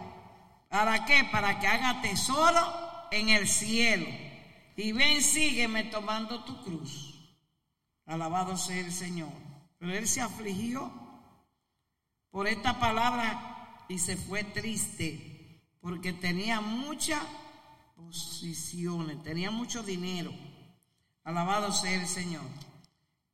¿Para 0.68 1.06
qué? 1.06 1.26
Para 1.32 1.58
que 1.58 1.66
haga 1.66 2.02
tesoro 2.02 2.60
en 3.10 3.30
el 3.30 3.48
cielo. 3.48 4.27
Y 4.78 4.92
ven, 4.92 5.20
sígueme 5.22 5.82
tomando 5.82 6.44
tu 6.44 6.62
cruz. 6.62 7.12
Alabado 8.06 8.56
sea 8.56 8.78
el 8.78 8.92
Señor. 8.92 9.32
Pero 9.76 9.92
él 9.92 10.06
se 10.06 10.20
afligió 10.20 10.92
por 12.30 12.46
esta 12.46 12.78
palabra 12.78 13.84
y 13.88 13.98
se 13.98 14.16
fue 14.16 14.44
triste 14.44 15.64
porque 15.80 16.12
tenía 16.12 16.60
muchas 16.60 17.20
posiciones, 17.96 19.20
tenía 19.24 19.50
mucho 19.50 19.82
dinero. 19.82 20.32
Alabado 21.24 21.72
sea 21.72 22.00
el 22.00 22.06
Señor. 22.06 22.46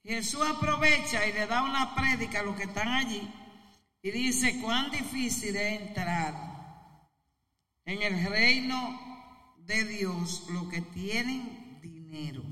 Jesús 0.02 0.40
aprovecha 0.48 1.26
y 1.26 1.34
le 1.34 1.46
da 1.46 1.62
una 1.62 1.94
prédica 1.94 2.40
a 2.40 2.42
los 2.42 2.56
que 2.56 2.64
están 2.64 2.88
allí 2.88 3.30
y 4.00 4.10
dice 4.10 4.62
cuán 4.62 4.90
difícil 4.90 5.54
es 5.56 5.82
entrar 5.82 6.34
en 7.84 8.00
el 8.00 8.30
reino 8.30 9.03
de 9.66 9.84
Dios 9.84 10.44
los 10.50 10.68
que 10.68 10.80
tienen 10.80 11.80
dinero. 11.80 12.42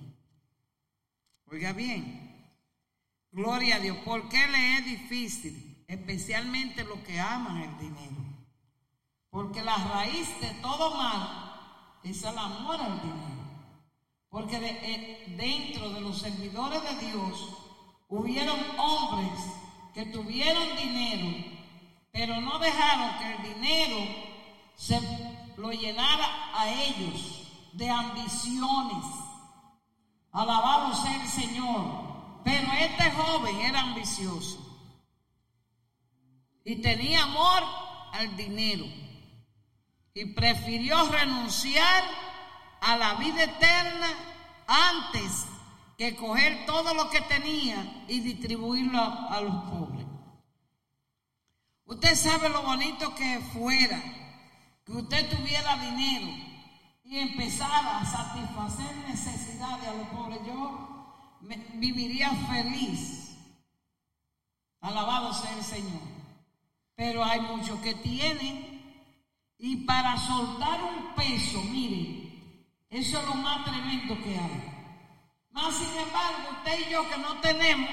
Oiga 1.47 1.73
bien, 1.73 2.47
gloria 3.31 3.77
a 3.77 3.81
Dios. 3.81 3.97
¿Por 3.99 4.29
qué 4.29 4.47
le 4.47 4.79
es 4.79 4.85
difícil? 4.87 5.85
Especialmente 5.87 6.85
los 6.85 6.99
que 7.01 7.21
aman 7.21 7.63
el 7.63 7.79
dinero. 7.79 8.23
Porque 9.29 9.63
la 9.63 9.77
raíz 9.77 10.29
de 10.41 10.49
todo 10.63 10.95
mal 10.97 11.99
es 12.03 12.23
el 12.23 12.37
amor 12.37 12.81
al 12.81 13.01
dinero. 13.03 13.43
Porque 14.31 14.57
eh, 14.57 15.35
dentro 15.37 15.91
de 15.91 16.01
los 16.01 16.19
servidores 16.19 16.83
de 16.83 17.07
Dios 17.07 17.49
hubieron 18.09 18.59
hombres 18.79 19.39
que 19.93 20.07
tuvieron 20.07 20.77
dinero, 20.77 21.45
pero 22.11 22.41
no 22.41 22.59
dejaron 22.59 23.19
que 23.19 23.35
el 23.35 23.55
dinero 23.55 23.99
se 24.75 24.99
lo 25.63 25.71
llenara 25.71 26.51
a 26.55 26.69
ellos 26.69 27.49
de 27.73 27.89
ambiciones. 27.89 29.05
Alabado 30.33 30.93
sea 30.95 31.23
el 31.23 31.29
Señor. 31.29 32.43
Pero 32.45 32.73
este 32.73 33.11
joven 33.13 33.57
era 33.61 33.81
ambicioso 33.81 34.59
y 36.65 36.77
tenía 36.83 37.23
amor 37.23 37.63
al 38.13 38.37
dinero 38.37 38.85
y 40.13 40.25
prefirió 40.35 41.09
renunciar 41.09 42.03
a 42.81 42.97
la 42.97 43.15
vida 43.15 43.45
eterna 43.45 44.09
antes 44.67 45.47
que 45.97 46.17
coger 46.17 46.67
todo 46.67 46.95
lo 46.95 47.09
que 47.11 47.21
tenía 47.21 48.05
y 48.09 48.19
distribuirlo 48.19 48.99
a, 48.99 49.37
a 49.37 49.41
los 49.41 49.55
pobres. 49.71 50.07
Usted 51.85 52.17
sabe 52.17 52.49
lo 52.49 52.63
bonito 52.63 53.15
que 53.15 53.39
fuera 53.53 54.03
que 54.85 54.93
usted 54.93 55.31
tuviera 55.37 55.77
dinero 55.77 56.29
y 57.05 57.19
empezara 57.19 57.99
a 57.99 58.05
satisfacer 58.05 58.97
necesidades 59.09 59.87
a 59.89 59.95
los 59.95 60.09
pobres. 60.09 60.39
Yo 60.47 61.37
me- 61.43 61.57
viviría 61.75 62.31
feliz. 62.51 63.37
Alabado 64.81 65.33
sea 65.33 65.53
el 65.57 65.63
Señor. 65.65 66.01
Pero 66.97 67.25
hay 67.25 67.41
muchos 67.41 67.81
que 67.81 67.95
tienen 67.95 68.81
y 69.59 69.77
para 69.85 70.17
soltar 70.19 70.83
un 70.83 71.15
peso, 71.15 71.63
mire, 71.71 72.33
eso 72.91 73.21
es 73.21 73.27
lo 73.27 73.35
más 73.35 73.65
tremendo 73.65 74.17
que 74.23 74.37
hay. 74.39 74.69
Más 75.53 75.75
sin 75.75 75.89
embargo, 75.99 76.49
usted 76.59 76.89
y 76.89 76.91
yo 76.91 77.09
que 77.09 77.19
no 77.19 77.41
tenemos, 77.41 77.91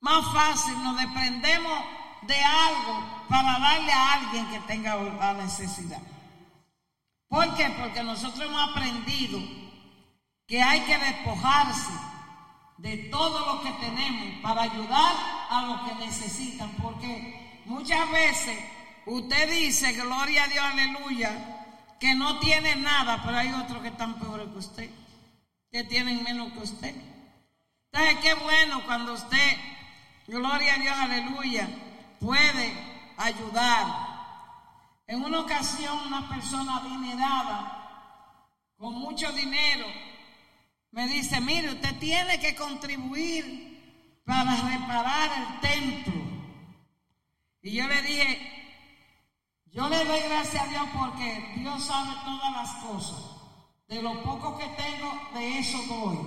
más 0.00 0.24
fácil 0.32 0.74
nos 0.84 0.96
desprendemos 0.96 1.78
de 2.22 2.42
algo 2.42 3.24
para 3.28 3.58
darle 3.58 3.92
a 3.92 4.12
alguien 4.14 4.46
que 4.48 4.60
tenga 4.60 4.96
la 4.96 5.34
necesidad. 5.34 6.00
¿Por 7.28 7.54
qué? 7.56 7.68
Porque 7.78 8.02
nosotros 8.02 8.46
hemos 8.46 8.70
aprendido 8.70 9.40
que 10.46 10.62
hay 10.62 10.80
que 10.80 10.98
despojarse 10.98 11.92
de 12.78 12.96
todo 13.10 13.54
lo 13.54 13.62
que 13.62 13.70
tenemos 13.72 14.40
para 14.40 14.62
ayudar 14.62 15.14
a 15.50 15.62
los 15.66 15.80
que 15.82 16.06
necesitan. 16.06 16.70
Porque 16.82 17.62
muchas 17.66 18.10
veces 18.10 18.58
usted 19.04 19.50
dice, 19.50 19.92
gloria 19.92 20.44
a 20.44 20.48
Dios, 20.48 20.64
aleluya, 20.64 21.66
que 22.00 22.14
no 22.14 22.38
tiene 22.38 22.76
nada, 22.76 23.22
pero 23.24 23.36
hay 23.36 23.52
otros 23.52 23.82
que 23.82 23.88
están 23.88 24.18
peores 24.18 24.48
que 24.48 24.58
usted, 24.58 24.90
que 25.70 25.84
tienen 25.84 26.22
menos 26.22 26.52
que 26.52 26.60
usted. 26.60 26.94
Entonces, 27.92 28.18
qué 28.22 28.34
bueno 28.34 28.82
cuando 28.86 29.12
usted, 29.14 29.56
gloria 30.26 30.74
a 30.74 30.78
Dios, 30.78 30.96
aleluya, 30.96 31.68
puede 32.20 32.72
ayudar. 33.16 34.08
En 35.06 35.24
una 35.24 35.40
ocasión, 35.40 35.98
una 36.06 36.28
persona 36.28 36.76
adinerada, 36.76 38.48
con 38.76 38.94
mucho 38.94 39.32
dinero, 39.32 39.86
me 40.90 41.08
dice, 41.08 41.40
mire, 41.40 41.70
usted 41.70 41.98
tiene 41.98 42.38
que 42.38 42.54
contribuir 42.54 44.22
para 44.24 44.54
reparar 44.54 45.30
el 45.38 45.60
templo. 45.60 46.22
Y 47.62 47.72
yo 47.72 47.88
le 47.88 48.02
dije, 48.02 48.58
yo 49.66 49.88
le 49.88 50.04
doy 50.04 50.20
gracias 50.20 50.62
a 50.62 50.68
Dios 50.68 50.88
porque 50.98 51.54
Dios 51.56 51.84
sabe 51.84 52.10
todas 52.24 52.52
las 52.52 52.70
cosas. 52.84 53.18
De 53.88 54.02
lo 54.02 54.22
poco 54.22 54.58
que 54.58 54.66
tengo, 54.66 55.30
de 55.34 55.58
eso 55.58 55.78
doy. 55.88 56.18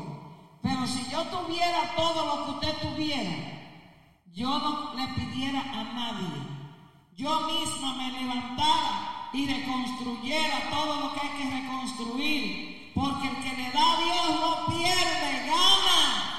Pero 0.63 0.88
si 0.88 1.07
yo 1.09 1.23
tuviera 1.27 1.95
todo 1.95 2.26
lo 2.26 2.45
que 2.45 2.51
usted 2.51 2.81
tuviera, 2.81 3.60
yo 4.34 4.48
no 4.48 4.94
le 4.95 5.08
pidiera 5.10 5.60
a 5.60 5.84
nadie. 5.84 6.62
Yo 7.16 7.41
misma 7.41 7.94
me 7.95 8.12
levantara 8.12 9.30
y 9.34 9.45
reconstruyera 9.45 10.70
todo 10.70 10.95
lo 11.02 11.14
que 11.14 11.20
hay 11.20 11.30
que 11.30 11.49
reconstruir. 11.49 12.91
Porque 12.95 13.28
el 13.28 13.36
que 13.44 13.56
le 13.56 13.72
da 13.72 13.94
a 13.94 13.98
Dios 13.98 14.40
no 14.40 14.66
pierde, 14.68 15.45
gana. 15.48 16.32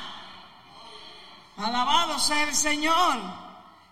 Alabado 1.59 2.19
sea 2.19 2.45
el 2.45 2.55
Señor. 2.55 3.19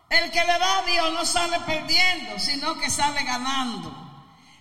El 0.08 0.30
que 0.30 0.40
le 0.40 0.58
da 0.58 0.78
a 0.78 0.82
Dios 0.82 1.12
no 1.12 1.24
sale 1.24 1.60
perdiendo, 1.60 2.38
sino 2.38 2.74
que 2.78 2.90
sale 2.90 3.22
ganando. 3.22 3.92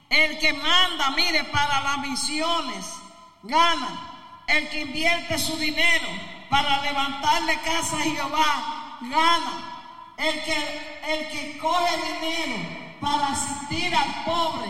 El 0.10 0.38
que 0.40 0.54
manda, 0.54 1.12
mire, 1.12 1.44
para 1.46 1.82
las 1.82 2.00
misiones, 2.00 2.86
gana. 3.44 4.44
El 4.48 4.70
que 4.70 4.82
invierte 4.82 5.38
su 5.38 5.56
dinero 5.58 6.08
para 6.50 6.82
levantarle 6.82 7.60
casa 7.62 7.98
a 7.98 8.02
Jehová, 8.02 8.79
gana. 9.02 9.76
El 10.18 10.44
que, 10.44 11.02
el 11.08 11.30
que 11.30 11.58
coge 11.60 11.98
dinero 11.98 12.58
para 13.00 13.28
asistir 13.28 13.96
al 13.96 14.24
pobre, 14.26 14.68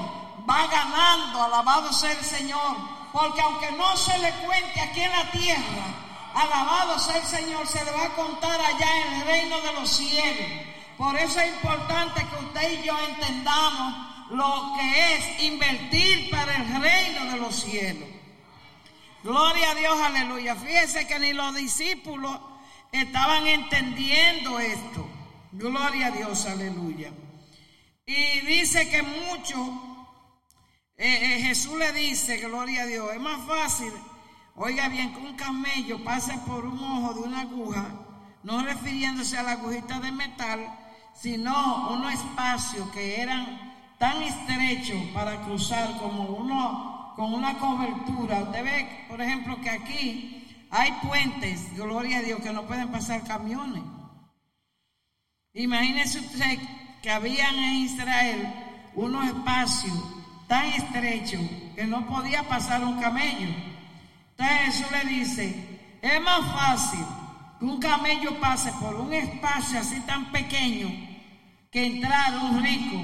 va 0.47 0.68
ganando. 0.68 1.43
Alabado 1.43 1.91
sea 1.91 2.11
el 2.11 2.23
Señor. 2.23 2.77
Porque 3.11 3.41
aunque 3.41 3.72
no 3.72 3.97
se 3.97 4.18
le 4.19 4.31
cuente 4.45 4.81
aquí 4.81 5.01
en 5.01 5.11
la 5.11 5.31
tierra, 5.31 5.84
alabado 6.35 6.99
sea 6.99 7.18
el 7.18 7.26
Señor, 7.26 7.68
se 7.68 7.84
le 7.84 7.91
va 7.91 8.03
a 8.03 8.15
contar 8.15 8.61
allá 8.61 9.07
en 9.07 9.14
el 9.14 9.26
reino 9.26 9.61
de 9.61 9.73
los 9.73 9.89
cielos. 9.89 10.47
Por 10.97 11.15
eso 11.18 11.39
es 11.39 11.47
importante 11.47 12.26
que 12.26 12.45
usted 12.45 12.80
y 12.80 12.84
yo 12.85 12.99
entendamos 12.99 14.10
lo 14.31 14.73
que 14.77 15.15
es 15.15 15.43
invertir 15.43 16.30
para 16.30 16.56
el 16.56 16.81
reino 16.81 17.31
de 17.31 17.38
los 17.39 17.56
cielos. 17.56 18.07
Gloria 19.23 19.72
a 19.72 19.76
Dios, 19.76 19.99
aleluya. 19.99 20.56
Fíjese 20.56 21.07
que 21.07 21.19
ni 21.19 21.34
los 21.34 21.56
discípulos 21.56 22.39
estaban 22.91 23.48
entendiendo 23.48 24.60
esto. 24.60 25.07
Gloria 25.52 26.07
a 26.07 26.11
Dios, 26.11 26.45
aleluya. 26.45 27.11
Y 28.06 28.40
dice 28.45 28.90
que 28.90 29.03
mucho, 29.03 29.56
eh, 30.98 31.38
eh, 31.38 31.41
Jesús 31.44 31.78
le 31.78 31.91
dice, 31.91 32.38
gloria 32.38 32.84
a 32.84 32.86
Dios, 32.86 33.11
es 33.14 33.20
más 33.20 33.45
fácil, 33.45 33.91
oiga 34.56 34.90
bien, 34.90 35.14
que 35.14 35.20
un 35.20 35.36
camello 35.36 36.03
pase 36.03 36.38
por 36.48 36.66
un 36.66 36.80
ojo 36.80 37.14
de 37.14 37.20
una 37.22 37.41
aguja, 37.41 37.86
no 38.44 38.64
refiriéndose 38.64 39.38
a 39.38 39.44
la 39.44 39.52
agujita 39.53 39.99
de 39.99 40.11
metal, 40.11 40.60
sino 41.14 41.91
unos 41.91 42.14
espacios 42.14 42.90
que 42.91 43.22
eran 43.22 43.70
tan 43.98 44.24
estrechos 44.24 45.02
para 45.14 45.41
cruzar 45.41 45.98
como 45.98 46.24
uno 46.24 47.14
con 47.16 47.34
una 47.34 47.60
cobertura. 47.60 48.44
Usted 48.44 48.64
ve, 48.64 49.06
por 49.10 49.22
ejemplo, 49.22 49.60
que 49.61 49.70
aquí 49.70 50.39
hay 50.72 50.91
puentes, 51.08 51.76
gloria 51.76 52.20
a 52.20 52.22
Dios, 52.22 52.41
que 52.41 52.54
no 52.54 52.68
pueden 52.68 52.90
pasar 52.90 53.24
camiones. 53.24 53.84
Imagínese 55.54 56.20
usted 56.20 56.60
que 57.02 57.10
habían 57.10 57.56
en 57.56 57.76
Israel 57.76 58.54
unos 58.96 59.26
espacios 59.26 59.98
tan 60.48 60.66
estrechos 60.68 61.41
que 61.76 61.86
no 61.86 62.08
podía 62.08 62.44
pasar 62.44 62.84
un 62.84 63.00
camello. 63.00 63.50
Entonces 64.32 64.60
Jesús 64.66 64.91
le 64.91 65.10
dice, 65.10 65.80
es 66.02 66.22
más 66.22 66.46
fácil 66.54 67.06
que 67.60 67.66
un 67.66 67.80
camello 67.80 68.40
pase 68.40 68.72
por 68.80 68.96
un 68.96 69.14
espacio 69.14 69.80
así 69.80 70.00
tan 70.02 70.32
pequeño 70.32 70.90
que 71.72 71.86
entrar 71.86 72.38
un 72.38 72.64
rico 72.64 73.00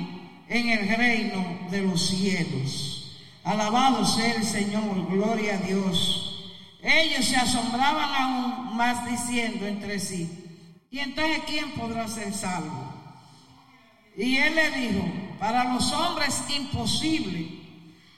en 0.47 0.69
el 0.69 0.97
reino 0.97 1.69
de 1.71 1.81
los 1.81 2.07
cielos. 2.07 3.21
Alabado 3.43 4.05
sea 4.05 4.33
el 4.33 4.43
Señor, 4.43 5.07
gloria 5.07 5.55
a 5.55 5.57
Dios. 5.57 6.34
Ellos 6.87 7.25
se 7.25 7.35
asombraban 7.35 8.13
aún 8.13 8.77
más 8.77 9.09
diciendo 9.09 9.65
entre 9.65 9.97
sí, 9.97 10.29
¿y 10.91 10.99
entonces 10.99 11.41
quién 11.47 11.71
podrá 11.71 12.07
ser 12.07 12.31
salvo? 12.31 12.93
Y 14.15 14.37
él 14.37 14.53
le 14.53 14.69
dijo, 14.69 15.03
para 15.39 15.63
los 15.73 15.91
hombres 15.93 16.43
imposible, 16.55 17.59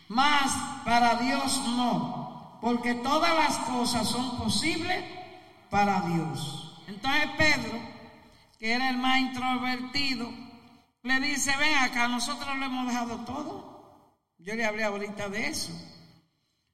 mas 0.10 0.52
para 0.84 1.15
Dios 1.15 1.61
no, 1.77 2.60
porque 2.61 2.94
todas 2.95 3.34
las 3.35 3.57
cosas 3.69 4.06
son 4.06 4.38
posibles 4.38 5.02
para 5.69 6.02
Dios. 6.02 6.84
Entonces 6.89 7.30
Pedro, 7.38 7.80
que 8.60 8.73
era 8.73 8.89
el 8.89 8.98
más 8.98 9.19
introvertido, 9.19 10.30
le 11.03 11.22
dice, 11.22 11.56
ven 11.56 11.73
acá, 11.77 12.10
nosotros 12.10 12.57
le 12.57 12.65
hemos 12.65 12.85
dejado 12.88 13.15
todo. 13.19 14.18
Yo 14.39 14.56
le 14.56 14.65
hablé 14.65 14.84
ahorita 14.84 15.30
de 15.30 15.48
eso. 15.48 15.72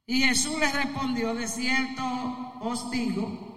Y 0.05 0.21
Jesús 0.21 0.59
le 0.59 0.69
respondió, 0.71 1.33
de 1.33 1.47
cierto 1.47 2.03
os 2.59 2.91
digo, 2.91 3.53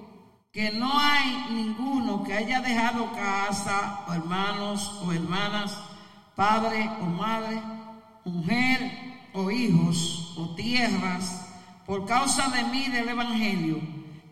que 0.52 0.70
no 0.70 0.98
hay 0.98 1.48
ninguno 1.50 2.22
que 2.22 2.34
haya 2.34 2.60
dejado 2.60 3.10
casa, 3.12 4.04
o 4.06 4.12
hermanos 4.12 5.02
o 5.04 5.12
hermanas, 5.12 5.76
padre 6.36 6.88
o 7.00 7.04
madre, 7.04 7.60
mujer 8.24 9.28
o 9.32 9.50
hijos 9.50 10.34
o 10.38 10.54
tierras, 10.54 11.46
por 11.84 12.06
causa 12.06 12.48
de 12.48 12.62
mí 12.64 12.86
del 12.88 13.08
Evangelio, 13.08 13.80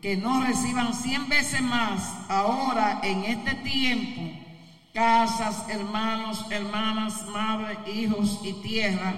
que 0.00 0.16
no 0.16 0.40
reciban 0.44 0.94
cien 0.94 1.28
veces 1.28 1.62
más 1.62 2.14
ahora 2.28 3.00
en 3.02 3.24
este 3.24 3.54
tiempo, 3.56 4.22
casas, 4.92 5.68
hermanos, 5.68 6.46
hermanas, 6.50 7.26
madre, 7.28 7.76
hijos 7.92 8.38
y 8.44 8.52
tierra, 8.62 9.14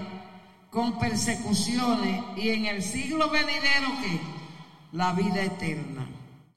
con 0.77 0.99
persecuciones, 0.99 2.23
y 2.37 2.51
en 2.51 2.67
el 2.67 2.83
siglo 2.83 3.31
venidero 3.31 3.89
que 4.03 4.21
la 4.93 5.15
vida 5.15 5.43
eterna. 5.43 6.07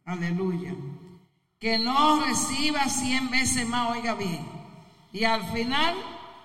Aleluya. 0.04 0.76
Que 1.58 1.80
no 1.80 2.20
reciba 2.26 2.90
cien 2.90 3.30
veces 3.30 3.66
más, 3.66 3.92
oiga 3.92 4.16
bien. 4.16 4.46
Y 5.14 5.24
al 5.24 5.42
final, 5.54 5.96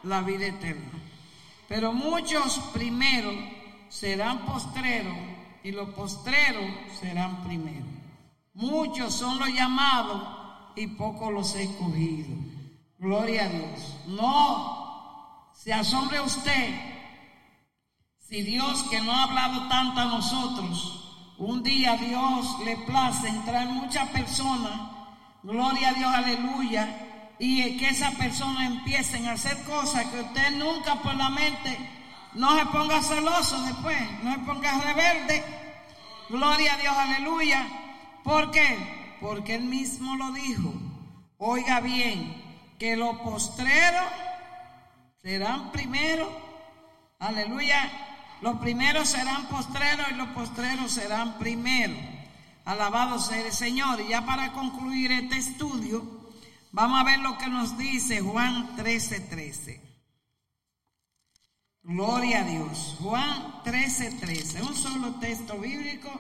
la 0.05 0.20
vida 0.20 0.46
eterna. 0.46 0.92
Pero 1.66 1.92
muchos 1.92 2.60
primeros 2.72 3.34
serán 3.88 4.46
postreros 4.46 5.16
y 5.64 5.72
los 5.72 5.88
postreros 5.88 6.70
serán 7.01 7.42
primeros. 7.42 7.88
Muchos 8.52 9.12
son 9.12 9.40
los 9.40 9.48
llamados 9.48 10.22
y 10.76 10.86
pocos 10.86 11.32
los 11.32 11.56
escogidos. 11.56 12.38
Gloria 13.01 13.46
a 13.46 13.48
Dios. 13.48 13.96
No 14.06 15.51
se 15.55 15.72
asombre 15.72 16.20
usted 16.20 16.93
si 18.35 18.43
Dios 18.43 18.82
que 18.90 19.01
no 19.01 19.12
ha 19.12 19.23
hablado 19.23 19.69
tanto 19.69 20.01
a 20.01 20.06
nosotros, 20.06 21.31
un 21.39 21.62
día 21.62 21.97
Dios 21.97 22.59
le 22.65 22.78
place 22.78 23.28
entrar 23.28 23.69
muchas 23.69 24.09
personas, 24.09 24.73
gloria 25.44 25.90
a 25.90 25.93
Dios, 25.93 26.12
aleluya, 26.12 27.36
y 27.39 27.77
que 27.77 27.90
esas 27.90 28.12
personas 28.16 28.66
empiecen 28.66 29.28
a 29.28 29.35
hacer 29.35 29.62
cosas 29.62 30.06
que 30.06 30.20
usted 30.20 30.51
nunca 30.56 30.97
por 30.97 31.15
la 31.15 31.28
mente 31.28 31.78
no 32.35 32.59
se 32.59 32.66
ponga 32.66 33.01
celoso 33.02 33.62
después, 33.62 34.01
no 34.24 34.32
se 34.32 34.39
ponga 34.40 34.81
rebelde. 34.81 35.44
Gloria 36.28 36.74
a 36.74 36.78
Dios, 36.78 36.97
aleluya. 36.97 37.69
¿Por 38.24 38.51
qué? 38.51 39.16
Porque 39.20 39.55
él 39.55 39.65
mismo 39.66 40.16
lo 40.16 40.32
dijo. 40.32 40.74
Oiga 41.39 41.78
bien, 41.78 42.74
que 42.81 42.97
los 42.97 43.16
postreros 43.19 44.11
serán 45.23 45.70
primero. 45.70 46.28
Aleluya. 47.20 48.14
Los 48.44 48.56
primeros 48.58 49.08
serán 49.08 49.46
postreros 49.46 50.06
y 50.10 50.16
los 50.16 50.28
postreros 50.28 50.92
serán 50.92 51.38
primeros. 51.38 51.96
Alabado 52.66 53.18
sea 53.18 53.40
el 53.40 53.50
Señor. 53.50 54.02
Y 54.02 54.08
ya 54.08 54.26
para 54.26 54.52
concluir 54.52 55.12
este 55.12 55.38
estudio, 55.38 56.04
vamos 56.70 57.00
a 57.00 57.04
ver 57.04 57.20
lo 57.20 57.38
que 57.38 57.46
nos 57.46 57.78
dice 57.78 58.20
Juan 58.20 58.76
13:13. 58.76 59.28
13. 59.30 59.80
Gloria 61.84 62.40
a 62.40 62.44
Dios. 62.44 62.96
Juan 63.00 63.62
13:13. 63.64 64.20
13. 64.20 64.62
Un 64.62 64.74
solo 64.74 65.14
texto 65.14 65.56
bíblico. 65.56 66.10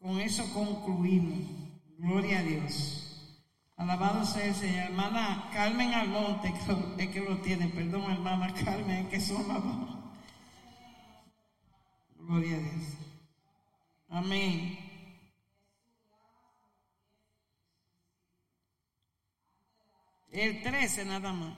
Con 0.00 0.18
eso 0.18 0.52
concluimos. 0.52 1.48
Gloria 1.96 2.40
a 2.40 2.42
Dios. 2.42 3.38
Alabado 3.76 4.24
sea 4.24 4.46
el 4.46 4.54
Señor. 4.56 4.86
Hermana 4.86 5.48
Carmen 5.52 5.94
Almonte, 5.94 6.52
es 6.98 7.08
que 7.12 7.20
lo 7.20 7.38
tiene. 7.38 7.68
Perdón, 7.68 8.10
hermana 8.10 8.52
Carmen, 8.52 9.08
que 9.08 9.20
son 9.20 9.46
dos. 9.46 9.95
Gloria 12.26 12.56
a 12.56 12.58
Dios. 12.58 12.84
Amén. 14.08 14.78
El 20.32 20.60
13 20.60 21.04
nada 21.04 21.32
más. 21.32 21.56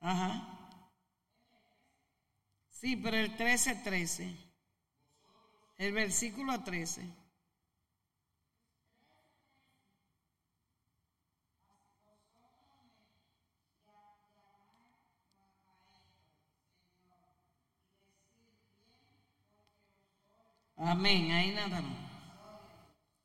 Ajá. 0.00 0.58
Sí, 2.70 2.96
pero 2.96 3.18
el 3.18 3.36
13, 3.36 3.74
13. 3.74 4.36
El 5.76 5.92
versículo 5.92 6.64
13. 6.64 7.02
Amén, 20.78 21.30
ahí 21.32 21.50
nada 21.52 21.80
más. 21.80 22.08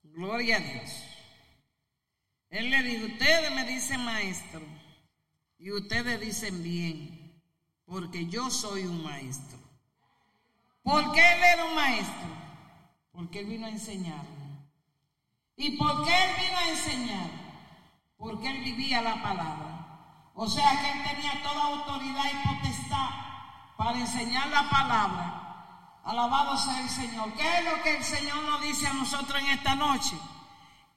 Gloria 0.04 0.58
a 0.58 0.60
Dios. 0.60 0.92
Él 2.50 2.70
le 2.70 2.84
dijo, 2.84 3.06
ustedes 3.06 3.52
me 3.52 3.64
dicen 3.66 4.04
maestro 4.04 4.62
y 5.58 5.72
ustedes 5.72 6.20
dicen 6.20 6.62
bien, 6.64 7.42
porque 7.86 8.28
yo 8.28 8.50
soy 8.50 8.86
un 8.86 9.04
maestro. 9.04 9.58
¿Por 10.84 11.12
qué 11.14 11.20
él 11.20 11.44
era 11.44 11.66
un 11.66 11.76
maestro? 11.76 12.28
Porque 13.12 13.40
él 13.40 13.46
vino 13.46 13.66
a 13.66 13.70
enseñar. 13.70 14.26
¿Y 15.56 15.78
por 15.78 16.04
qué 16.06 16.12
él 16.12 16.32
vino 16.42 16.58
a 16.58 16.70
enseñar? 16.70 17.30
Porque 18.18 18.50
él 18.50 18.64
vivía 18.64 19.02
la 19.02 19.22
palabra. 19.22 20.32
O 20.34 20.48
sea 20.48 20.82
que 20.82 20.92
él 20.92 21.16
tenía 21.16 21.44
toda 21.44 21.66
autoridad 21.66 22.26
y 22.26 22.48
potestad 22.48 23.10
para 23.78 24.00
enseñar 24.00 24.50
la 24.50 24.70
palabra. 24.70 25.43
Alabado 26.04 26.58
sea 26.58 26.82
el 26.82 26.90
Señor. 26.90 27.34
¿Qué 27.34 27.60
es 27.60 27.64
lo 27.66 27.82
que 27.82 27.96
el 27.96 28.04
Señor 28.04 28.44
nos 28.44 28.62
dice 28.62 28.88
a 28.88 28.94
nosotros 28.94 29.40
en 29.42 29.48
esta 29.48 29.76
noche? 29.76 30.18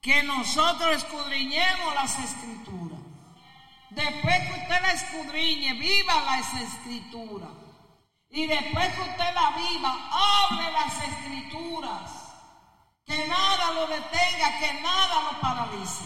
Que 0.01 0.21
nosotros 0.23 0.95
escudriñemos 0.95 1.95
las 1.95 2.19
escrituras. 2.19 2.99
Después 3.89 4.39
que 4.39 4.61
usted 4.61 4.81
la 4.81 4.91
escudriñe, 4.91 5.73
viva 5.73 6.21
las 6.25 6.53
escrituras. 6.53 7.49
Y 8.29 8.45
después 8.45 8.93
que 8.93 9.01
usted 9.01 9.33
la 9.33 9.51
viva, 9.51 10.09
hable 10.11 10.71
las 10.71 11.03
escrituras. 11.03 12.11
Que 13.05 13.27
nada 13.27 13.71
lo 13.71 13.87
detenga, 13.87 14.59
que 14.59 14.81
nada 14.81 15.31
lo 15.31 15.39
paralice. 15.39 16.03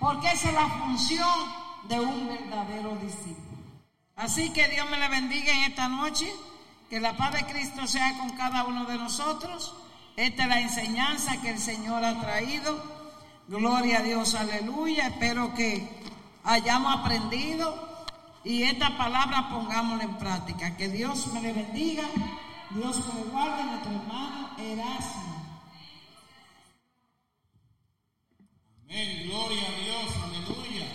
Porque 0.00 0.32
esa 0.32 0.48
es 0.48 0.54
la 0.54 0.66
función 0.66 1.54
de 1.84 2.00
un 2.00 2.26
verdadero 2.26 2.96
discípulo. 2.96 3.58
Así 4.16 4.52
que 4.52 4.68
Dios 4.68 4.90
me 4.90 4.98
le 4.98 5.08
bendiga 5.08 5.52
en 5.52 5.70
esta 5.70 5.88
noche. 5.88 6.34
Que 6.90 6.98
la 6.98 7.16
paz 7.16 7.32
de 7.32 7.44
Cristo 7.44 7.86
sea 7.86 8.18
con 8.18 8.30
cada 8.30 8.64
uno 8.64 8.84
de 8.84 8.98
nosotros. 8.98 9.72
Esta 10.16 10.42
es 10.42 10.48
la 10.48 10.60
enseñanza 10.60 11.40
que 11.40 11.50
el 11.50 11.60
Señor 11.60 12.04
ha 12.04 12.20
traído. 12.20 12.82
Gloria 13.46 14.00
a 14.00 14.02
Dios, 14.02 14.34
aleluya. 14.34 15.06
Espero 15.06 15.54
que 15.54 15.88
hayamos 16.42 16.98
aprendido 16.98 18.06
y 18.42 18.64
esta 18.64 18.98
palabra 18.98 19.48
pongámosla 19.50 20.02
en 20.02 20.18
práctica. 20.18 20.76
Que 20.76 20.88
Dios 20.88 21.28
me 21.32 21.40
le 21.40 21.52
bendiga. 21.52 22.02
Dios 22.70 23.06
me 23.06 23.20
le 23.20 23.30
guarde, 23.30 23.64
nuestro 23.64 23.92
hermano 23.92 24.50
Erasmo. 24.58 25.60
Amén, 28.82 29.28
gloria 29.28 29.62
a 29.62 29.80
Dios, 29.80 30.14
aleluya. 30.24 30.86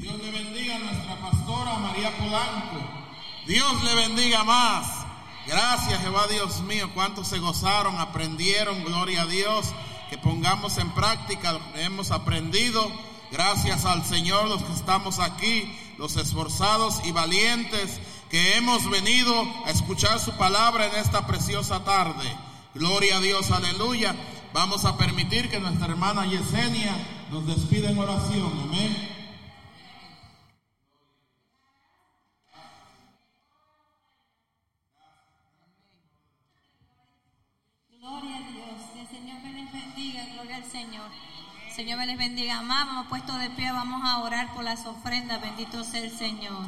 Dios 0.00 0.18
le 0.18 0.30
bendiga 0.32 0.74
a 0.74 0.78
nuestra 0.80 1.16
pastora 1.20 1.76
María 1.78 2.16
Polanco. 2.18 2.80
Dios 3.46 3.84
le 3.84 3.94
bendiga 3.94 4.42
más. 4.42 4.95
Gracias 5.46 6.00
Jehová 6.00 6.26
Dios 6.28 6.60
mío, 6.62 6.90
cuántos 6.92 7.28
se 7.28 7.38
gozaron, 7.38 7.98
aprendieron, 8.00 8.82
gloria 8.82 9.22
a 9.22 9.26
Dios, 9.26 9.66
que 10.10 10.18
pongamos 10.18 10.76
en 10.78 10.90
práctica 10.90 11.52
lo 11.52 11.60
hemos 11.76 12.10
aprendido. 12.10 12.90
Gracias 13.30 13.84
al 13.84 14.04
Señor 14.04 14.48
los 14.48 14.62
que 14.62 14.72
estamos 14.72 15.20
aquí, 15.20 15.72
los 15.98 16.16
esforzados 16.16 17.00
y 17.04 17.12
valientes 17.12 18.00
que 18.28 18.56
hemos 18.56 18.88
venido 18.90 19.34
a 19.64 19.70
escuchar 19.70 20.18
su 20.18 20.32
palabra 20.32 20.86
en 20.86 20.96
esta 20.96 21.26
preciosa 21.26 21.84
tarde. 21.84 22.24
Gloria 22.74 23.18
a 23.18 23.20
Dios, 23.20 23.50
aleluya. 23.52 24.16
Vamos 24.52 24.84
a 24.84 24.96
permitir 24.96 25.48
que 25.48 25.60
nuestra 25.60 25.86
hermana 25.86 26.26
Yesenia 26.26 26.92
nos 27.30 27.46
despida 27.46 27.90
en 27.90 27.98
oración. 27.98 28.52
Amén. 28.64 29.15
Señor 41.76 41.98
me 41.98 42.06
les 42.06 42.16
bendiga 42.16 42.62
más. 42.62 42.86
Vamos 42.86 43.06
puesto 43.08 43.34
de 43.34 43.50
pie. 43.50 43.70
Vamos 43.70 44.02
a 44.02 44.20
orar 44.20 44.50
por 44.54 44.64
las 44.64 44.86
ofrendas. 44.86 45.42
Bendito 45.42 45.84
sea 45.84 46.00
el 46.00 46.10
Señor. 46.10 46.64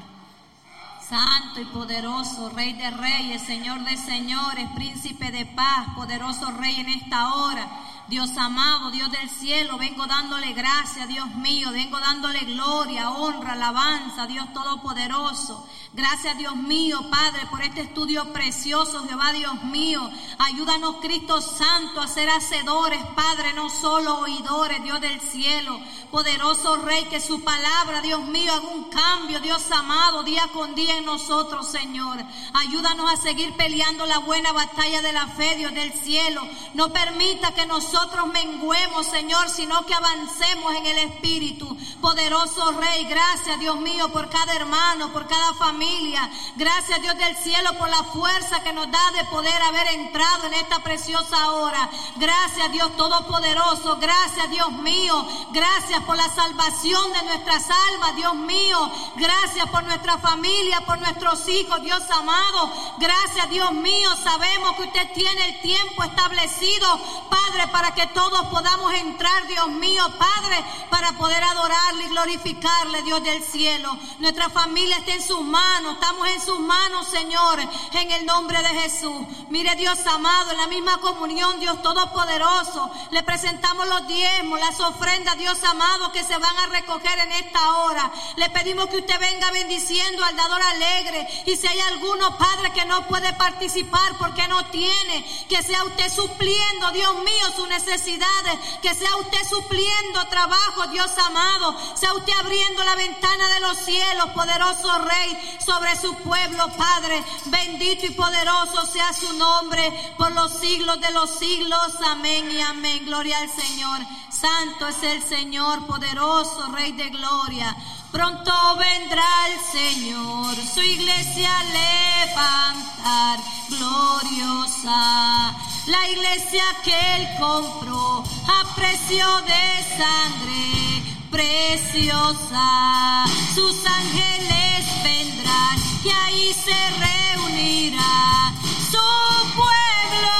Santo 1.00 1.62
y 1.62 1.64
poderoso, 1.64 2.50
Rey 2.50 2.74
de 2.74 2.90
Reyes, 2.90 3.40
Señor 3.40 3.82
de 3.84 3.96
Señores, 3.96 4.68
Príncipe 4.74 5.30
de 5.30 5.46
Paz, 5.46 5.86
poderoso 5.96 6.50
Rey 6.50 6.74
en 6.80 6.90
esta 6.90 7.32
hora. 7.32 7.66
Dios 8.08 8.34
amado, 8.38 8.90
Dios 8.90 9.10
del 9.12 9.28
cielo, 9.28 9.76
vengo 9.76 10.06
dándole 10.06 10.54
gracias, 10.54 11.06
Dios 11.08 11.28
mío, 11.34 11.70
vengo 11.72 12.00
dándole 12.00 12.40
gloria, 12.40 13.10
honra, 13.10 13.52
alabanza, 13.52 14.26
Dios 14.26 14.50
todopoderoso. 14.54 15.68
Gracias, 15.92 16.38
Dios 16.38 16.56
mío, 16.56 17.10
Padre, 17.10 17.46
por 17.50 17.60
este 17.60 17.82
estudio 17.82 18.32
precioso, 18.32 19.06
Jehová, 19.06 19.32
Dios 19.32 19.62
mío. 19.64 20.08
Ayúdanos, 20.38 20.96
Cristo 21.02 21.42
Santo, 21.42 22.00
a 22.00 22.08
ser 22.08 22.30
hacedores, 22.30 23.02
Padre, 23.14 23.52
no 23.52 23.68
solo 23.68 24.20
oidores, 24.20 24.82
Dios 24.82 25.00
del 25.02 25.20
cielo. 25.20 25.78
Poderoso 26.10 26.76
Rey, 26.76 27.04
que 27.06 27.20
su 27.20 27.42
palabra, 27.42 28.00
Dios 28.00 28.22
mío, 28.22 28.52
haga 28.54 28.68
un 28.68 28.84
cambio, 28.84 29.40
Dios 29.40 29.70
amado, 29.70 30.22
día 30.22 30.48
con 30.54 30.74
día 30.74 30.96
en 30.96 31.04
nosotros, 31.04 31.66
Señor. 31.68 32.16
Ayúdanos 32.54 33.10
a 33.12 33.16
seguir 33.16 33.54
peleando 33.54 34.06
la 34.06 34.18
buena 34.18 34.52
batalla 34.52 35.02
de 35.02 35.12
la 35.12 35.26
fe, 35.26 35.56
Dios 35.56 35.74
del 35.74 35.92
cielo. 35.92 36.46
No 36.72 36.90
permita 36.92 37.52
que 37.54 37.66
nosotros 37.66 37.97
menguemos, 38.32 39.06
Señor, 39.06 39.48
sino 39.50 39.84
que 39.86 39.94
avancemos 39.94 40.74
en 40.76 40.86
el 40.86 40.98
Espíritu. 40.98 41.76
Poderoso 42.00 42.72
Rey, 42.72 43.04
gracias, 43.04 43.58
Dios 43.58 43.76
mío, 43.80 44.08
por 44.10 44.28
cada 44.28 44.54
hermano, 44.54 45.12
por 45.12 45.26
cada 45.26 45.54
familia. 45.54 46.30
Gracias, 46.56 47.00
Dios 47.02 47.16
del 47.16 47.36
cielo, 47.36 47.76
por 47.78 47.88
la 47.88 48.04
fuerza 48.04 48.62
que 48.62 48.72
nos 48.72 48.90
da 48.90 49.10
de 49.12 49.24
poder 49.24 49.60
haber 49.62 49.86
entrado 49.88 50.46
en 50.46 50.54
esta 50.54 50.78
preciosa 50.82 51.52
hora. 51.52 51.90
Gracias, 52.16 52.72
Dios 52.72 52.96
Todopoderoso. 52.96 53.96
Gracias, 53.96 54.50
Dios 54.50 54.72
mío. 54.72 55.26
Gracias 55.50 56.02
por 56.04 56.16
la 56.16 56.28
salvación 56.28 57.12
de 57.12 57.22
nuestras 57.24 57.64
almas, 57.90 58.16
Dios 58.16 58.34
mío. 58.34 58.90
Gracias 59.16 59.68
por 59.70 59.82
nuestra 59.84 60.18
familia, 60.18 60.80
por 60.86 60.98
nuestros 61.00 61.48
hijos, 61.48 61.82
Dios 61.82 62.02
amado. 62.10 62.70
Gracias, 62.98 63.50
Dios 63.50 63.72
mío. 63.72 64.10
Sabemos 64.22 64.76
que 64.76 64.82
usted 64.82 65.12
tiene 65.14 65.46
el 65.46 65.60
tiempo 65.60 66.04
establecido, 66.04 67.00
Padre, 67.28 67.68
para 67.68 67.87
que 67.94 68.06
todos 68.08 68.46
podamos 68.48 68.92
entrar, 68.94 69.46
Dios 69.46 69.68
mío, 69.68 70.04
Padre, 70.18 70.64
para 70.90 71.12
poder 71.12 71.42
adorarle 71.42 72.04
y 72.04 72.08
glorificarle, 72.08 73.02
Dios 73.02 73.22
del 73.22 73.42
cielo. 73.42 73.96
Nuestra 74.18 74.48
familia 74.48 74.96
está 74.98 75.12
en 75.12 75.22
sus 75.22 75.42
manos 75.42 75.88
estamos 75.92 76.28
en 76.28 76.40
sus 76.40 76.60
manos, 76.60 77.08
Señor, 77.08 77.60
en 77.60 78.10
el 78.12 78.26
nombre 78.26 78.62
de 78.62 78.68
Jesús. 78.80 79.26
Mire 79.50 79.74
Dios 79.76 79.98
amado, 80.06 80.50
en 80.50 80.56
la 80.56 80.66
misma 80.66 80.98
comunión, 80.98 81.58
Dios 81.60 81.82
Todopoderoso, 81.82 82.90
le 83.10 83.22
presentamos 83.22 83.88
los 83.88 84.06
diezmos, 84.06 84.58
las 84.60 84.78
ofrendas, 84.80 85.38
Dios 85.38 85.62
amado, 85.64 86.12
que 86.12 86.24
se 86.24 86.36
van 86.38 86.56
a 86.56 86.66
recoger 86.66 87.18
en 87.18 87.32
esta 87.32 87.76
hora. 87.78 88.10
Le 88.36 88.50
pedimos 88.50 88.86
que 88.86 88.98
usted 88.98 89.18
venga 89.18 89.50
bendiciendo 89.50 90.24
al 90.24 90.36
dador 90.36 90.62
alegre. 90.62 91.28
Y 91.46 91.56
si 91.56 91.66
hay 91.66 91.80
alguno, 91.80 92.36
Padre, 92.38 92.72
que 92.72 92.84
no 92.84 93.06
puede 93.06 93.32
participar 93.34 94.16
porque 94.18 94.46
no 94.48 94.66
tiene, 94.66 95.46
que 95.48 95.62
sea 95.62 95.84
usted 95.84 96.10
supliendo, 96.12 96.90
Dios 96.92 97.14
mío, 97.16 97.52
sus 97.56 97.68
necesidades, 97.84 98.58
que 98.82 98.94
sea 98.94 99.16
usted 99.16 99.38
supliendo 99.48 100.26
trabajo, 100.28 100.86
Dios 100.88 101.10
amado, 101.18 101.74
sea 101.94 102.14
usted 102.14 102.32
abriendo 102.38 102.82
la 102.84 102.96
ventana 102.96 103.48
de 103.54 103.60
los 103.60 103.78
cielos, 103.78 104.30
poderoso 104.34 104.98
Rey, 104.98 105.58
sobre 105.64 105.96
su 105.96 106.14
pueblo, 106.16 106.68
Padre. 106.76 107.22
Bendito 107.46 108.06
y 108.06 108.10
poderoso 108.10 108.86
sea 108.86 109.12
su 109.12 109.32
nombre 109.34 110.14
por 110.16 110.32
los 110.32 110.52
siglos 110.58 111.00
de 111.00 111.10
los 111.12 111.38
siglos. 111.38 111.94
Amén 112.06 112.50
y 112.50 112.60
amén. 112.60 113.04
Gloria 113.04 113.38
al 113.38 113.50
Señor. 113.50 114.00
Santo 114.30 114.86
es 114.88 115.02
el 115.02 115.22
Señor, 115.22 115.86
poderoso 115.86 116.66
Rey 116.72 116.92
de 116.92 117.08
gloria. 117.10 117.76
Pronto 118.10 118.52
vendrá 118.76 119.28
el 119.48 119.60
Señor, 119.70 120.56
su 120.56 120.80
iglesia 120.80 121.50
levantar 121.64 123.38
gloriosa. 123.68 125.54
La 125.86 126.08
iglesia 126.08 126.64
que 126.84 127.16
él 127.16 127.28
compró 127.38 128.24
a 128.46 128.74
precio 128.74 129.26
de 129.42 129.84
sangre 129.98 131.02
preciosa. 131.30 133.24
Sus 133.54 133.84
ángeles 133.84 134.86
vendrán 135.04 135.78
y 136.02 136.08
ahí 136.08 136.54
se 136.54 136.90
reunirá 136.98 138.52
su 138.90 139.08
pueblo. 139.54 140.38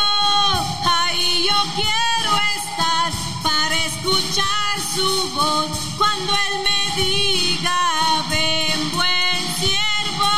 Ahí 0.86 1.46
yo 1.46 1.58
quiero 1.74 2.32
estar 2.56 3.12
para 3.42 3.76
escuchar 3.84 4.67
su 4.98 5.30
voz 5.32 5.70
cuando 5.96 6.32
él 6.32 6.54
me 6.68 7.02
diga 7.02 8.24
ven 8.28 8.90
buen 8.90 9.40
siervo. 9.60 10.32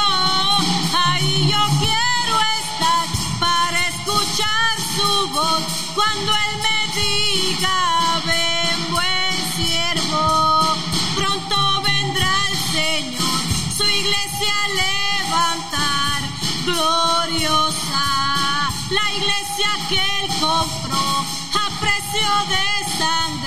Ahí 1.07 1.49
yo 1.53 1.63
quiero 1.85 2.35
estar 2.61 3.07
para 3.39 3.89
escuchar 3.89 4.73
su 4.97 5.29
voz 5.31 5.63
cuando 5.95 6.31
él 6.45 6.55
me 6.67 6.81
diga 7.01 8.21
ven 8.27 8.91
buen 8.91 9.37
siervo. 9.57 10.77
Pronto 11.17 11.57
vendrá 11.83 12.33
el 12.51 12.59
Señor, 12.79 13.41
su 13.79 13.85
iglesia 13.85 14.55
levantar 14.85 16.21
gloriosa. 16.67 18.07
La 18.91 19.07
iglesia 19.21 19.71
que 19.89 20.01
él 20.19 20.29
compró 20.39 21.07
a 21.63 21.81
precio 21.81 22.31
de 22.53 22.99
sangre 22.99 23.40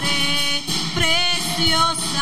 preciosa. 1.64 2.13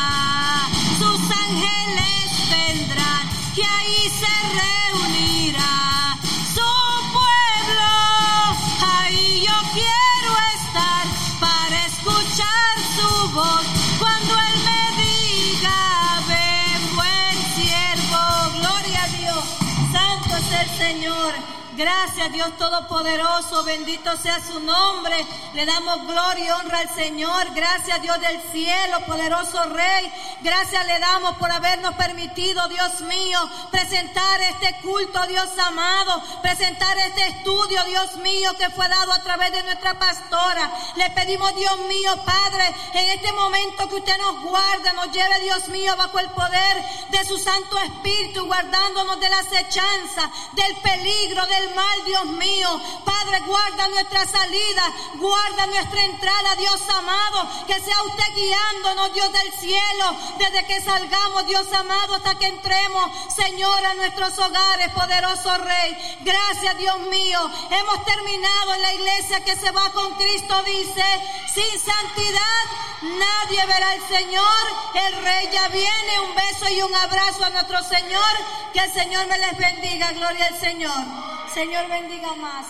Gracias 21.81 22.31
Dios 22.31 22.55
Todopoderoso, 22.59 23.63
bendito 23.63 24.15
sea 24.15 24.39
su 24.39 24.59
nombre. 24.59 25.25
Le 25.55 25.65
damos 25.65 26.05
gloria 26.05 26.45
y 26.45 26.49
honra 26.51 26.77
al 26.77 26.93
Señor. 26.93 27.51
Gracias 27.55 27.99
Dios 28.03 28.19
del 28.19 28.39
cielo, 28.51 28.99
poderoso 29.07 29.63
Rey. 29.63 30.13
Gracias 30.41 30.85
le 30.85 30.99
damos 30.99 31.37
por 31.37 31.51
habernos 31.51 31.95
permitido, 31.95 32.67
Dios 32.67 33.01
mío, 33.01 33.39
presentar 33.71 34.41
este 34.41 34.79
culto, 34.81 35.25
Dios 35.25 35.49
amado, 35.57 36.21
presentar 36.43 36.95
este 36.99 37.27
estudio, 37.27 37.83
Dios 37.85 38.15
mío, 38.17 38.55
que 38.59 38.69
fue 38.69 38.87
dado 38.87 39.13
a 39.13 39.23
través 39.23 39.51
de 39.51 39.63
nuestra 39.63 39.97
pastora. 39.97 40.71
Le 40.97 41.09
pedimos, 41.11 41.55
Dios 41.55 41.79
mío, 41.87 42.15
Padre, 42.23 42.75
en 42.93 43.09
este 43.09 43.33
momento 43.33 43.89
que 43.89 43.95
usted 43.95 44.17
nos 44.19 44.41
guarde, 44.43 44.93
nos 44.93 45.11
lleve, 45.11 45.39
Dios 45.39 45.67
mío, 45.69 45.95
bajo 45.97 46.19
el 46.19 46.29
poder 46.29 46.85
de 47.09 47.25
su 47.25 47.39
Santo 47.39 47.77
Espíritu, 47.79 48.45
guardándonos 48.45 49.19
de 49.19 49.29
la 49.29 49.39
acechanza, 49.39 50.29
del 50.53 50.75
peligro, 50.77 51.45
del 51.47 51.70
mal, 51.75 52.05
Dios 52.05 52.25
mío. 52.25 52.81
Padre, 53.05 53.39
guarda 53.41 53.87
nuestra 53.89 54.25
salida, 54.25 54.83
guarda 55.15 55.65
nuestra 55.67 56.03
entrada, 56.03 56.55
Dios 56.55 56.81
amado, 56.89 57.47
que 57.67 57.79
sea 57.79 58.03
usted 58.03 58.35
guiándonos, 58.35 59.13
Dios 59.13 59.31
del 59.31 59.53
cielo, 59.53 60.15
desde 60.37 60.65
que 60.65 60.81
salgamos, 60.81 61.47
Dios 61.47 61.71
amado, 61.73 62.15
hasta 62.15 62.35
que 62.35 62.47
entremos, 62.47 63.11
Señor, 63.33 63.85
a 63.85 63.93
nuestros 63.95 64.37
hogares, 64.39 64.89
poderoso 64.93 65.57
Rey. 65.57 66.17
Gracias, 66.21 66.77
Dios 66.77 66.99
mío. 67.01 67.39
Hemos 67.69 68.05
terminado 68.05 68.73
en 68.75 68.81
la 68.81 68.93
iglesia 68.93 69.43
que 69.43 69.55
se 69.55 69.71
va 69.71 69.91
con 69.91 70.13
Cristo, 70.15 70.61
dice, 70.63 71.03
sin 71.53 71.79
santidad 71.79 72.91
nadie 73.01 73.65
verá 73.65 73.91
al 73.91 74.07
Señor. 74.07 74.63
El 74.93 75.23
Rey 75.23 75.49
ya 75.51 75.67
viene. 75.69 76.19
Un 76.27 76.35
beso 76.35 76.69
y 76.69 76.81
un 76.81 76.95
abrazo 76.95 77.45
a 77.45 77.49
nuestro 77.49 77.83
Señor. 77.83 78.31
Que 78.73 78.79
el 78.79 78.93
Señor 78.93 79.27
me 79.27 79.37
les 79.37 79.57
bendiga. 79.57 80.11
Gloria 80.13 80.45
al 80.47 80.59
Señor. 80.59 81.40
Señor 81.53 81.89
bendiga 81.89 82.33
más. 82.35 82.65